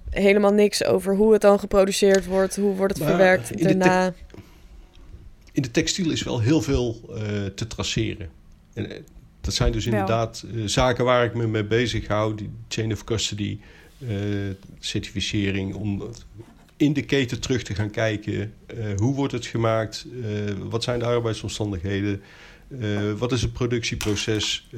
helemaal 0.09 0.53
niks 0.53 0.83
over 0.83 1.15
hoe 1.15 1.33
het 1.33 1.41
dan 1.41 1.59
geproduceerd 1.59 2.25
wordt. 2.25 2.55
Hoe 2.55 2.75
wordt 2.75 2.93
het 2.93 3.01
maar 3.01 3.11
verwerkt 3.11 3.63
daarna. 3.63 4.13
In 5.57 5.63
de 5.63 5.71
textiel 5.71 6.11
is 6.11 6.23
wel 6.23 6.39
heel 6.39 6.61
veel 6.61 7.01
uh, 7.09 7.17
te 7.45 7.67
traceren. 7.67 8.29
En, 8.73 9.05
dat 9.41 9.53
zijn 9.53 9.71
dus 9.71 9.85
inderdaad 9.85 10.45
uh, 10.53 10.65
zaken 10.65 11.05
waar 11.05 11.25
ik 11.25 11.33
me 11.33 11.47
mee 11.47 11.63
bezig 11.63 12.07
hou. 12.07 12.35
Die 12.35 12.49
chain 12.67 12.91
of 12.91 13.03
custody, 13.03 13.59
uh, 13.99 14.09
certificering. 14.79 15.73
Om 15.73 16.09
in 16.77 16.93
de 16.93 17.05
keten 17.05 17.39
terug 17.39 17.63
te 17.63 17.75
gaan 17.75 17.89
kijken. 17.89 18.53
Uh, 18.77 18.85
hoe 18.95 19.15
wordt 19.15 19.33
het 19.33 19.45
gemaakt? 19.45 20.05
wat 20.69 20.83
zijn 20.83 20.99
de 20.99 21.05
arbeidsomstandigheden? 21.05 22.21
wat 23.17 23.31
is 23.31 23.41
het 23.41 23.53
productieproces? 23.53 24.69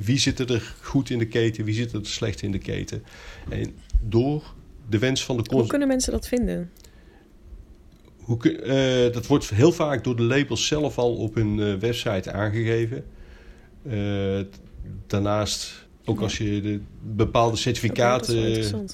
wie 0.00 0.18
zit 0.18 0.50
er 0.50 0.74
goed 0.80 1.10
in 1.10 1.18
de 1.18 1.26
keten? 1.26 1.64
Wie 1.64 1.74
zit 1.74 1.92
er 1.92 2.06
slecht 2.06 2.42
in 2.42 2.52
de 2.52 2.58
keten? 2.58 3.02
En 3.48 3.74
door 4.00 4.54
de 4.88 4.98
wens 4.98 5.24
van 5.24 5.36
de 5.36 5.42
consument... 5.42 5.70
Hoe 5.70 5.78
kunnen 5.78 5.88
mensen 5.88 6.12
dat 6.12 6.28
vinden? 6.28 6.70
Hoe, 8.30 9.10
dat 9.12 9.26
wordt 9.26 9.50
heel 9.50 9.72
vaak 9.72 10.04
door 10.04 10.16
de 10.16 10.22
labels 10.22 10.66
zelf 10.66 10.98
al 10.98 11.14
op 11.14 11.34
hun 11.34 11.78
website 11.78 12.32
aangegeven. 12.32 13.04
Uh, 13.86 14.40
daarnaast, 15.06 15.86
ook 16.04 16.20
als 16.20 16.38
je 16.38 16.60
de 16.60 16.80
bepaalde 17.02 17.56
certificaten 17.56 18.88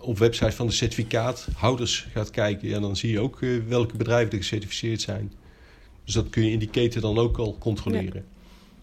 op 0.00 0.18
website 0.18 0.52
van 0.52 0.66
de 0.66 0.72
certificaathouders 0.72 2.06
gaat 2.12 2.30
kijken, 2.30 2.68
ja, 2.68 2.80
dan 2.80 2.96
zie 2.96 3.10
je 3.10 3.20
ook 3.20 3.40
uh, 3.40 3.62
welke 3.68 3.96
bedrijven 3.96 4.32
er 4.32 4.38
gecertificeerd 4.38 5.00
zijn. 5.00 5.32
Dus 6.04 6.14
dat 6.14 6.30
kun 6.30 6.44
je 6.44 6.50
in 6.50 6.58
die 6.58 6.70
keten 6.70 7.00
dan 7.00 7.18
ook 7.18 7.38
al 7.38 7.56
controleren. 7.58 8.24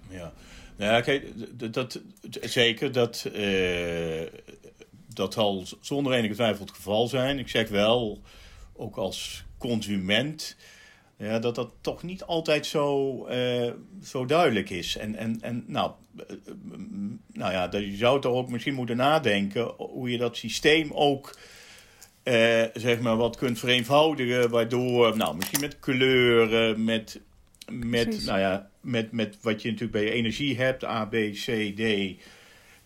Ja, 0.09 0.17
ja. 0.17 0.33
Nou 0.75 0.91
ja 0.91 1.01
kijk, 1.01 1.25
dat, 1.57 1.73
dat, 1.73 1.99
zeker 2.41 2.91
dat, 2.91 3.29
uh, 3.35 4.21
dat 5.13 5.33
zal 5.33 5.65
zonder 5.81 6.13
enige 6.13 6.33
twijfel 6.33 6.65
het 6.65 6.75
geval 6.75 7.07
zijn. 7.07 7.39
Ik 7.39 7.49
zeg 7.49 7.69
wel, 7.69 8.21
ook 8.83 8.97
als 8.97 9.43
consument 9.57 10.55
ja, 11.17 11.39
dat 11.39 11.55
dat 11.55 11.73
toch 11.81 12.03
niet 12.03 12.23
altijd 12.23 12.65
zo, 12.65 13.17
uh, 13.29 13.71
zo 14.03 14.25
duidelijk 14.25 14.69
is. 14.69 14.97
En, 14.97 15.15
en, 15.15 15.37
en 15.41 15.63
nou, 15.67 15.91
uh, 16.17 16.37
nou 17.33 17.51
ja, 17.51 17.69
je 17.71 17.95
zou 17.95 18.21
toch 18.21 18.33
ook 18.33 18.49
misschien 18.49 18.73
moeten 18.73 18.97
nadenken 18.97 19.63
hoe 19.77 20.09
je 20.09 20.17
dat 20.17 20.37
systeem 20.37 20.91
ook 20.93 21.37
uh, 22.23 22.63
zeg 22.73 22.99
maar 22.99 23.17
wat 23.17 23.37
kunt 23.37 23.59
vereenvoudigen, 23.59 24.49
waardoor, 24.49 25.17
nou, 25.17 25.35
misschien 25.35 25.59
met 25.59 25.79
kleuren, 25.79 26.83
met, 26.83 27.19
met, 27.71 28.25
nou 28.25 28.39
ja, 28.39 28.69
met, 28.81 29.11
met 29.11 29.37
wat 29.41 29.61
je 29.61 29.67
natuurlijk 29.67 29.91
bij 29.91 30.03
je 30.03 30.11
energie 30.11 30.57
hebt, 30.57 30.83
A, 30.83 31.05
B, 31.05 31.11
C, 31.11 31.75
D, 31.75 31.81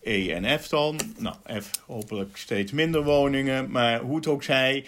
E 0.02 0.32
en 0.32 0.58
F 0.60 0.68
dan. 0.68 0.98
Nou, 1.18 1.36
F 1.60 1.70
hopelijk 1.86 2.36
steeds 2.36 2.72
minder 2.72 3.04
woningen, 3.04 3.70
maar 3.70 4.00
hoe 4.00 4.16
het 4.16 4.26
ook 4.26 4.42
zij. 4.42 4.84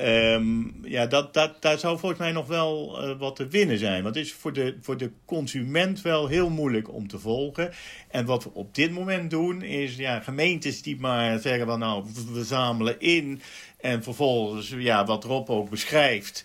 Um, 0.00 0.74
ja, 0.84 1.06
dat, 1.06 1.34
dat, 1.34 1.62
daar 1.62 1.78
zou 1.78 1.98
volgens 1.98 2.20
mij 2.20 2.32
nog 2.32 2.46
wel 2.46 2.98
uh, 3.02 3.18
wat 3.18 3.36
te 3.36 3.46
winnen 3.46 3.78
zijn. 3.78 4.02
Want 4.02 4.14
het 4.14 4.24
is 4.24 4.32
voor 4.32 4.52
de, 4.52 4.76
voor 4.80 4.96
de 4.96 5.10
consument 5.24 6.02
wel 6.02 6.26
heel 6.26 6.50
moeilijk 6.50 6.92
om 6.92 7.08
te 7.08 7.18
volgen. 7.18 7.70
En 8.08 8.24
wat 8.24 8.44
we 8.44 8.50
op 8.52 8.74
dit 8.74 8.90
moment 8.90 9.30
doen, 9.30 9.62
is 9.62 9.96
ja, 9.96 10.20
gemeentes 10.20 10.82
die 10.82 11.00
maar 11.00 11.38
zeggen 11.38 11.66
van 11.66 11.78
nou, 11.78 12.04
we 12.32 12.44
zamelen 12.44 13.00
in. 13.00 13.40
En 13.80 14.02
vervolgens, 14.02 14.74
ja, 14.78 15.04
wat 15.04 15.24
Rob 15.24 15.50
ook 15.50 15.70
beschrijft. 15.70 16.44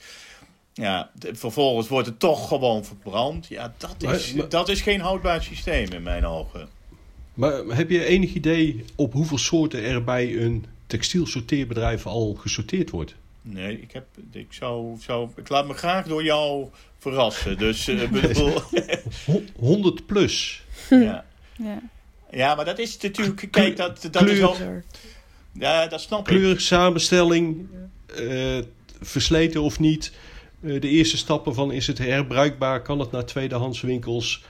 Ja, 0.74 1.12
vervolgens 1.20 1.88
wordt 1.88 2.08
het 2.08 2.20
toch 2.20 2.48
gewoon 2.48 2.86
verbrand. 2.86 3.48
Ja, 3.48 3.74
dat 3.78 4.14
is, 4.14 4.36
dat 4.50 4.70
is 4.70 4.82
geen 4.82 5.02
houdbaar 5.02 5.44
systeem 5.44 5.92
in 5.92 6.04
mijn 6.04 6.26
ogen. 6.26 6.68
Maar 7.34 7.54
heb 7.54 7.90
je 7.90 8.06
enig 8.06 8.34
idee 8.34 8.86
op 8.96 9.14
hoeveel 9.14 9.38
soorten 9.38 9.84
er 9.84 10.04
bij 10.04 10.38
een 10.38 10.66
textielsorteerbedrijf 10.88 12.06
al 12.06 12.34
gesorteerd 12.34 12.90
wordt? 12.90 13.16
Nee, 13.42 13.82
ik, 13.82 13.92
heb, 13.92 14.06
ik, 14.32 14.54
zou, 14.54 14.96
zou, 15.00 15.30
ik 15.36 15.50
laat 15.50 15.68
me 15.68 15.74
graag 15.74 16.06
door 16.06 16.24
jou 16.24 16.68
verrassen. 16.98 17.58
Dus 17.58 17.90
uh, 17.90 18.10
bedoel... 18.10 18.62
100 19.56 20.06
plus. 20.06 20.64
Ja. 20.90 21.26
ja. 21.58 21.82
Ja, 22.32 22.56
maar 22.56 22.66
dat 22.66 22.80
is 22.80 22.98
natuurlijk... 22.98 23.48
Kijk, 23.52 23.78
dat, 23.78 24.08
dat 24.12 24.24
Kleur, 24.24 24.36
is 24.36 24.42
al... 24.42 24.56
Ja, 25.52 25.88
dat 25.88 26.02
snap 26.02 26.30
ik. 26.30 26.60
samenstelling, 26.60 27.68
uh, 28.20 28.58
versleten 29.02 29.62
of 29.62 29.80
niet. 29.80 30.12
de 30.60 30.80
eerste 30.88 31.18
stappen 31.18 31.54
van 31.54 31.72
is 31.72 31.88
het 31.88 31.98
herbruikbaar, 31.98 32.82
kan 32.82 33.00
het 33.00 33.12
naar 33.12 33.26
tweedehandswinkels, 33.26 34.44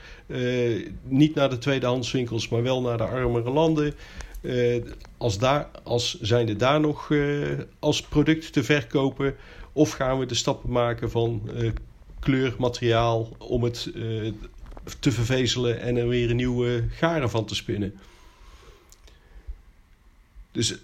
niet 1.02 1.34
naar 1.34 1.50
de 1.50 1.58
tweedehandswinkels, 1.58 2.48
maar 2.48 2.62
wel 2.62 2.80
naar 2.80 2.96
de 2.96 3.04
armere 3.04 3.50
landen. 3.50 3.94
Als, 5.16 5.38
daar, 5.38 5.68
als 5.82 6.20
zijnde 6.20 6.56
daar 6.56 6.80
nog 6.80 7.12
als 7.78 8.02
product 8.02 8.52
te 8.52 8.64
verkopen, 8.64 9.34
of 9.72 9.90
gaan 9.90 10.18
we 10.18 10.26
de 10.26 10.34
stappen 10.34 10.70
maken 10.70 11.10
van 11.10 11.50
kleurmateriaal 12.20 13.36
om 13.38 13.62
het 13.62 13.92
te 15.00 15.12
vervezelen 15.12 15.80
en 15.80 15.96
er 15.96 16.08
weer 16.08 16.30
een 16.30 16.36
nieuwe 16.36 16.84
garen 16.90 17.30
van 17.30 17.44
te 17.44 17.54
spinnen. 17.54 17.94
Dus 20.52 20.78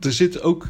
er 0.00 0.12
zit 0.12 0.42
ook. 0.42 0.68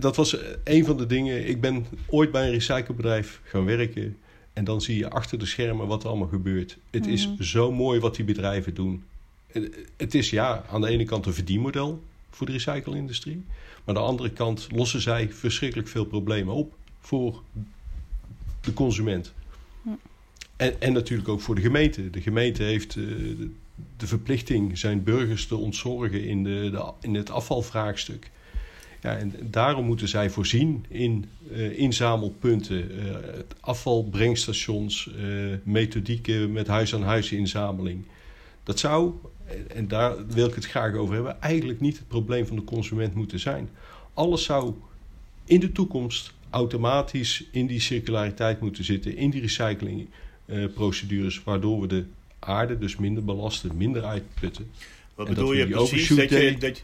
Dat 0.00 0.16
was 0.16 0.36
een 0.64 0.84
van 0.84 0.96
de 0.96 1.06
dingen. 1.06 1.48
Ik 1.48 1.60
ben 1.60 1.86
ooit 2.06 2.30
bij 2.30 2.44
een 2.44 2.52
recyclebedrijf 2.52 3.40
gaan 3.44 3.64
werken. 3.64 4.16
En 4.52 4.64
dan 4.64 4.80
zie 4.80 4.96
je 4.96 5.10
achter 5.10 5.38
de 5.38 5.46
schermen 5.46 5.86
wat 5.86 6.02
er 6.02 6.08
allemaal 6.08 6.28
gebeurt. 6.28 6.78
Het 6.90 7.06
is 7.06 7.28
mhm. 7.28 7.42
zo 7.42 7.72
mooi 7.72 8.00
wat 8.00 8.14
die 8.14 8.24
bedrijven 8.24 8.74
doen. 8.74 9.04
Het 9.96 10.14
is 10.14 10.30
ja, 10.30 10.64
aan 10.70 10.80
de 10.80 10.88
ene 10.88 11.04
kant 11.04 11.26
een 11.26 11.34
verdienmodel 11.34 12.02
voor 12.30 12.46
de 12.46 12.52
recyclingindustrie. 12.52 13.44
Maar 13.84 13.96
aan 13.96 14.02
de 14.02 14.08
andere 14.08 14.30
kant 14.30 14.68
lossen 14.70 15.00
zij 15.00 15.28
verschrikkelijk 15.30 15.88
veel 15.88 16.04
problemen 16.04 16.54
op 16.54 16.74
voor 17.00 17.42
de 18.60 18.72
consument. 18.72 19.32
En, 20.56 20.80
en 20.80 20.92
natuurlijk 20.92 21.28
ook 21.28 21.40
voor 21.40 21.54
de 21.54 21.60
gemeente. 21.60 22.10
De 22.10 22.20
gemeente 22.20 22.62
heeft 22.62 22.96
uh, 22.96 23.38
de, 23.96 24.06
verplichting 24.06 24.78
zijn 24.78 25.02
burgers 25.02 25.46
te 25.46 25.56
ontzorgen 25.56 26.24
in, 26.24 26.44
de, 26.44 26.68
de, 26.70 26.92
in 27.00 27.14
het 27.14 27.30
afvalvraagstuk. 27.30 28.30
Ja, 29.02 29.16
en 29.16 29.34
daarom 29.42 29.84
moeten 29.84 30.08
zij 30.08 30.30
voorzien 30.30 30.84
in 30.88 31.24
uh, 31.50 31.78
inzamelpunten, 31.78 33.04
uh, 33.04 33.16
afvalbrengstations, 33.60 35.10
methodieken 35.62 36.52
met 36.52 36.66
huis-aan-huis 36.66 37.32
inzameling. 37.32 38.04
Dat 38.62 38.78
zou, 38.78 39.12
en 39.68 39.88
daar 39.88 40.26
wil 40.26 40.46
ik 40.46 40.54
het 40.54 40.66
graag 40.66 40.94
over 40.94 41.14
hebben, 41.14 41.40
eigenlijk 41.40 41.80
niet 41.80 41.98
het 41.98 42.08
probleem 42.08 42.46
van 42.46 42.56
de 42.56 42.64
consument 42.64 43.14
moeten 43.14 43.40
zijn. 43.40 43.68
Alles 44.14 44.44
zou 44.44 44.74
in 45.44 45.60
de 45.60 45.72
toekomst 45.72 46.32
automatisch 46.50 47.44
in 47.50 47.66
die 47.66 47.80
circulariteit 47.80 48.60
moeten 48.60 48.84
zitten, 48.84 49.16
in 49.16 49.30
die 49.30 49.40
recycling 49.40 50.08
eh, 50.46 50.64
waardoor 51.44 51.80
we 51.80 51.86
de 51.86 52.04
aarde 52.38 52.78
dus 52.78 52.96
minder 52.96 53.24
belasten, 53.24 53.76
minder 53.76 54.04
uitputten. 54.04 54.70
Wat 55.14 55.28
bedoel 55.28 55.52
je 55.52 55.68
precies? 55.68 56.08
Dat 56.08 56.30
je, 56.30 56.56
dat, 56.58 56.82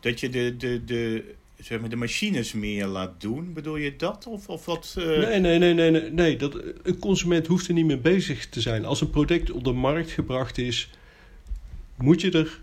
dat 0.00 0.20
je 0.20 0.28
de, 0.28 0.56
de, 0.56 0.84
de, 0.84 1.34
zeg 1.58 1.80
maar, 1.80 1.88
de 1.88 1.96
machines 1.96 2.52
meer 2.52 2.86
laat 2.86 3.20
doen? 3.20 3.52
Bedoel 3.52 3.76
je 3.76 3.96
dat? 3.96 4.26
Of, 4.26 4.48
of 4.48 4.64
wat, 4.64 4.94
uh... 4.98 5.04
nee, 5.04 5.40
nee, 5.40 5.58
nee, 5.58 5.74
nee, 5.74 5.90
nee, 5.90 6.10
nee. 6.10 6.36
Dat, 6.36 6.62
een 6.82 6.98
consument 6.98 7.46
hoeft 7.46 7.68
er 7.68 7.74
niet 7.74 7.86
mee 7.86 7.98
bezig 7.98 8.48
te 8.48 8.60
zijn. 8.60 8.84
Als 8.84 9.00
een 9.00 9.10
product 9.10 9.50
op 9.50 9.64
de 9.64 9.72
markt 9.72 10.10
gebracht 10.10 10.58
is, 10.58 10.90
moet 11.96 12.20
je 12.20 12.30
er 12.30 12.60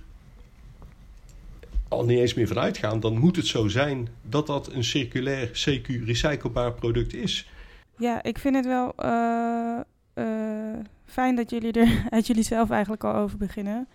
al 1.87 2.05
niet 2.05 2.19
eens 2.19 2.33
meer 2.33 2.47
van 2.47 2.59
uitgaan. 2.59 2.99
Dan 2.99 3.17
moet 3.17 3.35
het 3.35 3.47
zo 3.47 3.67
zijn 3.67 4.07
dat 4.21 4.47
dat 4.47 4.71
een 4.71 4.83
circulair, 4.83 5.47
CQ, 5.47 6.03
recyclebaar 6.05 6.73
product 6.73 7.13
is. 7.13 7.49
Ja, 7.97 8.23
ik 8.23 8.37
vind 8.37 8.55
het 8.55 8.65
wel... 8.65 8.93
Uh 8.99 9.79
uh, 10.15 10.79
fijn 11.05 11.35
dat 11.35 11.49
jullie 11.49 11.71
er 11.71 12.03
uit 12.09 12.27
jullie 12.27 12.43
zelf 12.43 12.69
eigenlijk 12.69 13.03
al 13.03 13.13
over 13.13 13.37
beginnen. 13.37 13.87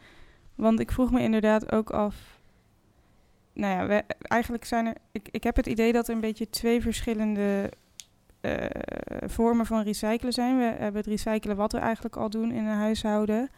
Want 0.55 0.81
ik 0.81 0.93
vroeg 0.93 1.11
me 1.11 1.21
inderdaad 1.21 1.73
ook 1.73 1.91
af. 1.91 2.15
Nou 3.53 3.93
ja, 3.93 4.03
eigenlijk 4.21 4.65
zijn 4.65 4.87
er. 4.87 4.95
Ik, 5.13 5.29
ik 5.31 5.45
heb 5.45 5.57
het 5.57 5.67
idee 5.67 5.93
dat 5.93 6.09
er 6.09 6.15
een 6.15 6.21
beetje 6.21 6.51
twee 6.51 6.81
verschillende 6.81 7.71
uh, 8.41 8.55
vormen 9.27 9.67
van 9.67 9.83
recyclen 9.83 10.33
zijn. 10.33 10.59
We 10.59 10.65
hebben 10.65 11.01
het 11.01 11.07
recyclen 11.07 11.57
wat 11.57 11.73
we 11.73 11.79
eigenlijk 11.79 12.17
al 12.17 12.31
doen 12.31 12.53
in 12.53 12.67
een 12.67 12.77
huishouden. 12.77 13.49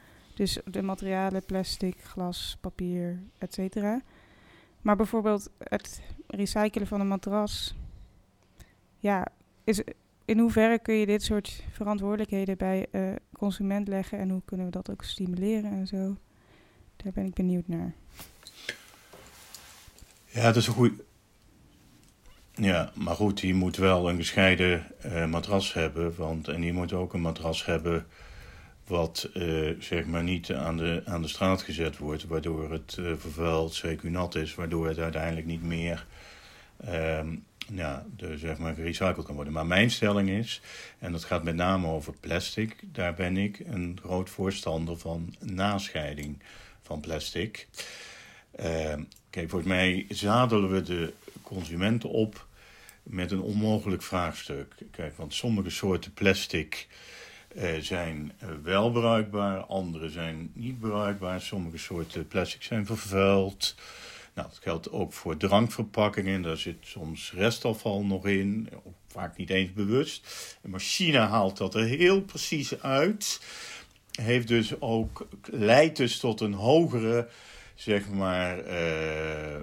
Dus 0.40 0.58
de 0.64 0.82
materialen, 0.82 1.44
plastic, 1.44 1.96
glas, 2.02 2.56
papier, 2.60 3.22
et 3.38 3.54
cetera. 3.54 4.02
Maar 4.80 4.96
bijvoorbeeld 4.96 5.50
het 5.58 6.02
recyclen 6.26 6.86
van 6.86 7.00
een 7.00 7.08
matras. 7.08 7.74
Ja, 8.98 9.26
is, 9.64 9.82
in 10.24 10.38
hoeverre 10.38 10.78
kun 10.78 10.94
je 10.94 11.06
dit 11.06 11.22
soort 11.22 11.62
verantwoordelijkheden 11.70 12.56
bij 12.56 12.86
uh, 12.92 13.12
consument 13.32 13.88
leggen 13.88 14.18
en 14.18 14.30
hoe 14.30 14.42
kunnen 14.44 14.66
we 14.66 14.72
dat 14.72 14.90
ook 14.90 15.04
stimuleren 15.04 15.70
en 15.70 15.86
zo? 15.86 16.16
Daar 16.96 17.12
ben 17.12 17.24
ik 17.24 17.34
benieuwd 17.34 17.68
naar. 17.68 17.94
Ja, 20.24 20.42
dat 20.42 20.56
is 20.56 20.66
een 20.66 20.74
goed. 20.74 21.02
Ja, 22.54 22.92
maar 22.94 23.14
goed, 23.14 23.40
die 23.40 23.54
moet 23.54 23.76
wel 23.76 24.08
een 24.08 24.16
gescheiden 24.16 24.86
uh, 25.06 25.26
matras 25.26 25.72
hebben. 25.72 26.16
Want, 26.16 26.48
en 26.48 26.60
die 26.60 26.72
moet 26.72 26.92
ook 26.92 27.12
een 27.12 27.20
matras 27.20 27.64
hebben 27.64 28.06
wat 28.90 29.28
uh, 29.34 29.70
zeg 29.78 30.06
maar 30.06 30.22
niet 30.22 30.52
aan 30.52 30.76
de, 30.76 31.02
aan 31.04 31.22
de 31.22 31.28
straat 31.28 31.62
gezet 31.62 31.98
wordt, 31.98 32.24
waardoor 32.24 32.70
het 32.70 32.96
uh, 33.00 33.12
vervuild, 33.16 33.82
CQ 33.86 34.02
nat 34.02 34.34
is, 34.34 34.54
waardoor 34.54 34.86
het 34.86 34.98
uiteindelijk 34.98 35.46
niet 35.46 35.62
meer 35.62 36.06
ehm, 36.84 37.28
ja, 37.72 38.06
de, 38.16 38.38
zeg 38.38 38.58
maar, 38.58 38.74
gerecycled 38.74 39.26
kan 39.26 39.34
worden. 39.34 39.52
Maar 39.52 39.66
mijn 39.66 39.90
stelling 39.90 40.28
is, 40.28 40.60
en 40.98 41.12
dat 41.12 41.24
gaat 41.24 41.42
met 41.42 41.54
name 41.54 41.86
over 41.86 42.12
plastic, 42.20 42.76
daar 42.82 43.14
ben 43.14 43.36
ik 43.36 43.58
een 43.66 43.98
groot 44.02 44.30
voorstander 44.30 44.98
van 44.98 45.34
nascheiding 45.38 46.42
van 46.82 47.00
plastic. 47.00 47.68
Uh, 48.60 48.94
kijk, 49.30 49.50
volgens 49.50 49.70
mij 49.70 50.06
zadelen 50.08 50.70
we 50.70 50.82
de 50.82 51.12
consumenten 51.42 52.10
op 52.10 52.46
met 53.02 53.30
een 53.30 53.40
onmogelijk 53.40 54.02
vraagstuk. 54.02 54.74
Kijk, 54.90 55.16
want 55.16 55.34
sommige 55.34 55.70
soorten 55.70 56.12
plastic 56.12 56.88
zijn 57.80 58.32
uh, 58.42 58.48
wel 58.62 58.90
bruikbaar, 58.90 59.60
andere 59.60 60.10
zijn 60.10 60.50
niet 60.54 60.80
bruikbaar. 60.80 61.40
Sommige 61.40 61.78
soorten 61.78 62.28
plastic 62.28 62.62
zijn 62.62 62.86
vervuild. 62.86 63.74
Nou, 64.34 64.48
dat 64.48 64.58
geldt 64.62 64.90
ook 64.90 65.12
voor 65.12 65.36
drankverpakkingen. 65.36 66.42
Daar 66.42 66.56
zit 66.56 66.76
soms 66.80 67.32
restafval 67.32 68.04
nog 68.04 68.26
in, 68.26 68.68
vaak 69.08 69.36
niet 69.36 69.50
eens 69.50 69.72
bewust. 69.72 70.26
Een 70.62 70.70
machine 70.70 71.18
haalt 71.18 71.56
dat 71.56 71.74
er 71.74 71.84
heel 71.84 72.20
precies 72.20 72.80
uit. 72.82 73.40
Heeft 74.10 74.48
dus 74.48 74.80
ook, 74.80 75.28
leidt 75.50 75.96
dus 75.96 76.18
tot 76.18 76.40
een 76.40 76.52
hogere, 76.52 77.28
zeg 77.74 78.08
maar, 78.08 78.66
uh, 78.66 79.60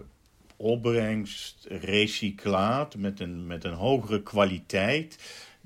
opbrengst, 0.55 1.65
recyclaat 1.69 2.95
met 2.95 3.19
een, 3.19 3.47
met 3.47 3.63
een 3.63 3.73
hogere 3.73 4.23
kwaliteit 4.23 5.17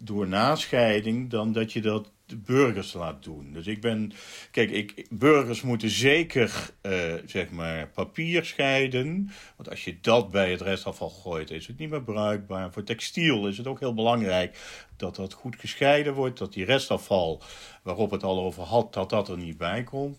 door 0.04 0.28
nascheiding 0.28 1.30
dan 1.30 1.52
dat 1.52 1.74
je 1.74 1.82
dat 1.82 2.12
de 2.32 2.38
burgers 2.38 2.94
laat 2.94 3.24
doen. 3.24 3.54
Dus 3.54 3.68
ik 3.68 3.82
ben. 3.82 4.12
Kijk, 4.52 4.72
ik, 4.72 5.06
burgers 5.10 5.62
moeten 5.62 5.90
zeker 5.90 6.70
uh, 6.82 7.14
zeg 7.26 7.50
maar 7.50 7.88
papier 7.88 8.46
scheiden. 8.46 9.32
Want 9.56 9.70
als 9.70 9.84
je 9.84 9.98
dat 10.02 10.32
bij 10.32 10.52
het 10.52 10.62
restafval 10.62 11.10
gooit, 11.10 11.52
is 11.52 11.68
het 11.68 11.78
niet 11.78 11.90
meer 11.90 12.04
bruikbaar. 12.04 12.72
Voor 12.72 12.84
textiel 12.84 13.48
is 13.48 13.58
het 13.58 13.68
ook 13.68 13.80
heel 13.80 13.94
belangrijk 13.94 14.58
dat 14.98 15.16
dat 15.16 15.34
goed 15.34 15.56
gescheiden 15.56 16.14
wordt. 16.14 16.38
Dat 16.38 16.54
die 16.54 16.66
restafval, 16.66 17.42
waarop 17.84 18.12
het 18.12 18.24
al 18.24 18.40
over 18.40 18.64
had, 18.64 18.94
dat 18.94 19.10
dat 19.10 19.30
er 19.30 19.38
niet 19.38 19.58
bij 19.58 19.84
komt. 19.84 20.18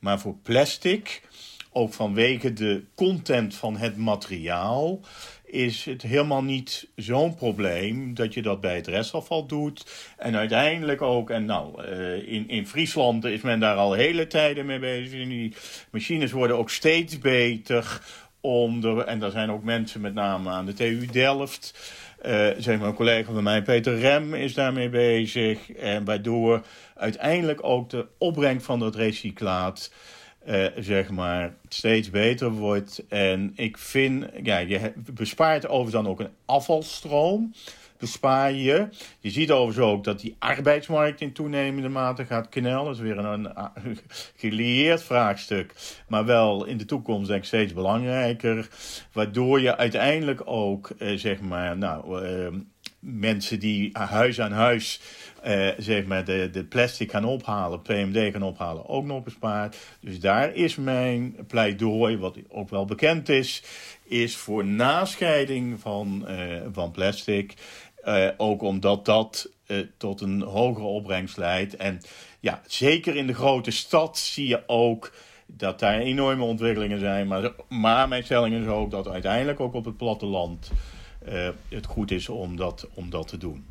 Maar 0.00 0.20
voor 0.20 0.36
plastic, 0.42 1.22
ook 1.72 1.92
vanwege 1.92 2.52
de 2.52 2.84
content 2.94 3.54
van 3.54 3.76
het 3.76 3.96
materiaal 3.96 5.00
is 5.54 5.84
het 5.84 6.02
helemaal 6.02 6.42
niet 6.42 6.88
zo'n 6.96 7.34
probleem 7.34 8.14
dat 8.14 8.34
je 8.34 8.42
dat 8.42 8.60
bij 8.60 8.74
het 8.74 8.86
restafval 8.86 9.46
doet. 9.46 9.86
En 10.16 10.36
uiteindelijk 10.36 11.02
ook, 11.02 11.30
en 11.30 11.44
nou, 11.44 11.84
uh, 11.84 12.32
in, 12.32 12.48
in 12.48 12.66
Friesland 12.66 13.24
is 13.24 13.40
men 13.40 13.60
daar 13.60 13.76
al 13.76 13.92
hele 13.92 14.26
tijden 14.26 14.66
mee 14.66 14.78
bezig. 14.78 15.20
En 15.20 15.28
die 15.28 15.54
machines 15.90 16.32
worden 16.32 16.58
ook 16.58 16.70
steeds 16.70 17.18
beter. 17.18 18.00
Om 18.40 18.80
de, 18.80 19.04
en 19.04 19.18
daar 19.18 19.30
zijn 19.30 19.50
ook 19.50 19.64
mensen 19.64 20.00
met 20.00 20.14
name 20.14 20.50
aan 20.50 20.66
de 20.66 20.72
TU 20.72 21.06
Delft. 21.06 21.92
Uh, 22.26 22.48
zeg 22.58 22.78
maar, 22.78 22.88
een 22.88 22.94
collega 22.94 23.32
van 23.32 23.42
mij, 23.42 23.62
Peter 23.62 23.98
Rem, 23.98 24.34
is 24.34 24.54
daarmee 24.54 24.88
bezig. 24.88 25.72
En 25.72 26.04
waardoor 26.04 26.62
uiteindelijk 26.94 27.64
ook 27.64 27.90
de 27.90 28.06
opbrengst 28.18 28.66
van 28.66 28.78
dat 28.78 28.94
recyclaat 28.94 29.90
uh, 30.46 30.66
zeg 30.76 31.10
maar, 31.10 31.54
steeds 31.68 32.10
beter 32.10 32.50
wordt. 32.50 33.04
En 33.08 33.52
ik 33.56 33.78
vind, 33.78 34.26
ja, 34.42 34.58
je 34.58 34.92
bespaart 35.14 35.66
overigens 35.66 35.92
dan 35.92 36.08
ook 36.08 36.20
een 36.20 36.34
afvalstroom. 36.44 37.54
Bespaar 37.98 38.52
je. 38.52 38.88
Je 39.20 39.30
ziet 39.30 39.50
overigens 39.50 39.86
ook 39.86 40.04
dat 40.04 40.20
die 40.20 40.36
arbeidsmarkt 40.38 41.20
in 41.20 41.32
toenemende 41.32 41.88
mate 41.88 42.24
gaat 42.24 42.48
knellen. 42.48 42.84
Dat 42.84 42.94
is 42.94 43.00
weer 43.00 43.18
een, 43.18 43.48
gelieerd 44.36 45.02
vraagstuk. 45.02 45.74
Maar 46.08 46.24
wel 46.24 46.64
in 46.64 46.76
de 46.76 46.84
toekomst 46.84 47.28
denk 47.28 47.40
ik 47.40 47.46
steeds 47.46 47.72
belangrijker. 47.72 48.68
Waardoor 49.12 49.60
je 49.60 49.76
uiteindelijk 49.76 50.42
ook, 50.44 50.90
uh, 50.98 51.18
zeg 51.18 51.40
maar, 51.40 51.76
nou, 51.76 52.26
uh, 52.26 52.60
mensen 53.04 53.60
die 53.60 53.90
huis 53.92 54.40
aan 54.40 54.52
huis 54.52 55.00
uh, 55.46 55.68
zeg 55.78 56.04
maar 56.04 56.24
de, 56.24 56.48
de 56.52 56.64
plastic 56.64 57.10
gaan 57.10 57.24
ophalen, 57.24 57.82
PMD 57.82 58.32
gaan 58.32 58.42
ophalen, 58.42 58.88
ook 58.88 59.04
nog 59.04 59.22
bespaard. 59.22 59.76
Dus 60.00 60.20
daar 60.20 60.54
is 60.54 60.76
mijn 60.76 61.36
pleidooi, 61.46 62.16
wat 62.16 62.36
ook 62.48 62.70
wel 62.70 62.84
bekend 62.84 63.28
is, 63.28 63.62
is 64.04 64.36
voor 64.36 64.64
nascheiding 64.64 65.80
van, 65.80 66.26
uh, 66.28 66.60
van 66.72 66.90
plastic. 66.90 67.54
ook 68.36 68.62
omdat 68.62 69.04
dat 69.04 69.52
tot 69.96 70.20
een 70.20 70.42
hogere 70.42 70.86
opbrengst 70.86 71.36
leidt. 71.36 71.76
En 71.76 72.00
ja, 72.40 72.62
zeker 72.66 73.16
in 73.16 73.26
de 73.26 73.34
grote 73.34 73.70
stad 73.70 74.18
zie 74.18 74.48
je 74.48 74.62
ook 74.66 75.12
dat 75.46 75.78
daar 75.78 75.98
enorme 75.98 76.44
ontwikkelingen 76.44 76.98
zijn. 76.98 77.26
Maar, 77.26 77.52
maar 77.68 78.08
mijn 78.08 78.24
stelling 78.24 78.54
is 78.62 78.66
ook 78.66 78.90
dat 78.90 79.08
uiteindelijk 79.08 79.60
ook 79.60 79.74
op 79.74 79.84
het 79.84 79.96
platteland 79.96 80.70
uh, 81.28 81.48
het 81.68 81.86
goed 81.86 82.10
is 82.10 82.28
om 82.28 82.56
dat, 82.56 82.88
om 82.94 83.10
dat 83.10 83.28
te 83.28 83.36
doen. 83.36 83.64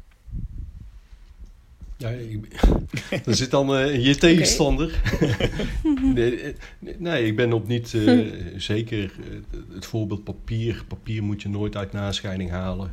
Ja, 1.97 2.09
ik, 2.09 2.61
er 3.25 3.35
zit 3.35 3.51
dan 3.51 3.75
uh, 3.75 4.05
je 4.05 4.15
tegenstander. 4.15 5.01
nee, 6.13 6.41
eh, 6.41 6.53
nee, 6.97 7.25
ik 7.25 7.35
ben 7.35 7.53
op 7.53 7.67
niet 7.67 7.93
uh, 7.93 8.35
zeker. 8.57 9.13
het 9.73 9.85
voorbeeld 9.85 10.23
papier. 10.23 10.83
Papier 10.87 11.23
moet 11.23 11.41
je 11.41 11.49
nooit 11.49 11.75
uit 11.75 11.91
nascheiding 11.91 12.49
halen. 12.49 12.91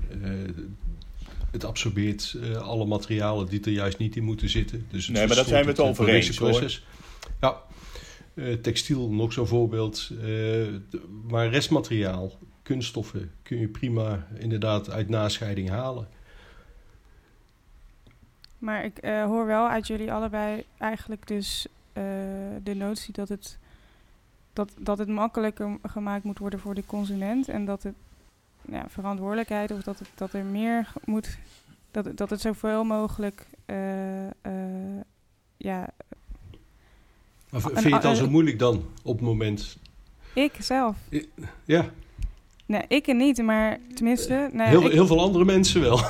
het 1.51 1.65
absorbeert 1.65 2.37
alle 2.63 2.85
materialen 2.85 3.47
die 3.47 3.61
er 3.61 3.71
juist 3.71 3.99
niet 3.99 4.17
in 4.17 4.25
moeten 4.25 4.49
zitten. 4.49 4.87
Dus 4.91 5.09
nee, 5.09 5.27
maar 5.27 5.37
dat 5.37 5.49
zijn 5.49 5.65
we 5.65 5.71
het 5.71 5.81
over 5.81 6.09
eens 6.09 6.37
hoor. 6.37 6.81
Ja, 7.41 7.63
textiel 8.63 9.11
nog 9.11 9.33
zo'n 9.33 9.47
voorbeeld. 9.47 10.11
maar 11.29 11.49
restmateriaal, 11.49 12.39
kunststoffen 12.71 13.31
kun 13.43 13.59
je 13.59 13.69
prima 13.69 14.27
inderdaad 14.39 14.91
uit 14.91 15.09
nascheiding 15.09 15.69
halen. 15.69 16.09
Maar 18.59 18.85
ik 18.85 19.05
uh, 19.05 19.25
hoor 19.25 19.47
wel 19.47 19.69
uit 19.69 19.87
jullie 19.87 20.13
allebei 20.13 20.65
eigenlijk 20.79 21.27
dus 21.27 21.67
uh, 21.67 22.03
de 22.63 22.75
notie 22.75 23.13
dat 23.13 23.29
het, 23.29 23.59
dat, 24.53 24.73
dat 24.79 24.99
het 24.99 25.09
makkelijker 25.09 25.79
gemaakt 25.83 26.25
moet 26.25 26.39
worden 26.39 26.61
voor 26.61 26.75
de 26.75 26.87
consument. 26.87 27.49
En 27.49 27.65
dat 27.65 27.83
het 27.83 27.95
ja, 28.63 28.85
verantwoordelijkheid 28.89 29.71
of 29.71 29.83
dat, 29.83 29.99
het, 29.99 30.09
dat 30.15 30.33
er 30.33 30.45
meer 30.45 30.93
moet. 31.05 31.39
Dat, 31.91 32.17
dat 32.17 32.31
het 32.31 32.41
zoveel 32.41 32.85
mogelijk. 32.85 33.47
Uh, 33.67 33.77
ja. 35.57 35.89
Maar 37.51 37.61
vind 37.61 37.83
je 37.83 37.93
het 37.93 38.03
dan 38.03 38.17
zo 38.17 38.31
moeilijk 38.31 38.59
dan 38.59 38.85
op 39.03 39.17
het 39.17 39.27
moment? 39.27 39.79
Ik 40.35 40.57
zelf. 40.59 40.97
Ja. 41.65 41.91
Nee, 42.71 42.85
ik 42.89 43.07
er 43.07 43.15
niet, 43.15 43.43
maar 43.43 43.79
tenminste... 43.95 44.49
Nee, 44.53 44.67
heel, 44.67 44.87
ik, 44.87 44.93
heel 44.93 45.07
veel 45.07 45.21
andere 45.21 45.45
mensen 45.45 45.81
wel. 45.81 46.01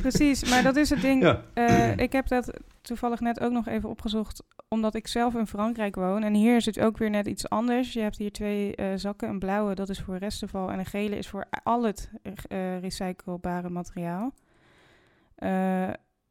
Precies, 0.00 0.50
maar 0.50 0.62
dat 0.62 0.76
is 0.76 0.90
het 0.90 1.00
ding. 1.00 1.22
Ja. 1.22 1.42
Uh, 1.54 1.96
ik 1.96 2.12
heb 2.12 2.28
dat 2.28 2.58
toevallig 2.80 3.20
net 3.20 3.40
ook 3.40 3.52
nog 3.52 3.68
even 3.68 3.88
opgezocht, 3.88 4.42
omdat 4.68 4.94
ik 4.94 5.06
zelf 5.06 5.34
in 5.34 5.46
Frankrijk 5.46 5.94
woon. 5.94 6.22
En 6.22 6.34
hier 6.34 6.56
is 6.56 6.66
het 6.66 6.80
ook 6.80 6.98
weer 6.98 7.10
net 7.10 7.26
iets 7.26 7.48
anders. 7.48 7.92
Je 7.92 8.00
hebt 8.00 8.16
hier 8.16 8.32
twee 8.32 8.72
uh, 8.76 8.86
zakken. 8.96 9.28
Een 9.28 9.38
blauwe, 9.38 9.74
dat 9.74 9.88
is 9.88 10.00
voor 10.00 10.16
restafval. 10.16 10.70
En 10.70 10.78
een 10.78 10.86
gele 10.86 11.16
is 11.16 11.28
voor 11.28 11.44
al 11.62 11.82
het 11.82 12.10
uh, 12.22 12.78
recyclebare 12.80 13.68
materiaal. 13.68 14.34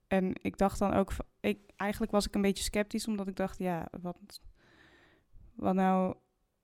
en 0.08 0.34
ik 0.42 0.58
dacht 0.58 0.80
dan 0.80 0.94
ook... 0.94 1.12
Ik, 1.40 1.60
eigenlijk 1.76 2.12
was 2.12 2.28
ik 2.28 2.36
een 2.36 2.42
beetje 2.42 2.64
sceptisch, 2.64 3.08
omdat 3.08 3.28
ik 3.28 3.36
dacht, 3.36 3.58
ja, 3.58 3.88
wat, 4.02 4.42
wat 5.56 5.74
nou 5.74 6.16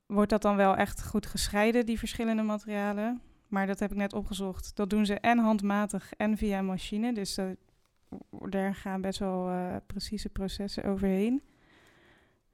wordt 0.07 0.29
dat 0.29 0.41
dan 0.41 0.55
wel 0.55 0.75
echt 0.75 1.05
goed 1.05 1.25
gescheiden, 1.25 1.85
die 1.85 1.99
verschillende 1.99 2.43
materialen. 2.43 3.21
Maar 3.47 3.67
dat 3.67 3.79
heb 3.79 3.91
ik 3.91 3.97
net 3.97 4.13
opgezocht. 4.13 4.75
Dat 4.75 4.89
doen 4.89 5.05
ze 5.05 5.19
en 5.19 5.37
handmatig 5.37 6.13
en 6.13 6.37
via 6.37 6.61
machine. 6.61 7.13
Dus 7.13 7.39
daar 8.29 8.75
gaan 8.75 9.01
best 9.01 9.19
wel 9.19 9.49
uh, 9.49 9.75
precieze 9.87 10.29
processen 10.29 10.83
overheen. 10.83 11.43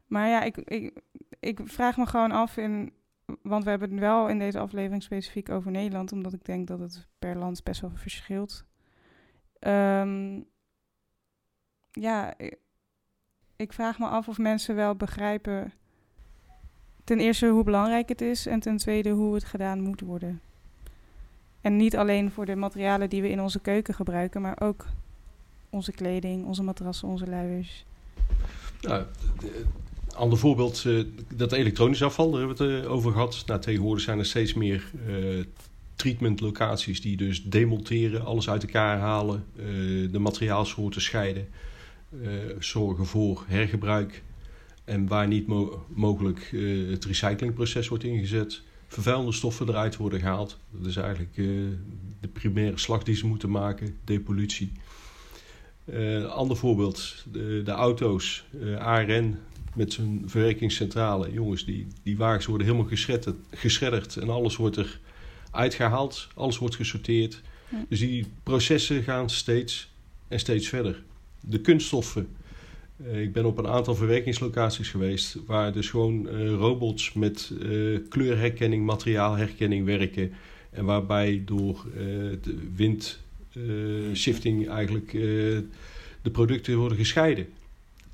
Maar 0.08 0.28
ja, 0.28 0.42
ik, 0.44 0.58
ik, 0.58 1.02
ik 1.40 1.60
vraag 1.64 1.98
me 1.98 2.06
gewoon 2.06 2.32
af 2.32 2.58
in. 2.58 2.94
Want 3.42 3.64
we 3.64 3.70
hebben 3.70 3.90
het 3.90 4.00
wel 4.00 4.28
in 4.28 4.40
deze 4.40 4.60
aflevering 4.60 5.04
specifiek 5.04 5.50
over 5.50 5.72
Nederland, 5.72 6.12
omdat 6.12 6.34
ik 6.34 6.46
denk 6.46 6.68
dat 6.68 6.80
het 6.80 7.08
per 7.20 7.38
land 7.38 7.64
best 7.64 7.82
wel 7.82 7.92
verschilt. 7.94 8.66
Um, 9.60 10.46
ja, 11.92 12.34
ik 13.56 13.74
vraag 13.74 14.00
me 14.00 14.08
af 14.08 14.28
of 14.28 14.38
mensen 14.38 14.76
wel 14.76 14.96
begrijpen 14.96 15.74
ten 17.04 17.20
eerste 17.20 17.48
hoe 17.48 17.64
belangrijk 17.64 18.10
het 18.10 18.22
is 18.22 18.46
en 18.46 18.60
ten 18.60 18.78
tweede 18.78 19.10
hoe 19.10 19.34
het 19.34 19.44
gedaan 19.44 19.82
moet 19.82 20.02
worden. 20.02 20.42
En 21.62 21.78
niet 21.78 21.98
alleen 21.98 22.32
voor 22.32 22.46
de 22.46 22.56
materialen 22.56 23.10
die 23.10 23.22
we 23.22 23.30
in 23.30 23.42
onze 23.42 23.60
keuken 23.60 23.94
gebruiken, 23.94 24.42
maar 24.42 24.62
ook 24.62 24.86
onze 25.70 25.92
kleding, 25.92 26.46
onze 26.46 26.64
matrassen, 26.64 27.08
onze 27.08 27.28
luiers. 27.28 27.86
Nou, 28.82 29.06
ander 30.16 30.38
voorbeeld, 30.38 30.84
uh, 30.84 31.06
dat 31.36 31.52
elektronisch 31.52 32.04
afval, 32.04 32.32
daar 32.32 32.40
hebben 32.40 32.58
we 32.58 32.74
het 32.74 32.84
uh, 32.84 32.92
over 32.92 33.12
gehad. 33.12 33.44
Nou, 33.46 33.62
tegenwoordig 33.62 34.04
zijn 34.04 34.20
er 34.20 34.26
steeds 34.26 34.54
meer 34.54 34.92
uh, 35.08 35.44
treatmentlocaties 35.96 37.02
die 37.02 37.18
dus 37.18 37.44
demonteren, 37.44 38.26
alles 38.26 38.50
uit 38.50 38.64
elkaar 38.64 38.98
halen, 38.98 39.46
de 40.12 40.20
materiaalsoorten 40.20 41.02
scheiden, 41.02 41.48
zorgen 42.60 43.06
voor 43.06 43.44
hergebruik 43.48 44.24
en 44.86 45.08
waar 45.08 45.28
niet 45.28 45.48
mogelijk 45.88 46.50
uh, 46.52 46.92
het 46.92 47.06
recyclingproces 47.06 47.88
wordt 47.88 48.04
ingezet, 48.04 48.62
vervuilende 48.88 49.32
stoffen 49.32 49.70
eruit 49.70 49.96
worden 49.96 50.20
gehaald. 50.20 50.60
Dat 50.72 50.86
is 50.86 50.96
eigenlijk 50.96 51.38
uh, 51.38 51.68
de 52.20 52.28
primaire 52.28 52.78
slag 52.78 53.04
die 53.04 53.16
ze 53.16 53.26
moeten 53.26 53.50
maken, 53.50 53.98
depollutie. 54.04 54.72
Uh, 55.86 56.26
ander 56.26 56.58
voorbeeld, 56.58 57.26
de, 57.32 57.62
de 57.64 57.72
auto's, 57.72 58.46
ARN 58.80 59.40
met 59.76 59.94
zijn 59.94 60.24
verwerkingscentrale. 60.26 61.32
Jongens, 61.32 61.66
die, 61.66 61.88
die 62.04 62.18
wagens 62.18 62.46
worden 62.46 62.68
helemaal 62.68 62.88
geschredderd, 62.88 63.36
geschredderd 63.52 64.18
en 64.18 64.30
alles 64.30 64.56
wordt 64.56 64.78
er 64.78 65.00
uitgehaald, 65.52 66.28
alles 66.36 66.58
wordt 66.58 66.76
gesorteerd. 66.76 67.42
Dus 67.90 68.00
die 68.00 68.26
processen 68.44 69.04
gaan 69.04 69.30
steeds 69.30 69.92
en 70.28 70.40
steeds 70.40 70.68
verder. 70.68 71.04
De 71.40 71.62
kunststoffen 71.62 72.28
eh, 72.38 72.43
ik 72.98 73.34
ben 73.34 73.46
op 73.46 73.58
een 73.58 73.68
aantal 73.68 73.96
verwerkingslocaties 73.96 74.90
geweest 74.90 75.38
waar 75.46 75.74
dus 75.74 75.90
gewoon 75.90 76.28
uh, 76.28 76.50
robots 76.50 77.14
met 77.14 77.52
uh, 77.62 78.00
kleurherkenning, 78.10 78.86
materiaalherkenning 78.86 79.86
werken. 79.86 80.32
En 80.70 80.86
waarbij 80.86 81.42
door 81.46 81.86
windshifting 82.76 84.70
eigenlijk 84.70 85.12
de 86.22 86.30
producten 86.32 86.78
worden 86.78 86.98
gescheiden. 86.98 87.48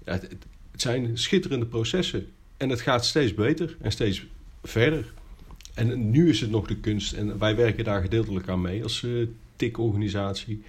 Het, 0.04 0.22
het, 0.22 0.46
zijn 0.76 1.18
schitterende 1.18 1.66
processen. 1.66 2.28
En 2.58 2.70
het 2.70 2.82
gaat 2.82 3.06
steeds 3.06 3.34
beter 3.34 3.78
en 3.82 3.92
steeds 3.92 4.26
verder. 4.64 5.14
En 5.74 6.10
nu 6.10 6.30
is 6.30 6.42
het 6.42 6.50
nog 6.50 6.68
de 6.68 6.78
kunst, 6.78 7.14
en 7.14 7.38
wij 7.38 7.56
werken 7.56 7.84
daar 7.84 8.02
gedeeltelijk 8.02 8.48
aan 8.48 8.62
mee 8.62 8.84
als 8.84 9.06
TIC-organisatie. 9.56 10.64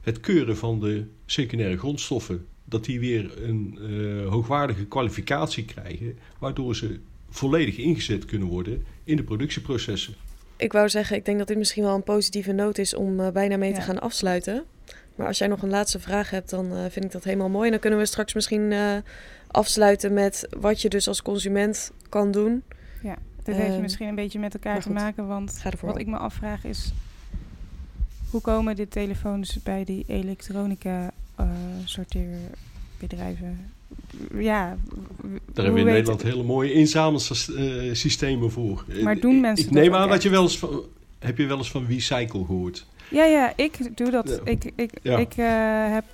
Het 0.00 0.20
keuren 0.20 0.56
van 0.56 0.80
de 0.80 1.04
secundaire 1.26 1.78
grondstoffen 1.78 2.46
dat 2.72 2.84
die 2.84 3.00
weer 3.00 3.44
een 3.44 3.78
uh, 3.80 4.28
hoogwaardige 4.28 4.84
kwalificatie 4.84 5.64
krijgen, 5.64 6.18
waardoor 6.38 6.76
ze 6.76 7.00
volledig 7.30 7.76
ingezet 7.76 8.24
kunnen 8.24 8.48
worden 8.48 8.84
in 9.04 9.16
de 9.16 9.22
productieprocessen. 9.22 10.14
Ik 10.56 10.72
wou 10.72 10.88
zeggen, 10.88 11.16
ik 11.16 11.24
denk 11.24 11.38
dat 11.38 11.46
dit 11.46 11.56
misschien 11.56 11.82
wel 11.82 11.94
een 11.94 12.02
positieve 12.02 12.52
noot 12.52 12.78
is 12.78 12.94
om 12.94 13.20
uh, 13.20 13.28
bijna 13.28 13.56
mee 13.56 13.72
te 13.72 13.80
gaan 13.80 14.00
afsluiten. 14.00 14.64
Maar 15.14 15.26
als 15.26 15.38
jij 15.38 15.48
nog 15.48 15.62
een 15.62 15.70
laatste 15.70 16.00
vraag 16.00 16.30
hebt, 16.30 16.50
dan 16.50 16.72
uh, 16.72 16.84
vind 16.88 17.04
ik 17.04 17.12
dat 17.12 17.24
helemaal 17.24 17.48
mooi. 17.48 17.64
En 17.64 17.70
dan 17.70 17.80
kunnen 17.80 17.98
we 17.98 18.06
straks 18.06 18.34
misschien 18.34 18.74
afsluiten 19.46 20.12
met 20.12 20.46
wat 20.60 20.82
je 20.82 20.88
dus 20.88 21.08
als 21.08 21.22
consument 21.22 21.92
kan 22.08 22.30
doen. 22.30 22.62
Ja, 23.02 23.16
dat 23.42 23.54
heeft 23.54 23.80
misschien 23.80 24.08
een 24.08 24.14
beetje 24.14 24.38
met 24.38 24.54
elkaar 24.54 24.80
te 24.80 24.90
maken. 24.90 25.26
Want 25.26 25.62
wat 25.80 25.98
ik 25.98 26.06
me 26.06 26.16
afvraag 26.16 26.64
is, 26.64 26.92
hoe 28.30 28.40
komen 28.40 28.76
de 28.76 28.88
telefoons 28.88 29.62
bij 29.62 29.84
die 29.84 30.04
elektronica 30.06 31.12
uh, 31.40 31.46
sorteerbedrijven. 31.84 33.72
Ja, 34.34 34.76
Daar 35.52 35.64
hebben 35.64 35.72
we 35.72 35.80
in 35.80 35.86
Nederland 35.86 36.22
hele 36.22 36.42
mooie 36.42 36.72
inzamelsystemen 36.72 38.50
voor. 38.50 38.84
Maar 39.02 39.20
doen 39.20 39.40
mensen 39.40 39.66
Ik 39.66 39.72
neem 39.72 39.94
aan 39.94 40.08
dat 40.08 40.22
je 40.22 40.30
wel 40.30 40.42
eens 40.42 40.58
van... 40.58 40.82
Heb 41.18 41.38
je 41.38 41.46
wel 41.46 41.58
eens 41.58 41.70
van 41.70 41.86
Recycle 41.86 42.44
gehoord? 42.44 42.86
Ja, 43.10 43.24
ja, 43.24 43.52
ik 43.56 43.96
doe 43.96 44.10
dat. 44.10 44.40
Ik, 44.44 44.64
ik, 44.76 44.92
ik 45.02 45.36
uh, 45.36 45.92
heb 45.92 46.04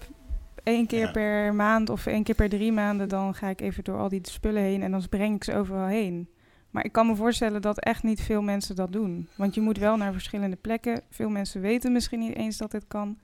één 0.62 0.87
keer 0.87 1.11
per 1.11 1.55
maand 1.55 1.91
of 1.91 2.07
één 2.07 2.23
keer 2.23 2.35
per 2.35 2.49
drie 2.49 2.73
maanden... 2.73 3.09
dan 3.09 3.35
ga 3.35 3.49
ik 3.49 3.61
even 3.61 3.85
door 3.85 3.99
al 3.99 4.09
die 4.09 4.21
spullen 4.23 4.62
heen 4.62 4.83
en 4.83 4.91
dan 4.91 5.09
breng 5.09 5.35
ik 5.37 5.45
ze 5.45 5.55
overal 5.55 5.87
heen. 5.87 6.29
Maar 6.71 6.85
ik 6.85 6.93
kan 6.93 7.07
me 7.07 7.16
voorstellen 7.16 7.62
dat 7.62 7.79
echt 7.79 8.03
niet 8.03 8.21
veel 8.21 8.43
mensen 8.43 8.77
dat 8.77 8.93
doen. 8.93 9.29
Want 9.35 9.55
je 9.55 9.61
moet 9.61 9.79
wel 9.79 9.97
naar 9.97 10.12
verschillende 10.12 10.57
plekken. 10.57 11.01
Veel 11.11 11.29
mensen 11.29 11.61
weten 11.61 11.93
misschien 11.93 12.19
niet 12.19 12.37
eens 12.37 12.57
dat 12.57 12.71
dit 12.71 12.85
kan. 12.89 13.19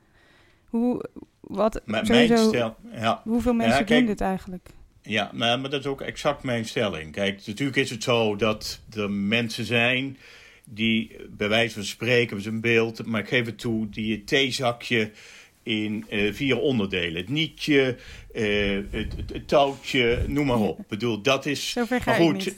Hoe, 0.64 1.04
wat, 1.46 1.80
mijn 1.84 2.06
stel, 2.06 2.76
ja. 2.92 3.20
Hoeveel 3.24 3.52
mensen 3.52 3.86
doen 3.86 4.06
dit 4.06 4.20
eigenlijk? 4.20 4.68
Ja, 5.02 5.30
maar, 5.32 5.60
maar 5.60 5.70
dat 5.70 5.80
is 5.80 5.86
ook 5.86 6.00
exact 6.00 6.42
mijn 6.42 6.64
stelling. 6.64 7.12
Kijk, 7.12 7.46
natuurlijk 7.46 7.76
is 7.76 7.90
het 7.90 8.02
zo 8.02 8.36
dat 8.36 8.80
er 8.96 9.10
mensen 9.10 9.64
zijn 9.64 10.16
die 10.64 11.16
bij 11.30 11.48
wijze 11.48 11.74
van 11.74 11.84
spreken, 11.84 12.46
een 12.46 12.60
beeld, 12.60 13.06
maar 13.06 13.20
ik 13.20 13.28
geef 13.28 13.46
het 13.46 13.58
toe, 13.58 13.88
die 13.88 14.12
het 14.12 14.26
theezakje 14.26 15.10
in 15.62 16.04
uh, 16.10 16.32
vier 16.32 16.58
onderdelen. 16.58 17.16
Het 17.16 17.28
nietje, 17.28 17.96
uh, 18.34 18.82
het, 18.90 19.12
het, 19.32 19.48
touwtje, 19.48 20.24
noem 20.26 20.46
maar 20.46 20.58
op. 20.58 20.78
Ik 20.78 20.88
bedoel, 20.88 21.20
dat 21.20 21.46
is... 21.46 21.70
Zover 21.70 22.00
ga 22.00 22.10
maar 22.10 22.20
goed, 22.20 22.54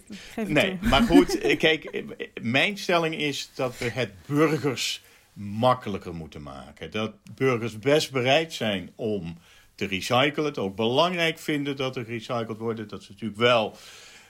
Nee, 0.47 0.78
maar 0.80 1.03
goed, 1.03 1.39
kijk, 1.59 2.05
mijn 2.41 2.78
stelling 2.78 3.14
is 3.14 3.51
dat 3.55 3.78
we 3.78 3.91
het 3.91 4.11
burgers 4.26 5.03
makkelijker 5.37 6.14
moeten 6.14 6.43
maken. 6.43 6.91
Dat 6.91 7.12
burgers 7.34 7.78
best 7.78 8.12
bereid 8.12 8.53
zijn 8.53 8.91
om 8.95 9.39
te 9.74 9.87
recyclen. 9.87 10.45
Het 10.45 10.59
ook 10.59 10.76
belangrijk 10.76 11.39
vinden 11.39 11.76
dat 11.76 11.97
er 11.97 12.05
gerecycled 12.05 12.59
wordt. 12.59 12.89
Dat 12.89 13.03
ze 13.03 13.12
natuurlijk 13.12 13.41
wel 13.41 13.76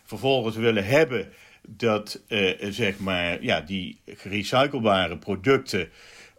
vervolgens 0.05 0.57
willen 0.57 0.87
hebben 0.87 1.33
dat 1.69 2.23
uh, 2.29 2.71
zeg 2.71 2.99
maar, 2.99 3.43
ja, 3.43 3.61
die 3.61 4.01
gerecyclebare 4.07 5.19
producten 5.19 5.89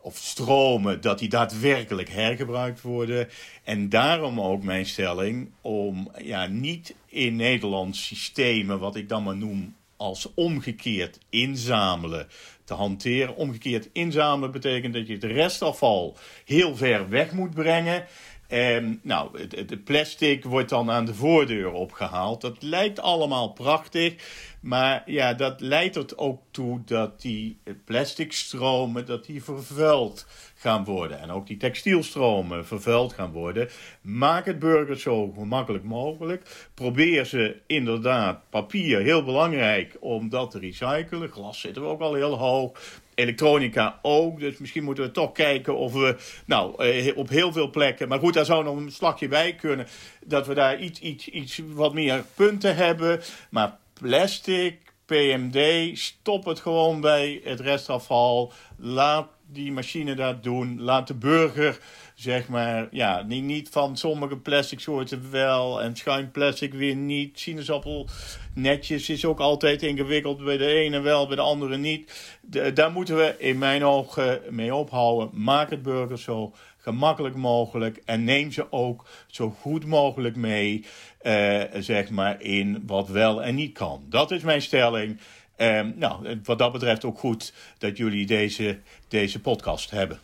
of 0.02 0.18
stromen, 0.18 1.02
dat 1.02 1.20
die 1.20 1.30
daadwerkelijk 1.30 2.10
hergebruikt 2.10 2.82
worden. 2.82 3.28
En 3.64 3.90
daarom 3.90 4.42
ook 4.42 4.64
mijn 4.64 4.86
stelling 4.86 5.52
om 5.62 6.12
ja, 6.18 6.46
niet 6.46 6.96
in 7.06 7.36
Nederlands 7.36 8.06
systemen, 8.06 8.80
wat 8.80 8.96
ik 8.96 9.10
dan 9.10 9.24
maar 9.24 9.38
noem 9.38 9.76
als 9.98 10.34
omgekeerd 10.34 11.20
inzamelen 11.30 12.28
te 12.68 12.74
hanteren. 12.74 13.36
Omgekeerd 13.36 13.90
inzamelen 13.94 14.52
betekent 14.52 14.94
dat 14.94 15.08
je 15.08 15.14
het 15.14 15.24
restafval 15.24 16.18
heel 16.46 16.76
ver 16.76 17.10
weg 17.10 17.32
moet 17.32 17.54
brengen. 17.54 18.06
En 18.48 19.00
nou, 19.04 19.40
het, 19.40 19.84
plastic 19.84 20.44
wordt 20.44 20.70
dan 20.70 20.92
aan 20.92 21.06
de 21.06 21.14
voordeur 21.14 21.72
opgehaald. 21.72 22.42
Dat 22.42 22.64
lijkt 22.64 23.00
allemaal 23.00 23.54
prachtig. 23.54 24.16
Maar 24.62 25.04
ja, 25.06 25.34
dat 25.34 25.62
leidt 25.62 25.96
er 25.96 26.06
ook 26.16 26.42
toe 26.52 26.82
dat 26.86 27.22
die 27.22 27.60
plastic 27.86 28.34
stromen 28.34 29.06
dat 29.06 29.26
die 29.26 29.44
vervuild 29.44 30.26
gaan 30.58 30.84
worden. 30.84 31.20
En 31.20 31.32
ook 31.32 31.48
die 31.48 31.58
textielstromen 31.58 32.66
vervuild 32.66 33.14
gaan 33.14 33.32
worden. 33.32 33.70
Maak 34.02 34.46
het 34.46 34.60
burgers 34.60 35.02
zo 35.02 35.32
gemakkelijk 35.32 35.84
mogelijk. 35.84 36.70
Probeer 36.74 37.26
ze 37.26 37.56
inderdaad, 37.68 38.40
papier, 38.50 39.02
heel 39.02 39.24
belangrijk 39.24 39.98
om 40.00 40.30
dat 40.30 40.52
te 40.52 40.60
recyclen. 40.60 41.30
Glas 41.30 41.60
zitten 41.60 41.82
we 41.82 41.88
ook 41.88 42.02
al 42.02 42.14
heel 42.14 42.38
hoog 42.38 42.72
elektronica 43.18 44.00
ook. 44.02 44.40
Dus 44.40 44.58
misschien 44.58 44.84
moeten 44.84 45.04
we 45.04 45.12
toch 45.12 45.32
kijken 45.32 45.76
of 45.78 45.94
we, 45.94 46.16
nou, 46.46 46.84
eh, 46.84 47.18
op 47.18 47.30
heel 47.30 47.52
veel 47.52 47.70
plekken. 47.70 48.08
Maar 48.08 48.20
goed, 48.20 48.34
daar 48.34 48.46
zou 48.46 48.64
nog 48.64 48.78
een 48.78 48.92
slagje 48.92 49.28
bij 49.28 49.56
kunnen. 49.56 49.88
Dat 50.26 50.48
we 50.48 50.54
daar 50.54 50.80
iets, 50.80 51.00
iets, 51.00 51.28
iets 51.28 51.62
wat 51.66 51.94
meer 51.94 52.24
punten 52.36 52.76
hebben. 52.76 53.22
Maar 53.50 53.78
plastic, 53.94 54.94
PMD, 55.06 55.90
stop 55.98 56.46
het 56.46 56.60
gewoon 56.60 57.02
bij 57.02 57.42
het 57.44 57.60
restafval. 57.60 58.52
Laat 58.78 59.28
die 59.52 59.72
machine 59.72 60.16
dat 60.16 60.44
doen. 60.44 60.82
Laat 60.82 61.08
de 61.08 61.14
burger, 61.14 61.80
zeg 62.16 62.48
maar, 62.48 62.88
ja, 62.92 63.22
niet, 63.22 63.44
niet 63.44 63.70
van 63.70 63.98
sommige 63.98 64.38
plastic 64.38 64.80
soorten 64.80 65.32
wel 65.32 65.82
en 65.82 65.96
schuin 65.96 66.32
plastic 66.32 66.74
weer 66.74 66.96
niet. 66.96 67.40
Sinaasappel 67.40 68.08
netjes 68.54 69.10
is 69.10 69.26
ook 69.26 69.40
altijd 69.40 69.84
ingewikkeld. 69.84 70.44
Bij 70.44 70.58
de 70.58 70.68
ene 70.68 71.00
wel, 71.00 71.28
bij 71.28 71.36
de 71.36 71.42
andere 71.42 71.78
niet. 71.78 72.36
daar 72.74 72.92
moeten 72.92 73.16
we 73.16 73.36
in 73.38 73.58
mijn 73.58 73.86
ogen 73.86 74.42
mee 74.50 74.76
ophouden. 74.76 75.30
Maak 75.44 75.70
het 75.70 75.82
burger 75.82 76.20
zo 76.20 76.54
gemakkelijk 76.78 77.36
mogelijk 77.36 78.02
en 78.06 78.24
neem 78.24 78.52
ze 78.52 78.72
ook 78.72 79.06
zo 79.28 79.50
goed 79.50 79.86
mogelijk 79.86 80.36
mee, 80.36 80.86
uh, 81.22 81.62
zeg 81.74 82.10
maar, 82.10 82.42
in 82.42 82.84
wat 82.86 83.08
wel 83.08 83.44
en 83.44 83.56
niet 83.56 83.74
kan. 83.74 84.06
Dat 84.10 84.32
is 84.32 84.42
mijn 84.42 84.62
stelling. 84.62 85.20
Um, 85.58 85.94
nou, 85.96 86.40
wat 86.44 86.60
dat 86.60 86.72
betreft 86.72 87.06
ook 87.06 87.20
goed 87.20 87.54
dat 87.78 87.98
jullie 87.98 88.26
deze, 88.26 88.80
deze 89.08 89.40
podcast 89.40 89.92
hebben. 89.92 90.20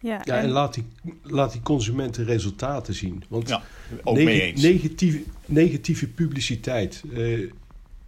Ja, 0.00 0.20
ja 0.24 0.36
en, 0.36 0.48
laat, 0.48 0.74
die, 0.74 0.84
laat 1.22 1.52
die 1.52 1.60
consumenten 1.60 2.24
resultaten 2.24 2.94
zien. 2.94 3.24
Want 3.28 3.48
ja, 3.48 3.62
ook 4.02 4.16
mee 4.16 4.40
eens. 4.40 4.62
Negatieve, 4.62 5.22
negatieve 5.46 6.08
publiciteit. 6.08 7.02
Uh, 7.12 7.38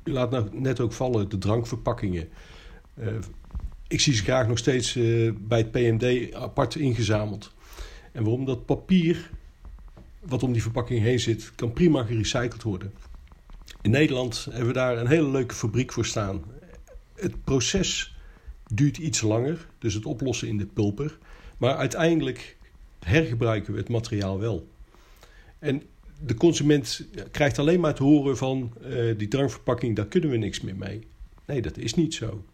u 0.05 0.12
laat 0.12 0.30
nou 0.30 0.49
net 0.53 0.80
ook 0.80 0.93
vallen 0.93 1.28
de 1.28 1.39
drankverpakkingen. 1.39 2.28
Uh, 3.01 3.07
ik 3.89 4.01
zie 4.01 4.14
ze 4.14 4.22
graag 4.22 4.49
nog 4.49 4.59
steeds 4.59 4.95
uh, 4.95 5.32
bij 5.39 5.59
het 5.59 5.70
PMD 5.70 6.34
apart 6.34 6.74
ingezameld. 6.74 7.53
En 8.12 8.22
waarom 8.22 8.45
dat 8.45 8.66
papier 8.66 9.30
wat 10.20 10.43
om 10.43 10.53
die 10.53 10.62
verpakking 10.62 11.01
heen 11.01 11.20
zit, 11.20 11.53
kan 11.55 11.72
prima 11.72 12.03
gerecycled 12.03 12.62
worden. 12.62 12.93
In 13.89 13.95
Nederland 13.95 14.45
hebben 14.45 14.66
we 14.66 14.72
daar 14.72 14.99
een 14.99 15.07
hele 15.07 15.30
leuke 15.30 15.55
fabriek 15.55 15.93
voor 15.93 16.07
staan. 16.07 16.45
Het 17.14 17.45
proces 17.45 18.16
duurt 18.74 18.99
iets 18.99 19.20
langer, 19.20 19.66
dus 19.78 19.95
het 19.95 20.07
oplossen 20.07 20.49
in 20.49 20.59
de 20.59 20.66
pulper. 20.66 21.18
Maar 21.57 21.76
uiteindelijk 21.76 22.57
hergebruiken 22.99 23.72
we 23.72 23.78
het 23.78 23.89
materiaal 23.89 24.39
wel. 24.39 24.68
En 25.59 25.82
de 26.24 26.34
consument 26.34 27.07
krijgt 27.30 27.59
alleen 27.59 27.80
maar 27.80 27.95
te 27.95 28.03
horen 28.03 28.36
van 28.36 28.72
uh, 28.82 29.18
die 29.18 29.28
drankverpakking, 29.28 29.97
daar 29.97 30.07
kunnen 30.07 30.30
we 30.30 30.36
niks 30.36 30.61
meer 30.61 30.76
mee. 30.76 31.01
Nee, 31.47 31.62
dat 31.62 31.76
is 31.76 31.95
niet 31.95 32.14
zo. 32.14 32.45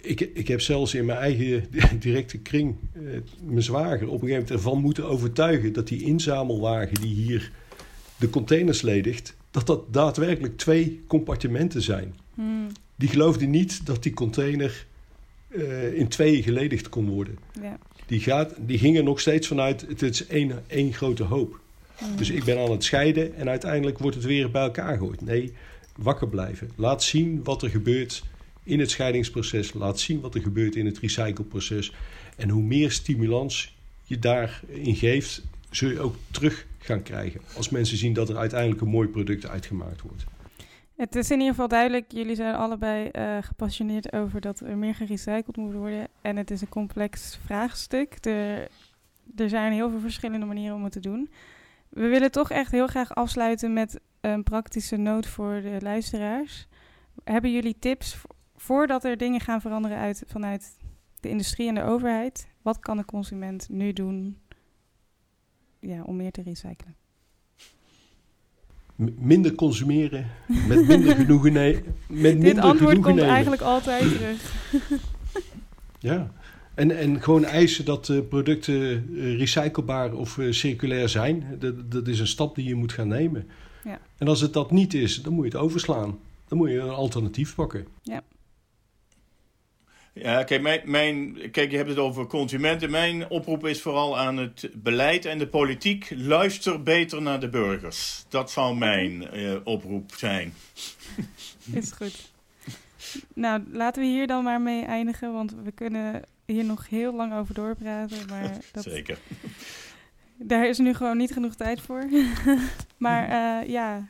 Ik, 0.00 0.20
ik 0.20 0.48
heb 0.48 0.60
zelfs 0.60 0.94
in 0.94 1.04
mijn 1.04 1.18
eigen 1.18 1.68
directe 2.00 2.38
kring 2.38 2.76
uh, 2.92 3.20
mijn 3.42 3.62
zwager 3.62 4.08
op 4.08 4.22
een 4.22 4.28
gegeven 4.28 4.28
moment 4.28 4.50
ervan 4.50 4.80
moeten 4.80 5.04
overtuigen 5.04 5.72
dat 5.72 5.88
die 5.88 6.02
inzamelwagen 6.02 7.00
die 7.00 7.14
hier 7.14 7.50
de 8.16 8.30
containers 8.30 8.82
ledigt, 8.82 9.36
dat 9.56 9.66
dat 9.66 9.92
daadwerkelijk 9.92 10.56
twee 10.56 11.04
compartimenten 11.06 11.82
zijn. 11.82 12.14
Hmm. 12.34 12.66
Die 12.96 13.08
geloofde 13.08 13.46
niet 13.46 13.86
dat 13.86 14.02
die 14.02 14.12
container 14.12 14.86
uh, 15.48 15.94
in 15.94 16.08
twee 16.08 16.42
geledigd 16.42 16.88
kon 16.88 17.08
worden. 17.08 17.38
Ja. 17.62 17.78
Die, 18.06 18.20
gaat, 18.20 18.54
die 18.58 18.78
gingen 18.78 19.04
nog 19.04 19.20
steeds 19.20 19.46
vanuit, 19.46 19.80
het 19.88 20.02
is 20.02 20.26
één, 20.26 20.64
één 20.66 20.92
grote 20.92 21.22
hoop. 21.22 21.60
Hmm. 21.96 22.16
Dus 22.16 22.30
ik 22.30 22.44
ben 22.44 22.58
aan 22.58 22.70
het 22.70 22.84
scheiden 22.84 23.36
en 23.36 23.48
uiteindelijk 23.48 23.98
wordt 23.98 24.16
het 24.16 24.24
weer 24.24 24.50
bij 24.50 24.62
elkaar 24.62 24.92
gegooid. 24.98 25.20
Nee, 25.20 25.52
wakker 25.96 26.28
blijven. 26.28 26.70
Laat 26.74 27.02
zien 27.02 27.40
wat 27.44 27.62
er 27.62 27.70
gebeurt 27.70 28.22
in 28.62 28.80
het 28.80 28.90
scheidingsproces. 28.90 29.72
Laat 29.72 30.00
zien 30.00 30.20
wat 30.20 30.34
er 30.34 30.40
gebeurt 30.40 30.76
in 30.76 30.86
het 30.86 30.98
recycleproces. 30.98 31.92
En 32.36 32.48
hoe 32.48 32.62
meer 32.62 32.90
stimulans 32.90 33.74
je 34.04 34.18
daarin 34.18 34.96
geeft, 34.96 35.42
zul 35.70 35.90
je 35.90 36.00
ook 36.00 36.16
terug 36.30 36.66
gaan 36.78 37.02
krijgen. 37.02 37.40
Als 37.56 37.68
mensen 37.68 37.96
zien 37.96 38.12
dat 38.12 38.28
er 38.28 38.36
uiteindelijk 38.36 38.80
een 38.80 38.88
mooi 38.88 39.08
product 39.08 39.46
uitgemaakt 39.46 40.00
wordt. 40.00 40.24
Het 40.96 41.16
is 41.16 41.30
in 41.30 41.36
ieder 41.36 41.50
geval 41.50 41.68
duidelijk, 41.68 42.12
jullie 42.12 42.34
zijn 42.34 42.54
allebei 42.54 43.08
uh, 43.12 43.36
gepassioneerd 43.40 44.12
over 44.12 44.40
dat 44.40 44.60
er 44.60 44.76
meer 44.76 44.94
gerecycled 44.94 45.56
moet 45.56 45.72
worden. 45.72 46.08
En 46.20 46.36
het 46.36 46.50
is 46.50 46.60
een 46.60 46.68
complex 46.68 47.38
vraagstuk. 47.44 48.24
Er, 48.24 48.68
er 49.36 49.48
zijn 49.48 49.72
heel 49.72 49.90
veel 49.90 50.00
verschillende 50.00 50.46
manieren 50.46 50.76
om 50.76 50.84
het 50.84 50.92
te 50.92 51.00
doen. 51.00 51.30
We 51.88 52.06
willen 52.06 52.30
toch 52.30 52.50
echt 52.50 52.70
heel 52.70 52.86
graag 52.86 53.14
afsluiten 53.14 53.72
met 53.72 54.00
een 54.20 54.42
praktische 54.42 54.96
noot 54.96 55.26
voor 55.26 55.60
de 55.62 55.76
luisteraars. 55.80 56.68
Hebben 57.24 57.52
jullie 57.52 57.76
tips 57.78 58.16
voordat 58.56 59.04
er 59.04 59.16
dingen 59.16 59.40
gaan 59.40 59.60
veranderen 59.60 59.98
uit, 59.98 60.22
vanuit 60.26 60.76
de 61.20 61.28
industrie 61.28 61.68
en 61.68 61.74
de 61.74 61.82
overheid? 61.82 62.48
Wat 62.62 62.78
kan 62.78 62.96
de 62.96 63.04
consument 63.04 63.68
nu 63.68 63.92
doen 63.92 64.38
ja, 65.86 66.02
om 66.02 66.16
meer 66.16 66.30
te 66.30 66.42
recyclen? 66.42 66.94
minder 69.18 69.54
consumeren, 69.54 70.26
met 70.68 70.86
minder 70.86 71.16
genoegen. 71.24 71.52
Met 71.52 71.82
Dit 72.06 72.38
minder 72.38 72.60
antwoord 72.60 73.00
komt 73.00 73.20
eigenlijk 73.20 73.62
altijd 73.62 74.02
terug. 74.16 74.52
ja, 75.98 76.32
en, 76.74 76.98
en 76.98 77.22
gewoon 77.22 77.44
eisen 77.44 77.84
dat 77.84 78.08
uh, 78.08 78.20
producten 78.28 79.06
uh, 79.10 79.38
recyclebaar 79.38 80.12
of 80.12 80.36
uh, 80.36 80.52
circulair 80.52 81.08
zijn. 81.08 81.56
Dat, 81.58 81.90
dat 81.90 82.08
is 82.08 82.18
een 82.18 82.26
stap 82.26 82.54
die 82.54 82.68
je 82.68 82.74
moet 82.74 82.92
gaan 82.92 83.08
nemen. 83.08 83.46
Ja. 83.84 84.00
En 84.18 84.28
als 84.28 84.40
het 84.40 84.52
dat 84.52 84.70
niet 84.70 84.94
is, 84.94 85.22
dan 85.22 85.32
moet 85.32 85.44
je 85.44 85.50
het 85.50 85.60
overslaan. 85.60 86.18
Dan 86.48 86.58
moet 86.58 86.70
je 86.70 86.78
een 86.78 86.88
alternatief 86.88 87.54
pakken. 87.54 87.86
Ja. 88.02 88.22
Ja, 90.18 90.44
kijk, 90.44 90.62
mijn, 90.62 90.80
mijn, 90.84 91.38
kijk, 91.50 91.70
je 91.70 91.76
hebt 91.76 91.88
het 91.88 91.98
over 91.98 92.26
consumenten. 92.26 92.90
Mijn 92.90 93.30
oproep 93.30 93.66
is 93.66 93.82
vooral 93.82 94.18
aan 94.18 94.36
het 94.36 94.70
beleid 94.74 95.24
en 95.24 95.38
de 95.38 95.46
politiek. 95.46 96.12
Luister 96.16 96.82
beter 96.82 97.22
naar 97.22 97.40
de 97.40 97.48
burgers. 97.48 98.24
Dat 98.28 98.50
zou 98.50 98.76
mijn 98.76 99.36
uh, 99.36 99.56
oproep 99.64 100.12
zijn. 100.14 100.54
Is 101.72 101.92
goed. 101.92 102.32
Nou, 103.34 103.62
laten 103.70 104.02
we 104.02 104.08
hier 104.08 104.26
dan 104.26 104.44
maar 104.44 104.60
mee 104.60 104.84
eindigen, 104.84 105.32
want 105.32 105.54
we 105.64 105.72
kunnen 105.72 106.22
hier 106.46 106.64
nog 106.64 106.88
heel 106.88 107.14
lang 107.14 107.34
over 107.34 107.54
doorpraten. 107.54 108.18
Maar 108.28 108.56
dat, 108.72 108.84
Zeker. 108.84 109.18
Daar 110.36 110.68
is 110.68 110.78
nu 110.78 110.94
gewoon 110.94 111.16
niet 111.16 111.32
genoeg 111.32 111.54
tijd 111.54 111.80
voor. 111.80 112.08
maar 112.96 113.28
uh, 113.28 113.68
ja, 113.68 114.08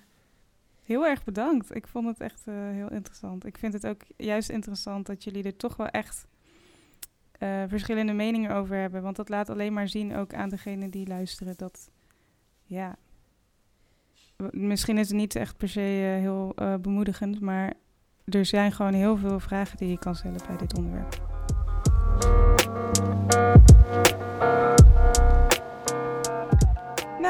Heel 0.86 1.06
erg 1.06 1.24
bedankt. 1.24 1.74
Ik 1.74 1.86
vond 1.86 2.06
het 2.06 2.20
echt 2.20 2.46
uh, 2.48 2.54
heel 2.54 2.90
interessant. 2.90 3.46
Ik 3.46 3.58
vind 3.58 3.72
het 3.72 3.86
ook 3.86 4.02
juist 4.16 4.50
interessant 4.50 5.06
dat 5.06 5.24
jullie 5.24 5.44
er 5.44 5.56
toch 5.56 5.76
wel 5.76 5.86
echt 5.86 6.26
uh, 7.38 7.62
verschillende 7.66 8.12
meningen 8.12 8.50
over 8.50 8.76
hebben. 8.76 9.02
Want 9.02 9.16
dat 9.16 9.28
laat 9.28 9.50
alleen 9.50 9.72
maar 9.72 9.88
zien, 9.88 10.16
ook 10.16 10.34
aan 10.34 10.48
degene 10.48 10.88
die 10.88 11.06
luisteren, 11.06 11.54
dat 11.56 11.90
ja. 12.64 12.96
Misschien 14.50 14.98
is 14.98 15.08
het 15.08 15.16
niet 15.16 15.36
echt 15.36 15.56
per 15.56 15.68
se 15.68 15.80
uh, 15.80 16.20
heel 16.20 16.54
bemoedigend, 16.80 17.40
maar 17.40 17.72
er 18.24 18.44
zijn 18.44 18.72
gewoon 18.72 18.94
heel 18.94 19.16
veel 19.16 19.40
vragen 19.40 19.76
die 19.76 19.88
je 19.88 19.98
kan 19.98 20.14
stellen 20.14 20.40
bij 20.46 20.56
dit 20.56 20.76
onderwerp. 20.76 21.35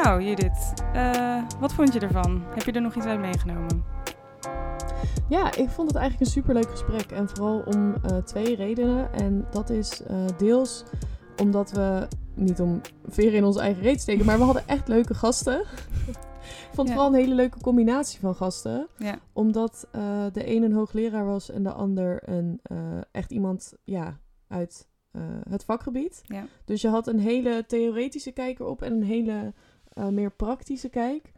Nou, 0.07 0.23
Judith, 0.23 0.73
uh, 0.95 1.43
wat 1.61 1.73
vond 1.73 1.93
je 1.93 2.01
ervan? 2.01 2.43
Heb 2.45 2.63
je 2.63 2.73
er 2.73 2.81
nog 2.81 2.95
iets 2.95 3.07
uit 3.07 3.21
meegenomen? 3.21 3.85
Ja, 5.29 5.47
ik 5.55 5.69
vond 5.69 5.89
het 5.89 5.97
eigenlijk 5.97 6.21
een 6.21 6.27
superleuk 6.27 6.71
gesprek. 6.71 7.11
En 7.11 7.29
vooral 7.29 7.63
om 7.67 7.95
uh, 8.11 8.17
twee 8.17 8.57
redenen. 8.57 9.13
En 9.13 9.47
dat 9.51 9.71
is 9.71 10.03
uh, 10.11 10.17
deels 10.37 10.85
omdat 11.41 11.71
we, 11.71 12.09
niet 12.35 12.61
om 12.61 12.81
veren 13.07 13.35
in 13.35 13.45
onze 13.45 13.61
eigen 13.61 13.83
reet 13.83 14.01
steken, 14.01 14.27
maar 14.27 14.39
we 14.39 14.45
hadden 14.45 14.69
echt 14.69 14.89
leuke 14.89 15.15
gasten. 15.15 15.61
ik 15.61 16.73
vond 16.73 16.89
het 16.89 16.97
vooral 16.97 17.07
een 17.07 17.21
hele 17.21 17.35
leuke 17.35 17.61
combinatie 17.61 18.21
van 18.21 18.35
gasten. 18.35 18.89
Ja. 18.99 19.19
Omdat 19.33 19.89
de 20.33 20.55
een 20.55 20.63
een 20.63 20.73
hoogleraar 20.73 21.27
was 21.27 21.51
en 21.51 21.63
de 21.63 21.73
ander 21.73 22.23
een, 22.29 22.61
echt 23.13 23.31
iemand 23.31 23.75
ja, 23.85 24.21
uit 24.49 24.89
het 25.49 25.65
vakgebied. 25.65 26.23
Ja. 26.25 26.47
Dus 26.65 26.81
je 26.81 26.89
had 26.89 27.07
een 27.07 27.21
hele 27.21 27.65
theoretische 27.67 28.33
kijk 28.33 28.59
erop 28.59 28.83
en 28.83 28.93
een 28.93 29.05
hele 29.05 29.53
meer 30.11 30.31
praktische 30.31 30.89
kijk. 30.89 31.33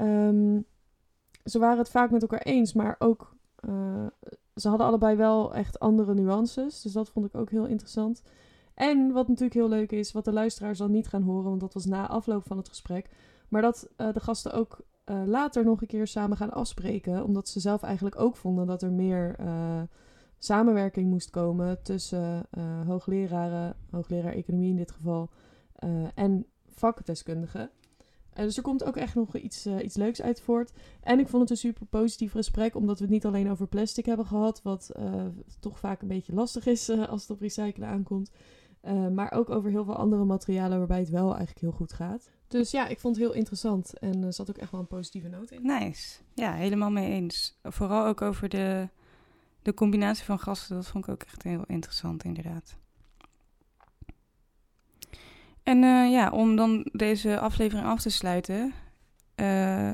Um, 0.00 0.64
ze 1.44 1.58
waren 1.58 1.78
het 1.78 1.90
vaak 1.90 2.10
met 2.10 2.22
elkaar 2.22 2.42
eens, 2.42 2.72
maar 2.72 2.96
ook 2.98 3.36
uh, 3.68 4.06
ze 4.54 4.68
hadden 4.68 4.86
allebei 4.86 5.16
wel 5.16 5.54
echt 5.54 5.78
andere 5.78 6.14
nuances. 6.14 6.82
Dus 6.82 6.92
dat 6.92 7.08
vond 7.08 7.26
ik 7.26 7.34
ook 7.34 7.50
heel 7.50 7.66
interessant. 7.66 8.22
En 8.74 9.12
wat 9.12 9.28
natuurlijk 9.28 9.54
heel 9.54 9.68
leuk 9.68 9.92
is, 9.92 10.12
wat 10.12 10.24
de 10.24 10.32
luisteraars 10.32 10.78
dan 10.78 10.90
niet 10.90 11.08
gaan 11.08 11.22
horen, 11.22 11.48
want 11.48 11.60
dat 11.60 11.74
was 11.74 11.84
na 11.84 12.08
afloop 12.08 12.46
van 12.46 12.56
het 12.56 12.68
gesprek. 12.68 13.08
Maar 13.48 13.62
dat 13.62 13.88
uh, 13.96 14.12
de 14.12 14.20
gasten 14.20 14.52
ook 14.52 14.80
later 15.24 15.64
nog 15.64 15.80
een 15.80 15.86
keer 15.86 16.06
samen 16.06 16.36
gaan 16.36 16.52
afspreken. 16.52 17.24
Omdat 17.24 17.48
ze 17.48 17.60
zelf 17.60 17.82
eigenlijk 17.82 18.20
ook 18.20 18.36
vonden 18.36 18.66
dat 18.66 18.82
er 18.82 18.92
meer 18.92 19.36
samenwerking 20.38 21.10
moest 21.10 21.30
komen 21.30 21.82
tussen 21.82 22.46
hoogleraren, 22.86 23.76
hoogleraar 23.90 24.32
economie 24.32 24.70
in 24.70 24.76
dit 24.76 24.90
geval, 24.90 25.30
en 26.14 26.46
vakdeskundigen. 26.66 27.70
Uh, 28.36 28.44
dus 28.44 28.56
er 28.56 28.62
komt 28.62 28.84
ook 28.84 28.96
echt 28.96 29.14
nog 29.14 29.36
iets, 29.36 29.66
uh, 29.66 29.84
iets 29.84 29.96
leuks 29.96 30.22
uit 30.22 30.40
voort. 30.40 30.72
En 31.00 31.18
ik 31.18 31.28
vond 31.28 31.42
het 31.42 31.50
een 31.50 31.56
super 31.56 31.86
positief 31.86 32.32
gesprek, 32.32 32.74
omdat 32.74 32.98
we 32.98 33.04
het 33.04 33.12
niet 33.12 33.26
alleen 33.26 33.50
over 33.50 33.66
plastic 33.66 34.06
hebben 34.06 34.26
gehad, 34.26 34.62
wat 34.62 34.90
uh, 34.98 35.24
toch 35.60 35.78
vaak 35.78 36.02
een 36.02 36.08
beetje 36.08 36.34
lastig 36.34 36.66
is 36.66 36.90
als 36.90 37.20
het 37.20 37.30
op 37.30 37.40
recyclen 37.40 37.88
aankomt. 37.88 38.30
maar 39.12 39.32
ook 39.32 39.50
over 39.50 39.70
heel 39.70 39.84
veel 39.84 39.96
andere 39.96 40.24
materialen 40.24 40.78
waarbij 40.78 40.98
het 40.98 41.10
wel 41.10 41.28
eigenlijk 41.28 41.60
heel 41.60 41.72
goed 41.72 41.92
gaat. 41.92 42.30
Dus 42.48 42.70
ja, 42.70 42.88
ik 42.88 43.00
vond 43.00 43.16
het 43.16 43.24
heel 43.24 43.34
interessant 43.34 43.98
en 43.98 44.22
er 44.22 44.32
zat 44.32 44.50
ook 44.50 44.58
echt 44.58 44.70
wel 44.70 44.80
een 44.80 44.86
positieve 44.86 45.28
noot 45.28 45.50
in. 45.50 45.62
Nice. 45.62 46.18
Ja, 46.34 46.52
helemaal 46.52 46.90
mee 46.90 47.10
eens. 47.10 47.58
Vooral 47.62 48.06
ook 48.06 48.22
over 48.22 48.48
de, 48.48 48.88
de 49.62 49.74
combinatie 49.74 50.24
van 50.24 50.38
gasten, 50.38 50.76
dat 50.76 50.88
vond 50.88 51.04
ik 51.06 51.10
ook 51.10 51.22
echt 51.22 51.42
heel 51.42 51.64
interessant, 51.66 52.24
inderdaad. 52.24 52.76
En 55.62 55.82
uh, 55.82 56.10
ja, 56.10 56.30
om 56.30 56.56
dan 56.56 56.88
deze 56.92 57.38
aflevering 57.40 57.86
af 57.86 58.00
te 58.00 58.10
sluiten, 58.10 58.72
uh, 59.36 59.92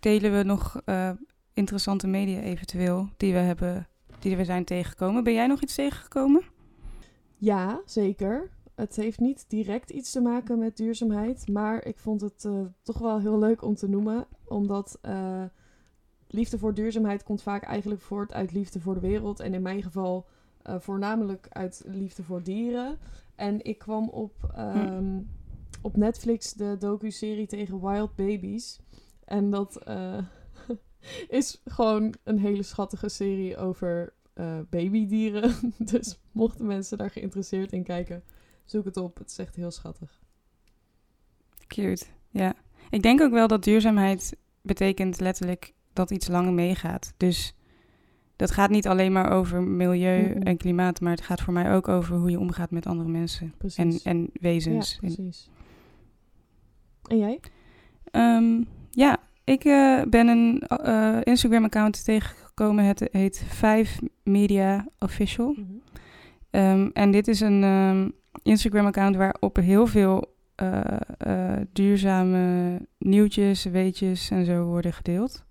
delen 0.00 0.36
we 0.36 0.42
nog 0.42 0.80
uh, 0.86 1.10
interessante 1.52 2.06
media 2.06 2.40
eventueel 2.40 3.08
die 3.16 3.32
we 3.32 3.38
hebben, 3.38 3.88
die 4.18 4.36
we 4.36 4.44
zijn 4.44 4.64
tegengekomen. 4.64 5.24
Ben 5.24 5.32
jij 5.32 5.46
nog 5.46 5.62
iets 5.62 5.74
tegengekomen? 5.74 6.42
Ja, 7.36 7.80
zeker. 7.84 8.50
Het 8.74 8.96
heeft 8.96 9.20
niet 9.20 9.44
direct 9.48 9.90
iets 9.90 10.10
te 10.10 10.20
maken 10.20 10.58
met 10.58 10.76
duurzaamheid, 10.76 11.48
maar 11.48 11.84
ik 11.84 11.98
vond 11.98 12.20
het 12.20 12.48
toch 12.82 12.98
wel 12.98 13.20
heel 13.20 13.38
leuk 13.38 13.62
om 13.62 13.74
te 13.74 13.88
noemen, 13.88 14.26
omdat 14.44 14.98
liefde 16.28 16.58
voor 16.58 16.74
duurzaamheid 16.74 17.22
komt 17.22 17.42
vaak 17.42 17.62
eigenlijk 17.62 18.00
voort 18.00 18.32
uit 18.32 18.52
liefde 18.52 18.80
voor 18.80 18.94
de 18.94 19.00
wereld 19.00 19.40
en 19.40 19.54
in 19.54 19.62
mijn 19.62 19.82
geval 19.82 20.26
voornamelijk 20.62 21.46
uit 21.48 21.82
liefde 21.86 22.22
voor 22.22 22.42
dieren. 22.42 22.98
En 23.36 23.64
ik 23.64 23.78
kwam 23.78 24.08
op, 24.08 24.54
um, 24.58 25.30
op 25.82 25.96
Netflix 25.96 26.52
de 26.52 26.76
docu-serie 26.78 27.46
tegen 27.46 27.80
Wild 27.80 28.14
Babies. 28.16 28.78
En 29.24 29.50
dat 29.50 29.88
uh, 29.88 30.18
is 31.28 31.62
gewoon 31.64 32.14
een 32.24 32.38
hele 32.38 32.62
schattige 32.62 33.08
serie 33.08 33.56
over 33.56 34.12
uh, 34.34 34.58
babydieren. 34.70 35.54
dus 35.92 36.18
mochten 36.32 36.66
mensen 36.66 36.98
daar 36.98 37.10
geïnteresseerd 37.10 37.72
in 37.72 37.82
kijken, 37.82 38.24
zoek 38.64 38.84
het 38.84 38.96
op. 38.96 39.18
Het 39.18 39.30
is 39.30 39.38
echt 39.38 39.56
heel 39.56 39.70
schattig. 39.70 40.22
Cute, 41.66 42.04
ja. 42.30 42.54
Ik 42.90 43.02
denk 43.02 43.20
ook 43.20 43.32
wel 43.32 43.46
dat 43.46 43.64
duurzaamheid 43.64 44.36
betekent 44.60 45.20
letterlijk 45.20 45.74
dat 45.92 46.10
iets 46.10 46.28
langer 46.28 46.52
meegaat. 46.52 47.12
Dus 47.16 47.54
dat 48.36 48.50
gaat 48.50 48.70
niet 48.70 48.86
alleen 48.88 49.12
maar 49.12 49.30
over 49.30 49.62
milieu 49.62 50.32
en 50.32 50.56
klimaat, 50.56 51.00
maar 51.00 51.12
het 51.12 51.20
gaat 51.20 51.40
voor 51.40 51.52
mij 51.52 51.74
ook 51.74 51.88
over 51.88 52.16
hoe 52.16 52.30
je 52.30 52.38
omgaat 52.38 52.70
met 52.70 52.86
andere 52.86 53.08
mensen 53.08 53.54
en, 53.76 54.00
en 54.04 54.30
wezens. 54.32 54.92
Ja, 54.92 54.98
precies. 54.98 55.50
En 57.04 57.18
jij? 57.18 57.40
Um, 58.12 58.66
ja, 58.90 59.18
ik 59.44 59.64
uh, 59.64 60.02
ben 60.02 60.28
een 60.28 60.62
uh, 60.86 61.18
Instagram-account 61.22 62.04
tegengekomen. 62.04 62.84
Het 62.84 63.08
heet 63.12 63.44
5 63.48 63.98
Media 64.22 64.86
Official. 64.98 65.54
Mm 65.56 65.66
-hmm. 66.50 66.60
um, 66.60 66.90
en 66.92 67.10
dit 67.10 67.28
is 67.28 67.40
een 67.40 67.62
um, 67.62 68.12
Instagram-account 68.42 69.16
waarop 69.16 69.56
heel 69.56 69.86
veel 69.86 70.34
uh, 70.62 71.56
duurzame 71.72 72.78
nieuwtjes, 72.98 73.64
weetjes 73.64 74.30
en 74.30 74.44
zo 74.44 74.64
worden 74.64 74.92
gedeeld. 74.92 75.44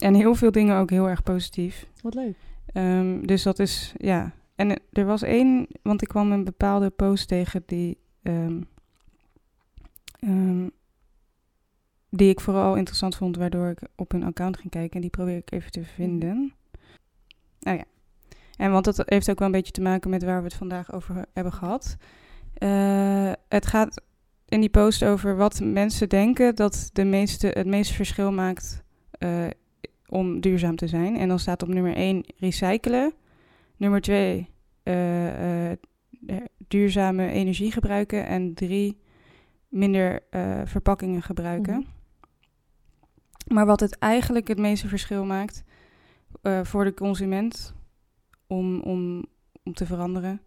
En 0.00 0.14
heel 0.14 0.34
veel 0.34 0.50
dingen 0.50 0.76
ook 0.76 0.90
heel 0.90 1.08
erg 1.08 1.22
positief. 1.22 1.86
Wat 2.02 2.14
leuk. 2.14 2.36
Um, 2.74 3.26
dus 3.26 3.42
dat 3.42 3.58
is, 3.58 3.94
ja. 3.96 4.32
En 4.54 4.80
er 4.92 5.04
was 5.04 5.22
één, 5.22 5.66
want 5.82 6.02
ik 6.02 6.08
kwam 6.08 6.32
een 6.32 6.44
bepaalde 6.44 6.90
post 6.90 7.28
tegen 7.28 7.62
die, 7.66 7.98
um, 8.22 8.68
um, 10.20 10.70
die 12.10 12.28
ik 12.28 12.40
vooral 12.40 12.76
interessant 12.76 13.16
vond, 13.16 13.36
waardoor 13.36 13.68
ik 13.68 13.80
op 13.96 14.12
hun 14.12 14.24
account 14.24 14.56
ging 14.56 14.70
kijken. 14.70 14.94
En 14.94 15.00
die 15.00 15.10
probeer 15.10 15.36
ik 15.36 15.52
even 15.52 15.70
te 15.70 15.84
vinden. 15.84 16.54
Oh 17.60 17.74
ja. 17.74 17.84
En 18.56 18.70
want 18.70 18.84
dat 18.84 19.02
heeft 19.04 19.30
ook 19.30 19.38
wel 19.38 19.48
een 19.48 19.54
beetje 19.54 19.72
te 19.72 19.80
maken 19.80 20.10
met 20.10 20.24
waar 20.24 20.38
we 20.38 20.44
het 20.44 20.54
vandaag 20.54 20.92
over 20.92 21.26
hebben 21.32 21.52
gehad. 21.52 21.96
Uh, 22.58 23.32
het 23.48 23.66
gaat 23.66 24.02
in 24.48 24.60
die 24.60 24.70
post 24.70 25.04
over 25.04 25.36
wat 25.36 25.60
mensen 25.60 26.08
denken 26.08 26.54
dat 26.54 26.90
de 26.92 27.04
meeste, 27.04 27.46
het 27.46 27.66
meeste 27.66 27.94
verschil 27.94 28.32
maakt 28.32 28.82
uh, 29.18 29.46
om 30.10 30.40
duurzaam 30.40 30.76
te 30.76 30.86
zijn. 30.86 31.16
En 31.16 31.28
dan 31.28 31.38
staat 31.38 31.62
op 31.62 31.68
nummer 31.68 31.94
1 31.94 32.24
recyclen. 32.36 33.12
Nummer 33.76 34.00
2 34.00 34.48
uh, 34.84 35.70
uh, 35.70 35.76
duurzame 36.68 37.30
energie 37.30 37.72
gebruiken. 37.72 38.26
En 38.26 38.54
3 38.54 39.00
minder 39.68 40.22
uh, 40.30 40.60
verpakkingen 40.64 41.22
gebruiken. 41.22 41.74
Mm 41.74 41.80
-hmm. 41.80 41.98
Maar 43.54 43.66
wat 43.66 43.80
het 43.80 43.98
eigenlijk 43.98 44.48
het 44.48 44.58
meeste 44.58 44.88
verschil 44.88 45.24
maakt 45.24 45.64
voor 46.62 46.84
de 46.84 46.94
consument 46.94 47.74
om, 48.46 48.80
om, 48.80 49.24
om 49.62 49.72
te 49.74 49.86
veranderen, 49.86 50.40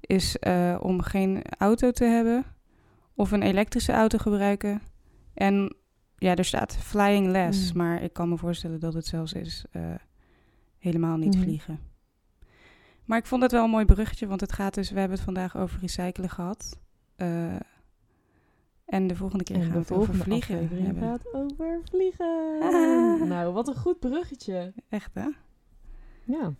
is 0.00 0.36
om 0.80 1.00
geen 1.00 1.42
auto 1.58 1.90
te 1.90 2.04
hebben 2.04 2.44
of 3.14 3.30
een 3.30 3.42
elektrische 3.42 3.92
auto 3.92 4.18
gebruiken 4.18 4.82
en 5.34 5.76
ja, 6.16 6.34
er 6.34 6.44
staat 6.44 6.76
flying 6.76 7.26
less, 7.26 7.72
mm. 7.72 7.78
maar 7.78 8.02
ik 8.02 8.12
kan 8.12 8.28
me 8.28 8.36
voorstellen 8.36 8.80
dat 8.80 8.94
het 8.94 9.06
zelfs 9.06 9.32
is 9.32 9.64
uh, 9.72 9.94
helemaal 10.78 11.16
niet 11.16 11.34
mm. 11.34 11.42
vliegen. 11.42 11.78
Maar 13.04 13.18
ik 13.18 13.26
vond 13.26 13.42
het 13.42 13.52
wel 13.52 13.64
een 13.64 13.70
mooi 13.70 13.84
bruggetje, 13.84 14.26
want 14.26 14.40
het 14.40 14.52
gaat 14.52 14.74
dus, 14.74 14.90
we 14.90 14.98
hebben 14.98 15.16
het 15.16 15.24
vandaag 15.24 15.56
over 15.56 15.80
recyclen 15.80 16.30
gehad. 16.30 16.80
Uh, 17.16 17.54
en 18.84 19.06
de 19.06 19.16
volgende 19.16 19.44
keer 19.44 19.56
en 19.56 19.62
gaan 19.62 19.72
we 19.72 19.78
het 19.78 19.92
over 19.92 20.14
vliegen 20.14 20.68
hebben. 20.84 21.02
gaat 21.02 21.34
over 21.34 21.80
vliegen. 21.90 22.58
Ah. 22.60 23.28
Nou, 23.28 23.52
wat 23.52 23.68
een 23.68 23.76
goed 23.76 23.98
bruggetje. 23.98 24.72
Echt, 24.88 25.14
hè? 25.14 25.28
Ja. 26.24 26.54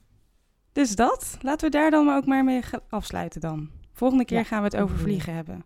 Dus 0.73 0.97
dat. 0.97 1.39
Laten 1.41 1.71
we 1.71 1.77
daar 1.77 1.91
dan 1.91 2.09
ook 2.09 2.27
maar 2.27 2.45
mee 2.45 2.63
afsluiten 2.89 3.41
dan. 3.41 3.71
Volgende 3.93 4.25
keer 4.25 4.39
ja, 4.39 4.45
gaan 4.45 4.59
we 4.59 4.65
het 4.65 4.77
over 4.77 4.99
vliegen 4.99 5.35
hebben. 5.35 5.65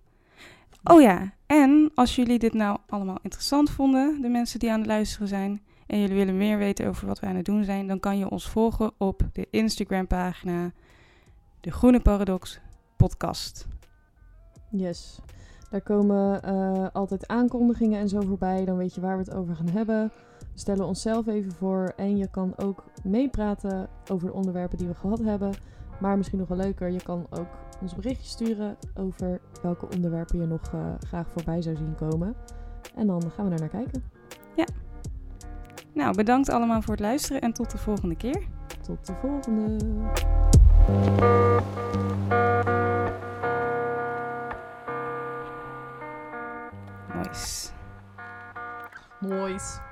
Oh 0.90 1.00
ja, 1.00 1.32
en 1.46 1.90
als 1.94 2.16
jullie 2.16 2.38
dit 2.38 2.54
nou 2.54 2.78
allemaal 2.88 3.18
interessant 3.22 3.70
vonden, 3.70 4.20
de 4.20 4.28
mensen 4.28 4.58
die 4.58 4.72
aan 4.72 4.78
het 4.78 4.86
luisteren 4.86 5.28
zijn, 5.28 5.62
en 5.86 6.00
jullie 6.00 6.16
willen 6.16 6.36
meer 6.36 6.58
weten 6.58 6.86
over 6.86 7.06
wat 7.06 7.20
wij 7.20 7.30
aan 7.30 7.36
het 7.36 7.44
doen 7.44 7.64
zijn, 7.64 7.86
dan 7.86 8.00
kan 8.00 8.18
je 8.18 8.30
ons 8.30 8.48
volgen 8.48 8.90
op 8.98 9.22
de 9.32 9.46
Instagram-pagina 9.50 10.72
De 11.60 11.70
Groene 11.70 12.00
Paradox 12.00 12.60
Podcast. 12.96 13.66
Yes. 14.70 15.20
Daar 15.70 15.80
komen 15.80 16.40
uh, 16.44 16.86
altijd 16.92 17.26
aankondigingen 17.26 18.00
en 18.00 18.08
zo 18.08 18.20
voorbij. 18.20 18.64
Dan 18.64 18.76
weet 18.76 18.94
je 18.94 19.00
waar 19.00 19.16
we 19.16 19.24
het 19.24 19.34
over 19.34 19.56
gaan 19.56 19.68
hebben. 19.68 20.10
We 20.38 20.58
stellen 20.58 20.86
onszelf 20.86 21.26
even 21.26 21.52
voor. 21.52 21.92
En 21.96 22.16
je 22.16 22.30
kan 22.30 22.52
ook 22.56 22.84
meepraten 23.02 23.88
over 24.10 24.26
de 24.26 24.34
onderwerpen 24.34 24.78
die 24.78 24.88
we 24.88 24.94
gehad 24.94 25.18
hebben. 25.18 25.52
Maar 26.00 26.16
misschien 26.16 26.38
nog 26.38 26.48
wel 26.48 26.56
leuker, 26.56 26.90
je 26.90 27.02
kan 27.02 27.26
ook 27.30 27.46
ons 27.80 27.94
berichtje 27.94 28.28
sturen 28.28 28.76
over 28.94 29.40
welke 29.62 29.88
onderwerpen 29.94 30.40
je 30.40 30.46
nog 30.46 30.72
uh, 30.74 30.80
graag 31.06 31.26
voorbij 31.28 31.62
zou 31.62 31.76
zien 31.76 31.94
komen. 31.94 32.34
En 32.94 33.06
dan 33.06 33.30
gaan 33.30 33.44
we 33.44 33.50
daar 33.50 33.60
naar 33.60 33.82
kijken. 33.82 34.04
Ja. 34.56 34.64
Nou, 35.92 36.16
bedankt 36.16 36.50
allemaal 36.50 36.82
voor 36.82 36.92
het 36.92 37.02
luisteren 37.02 37.40
en 37.40 37.52
tot 37.52 37.70
de 37.70 37.78
volgende 37.78 38.16
keer. 38.16 38.42
Tot 38.80 39.06
de 39.06 39.14
volgende. 39.14 39.76
Nice. 47.14 47.70
Nice. 49.20 49.87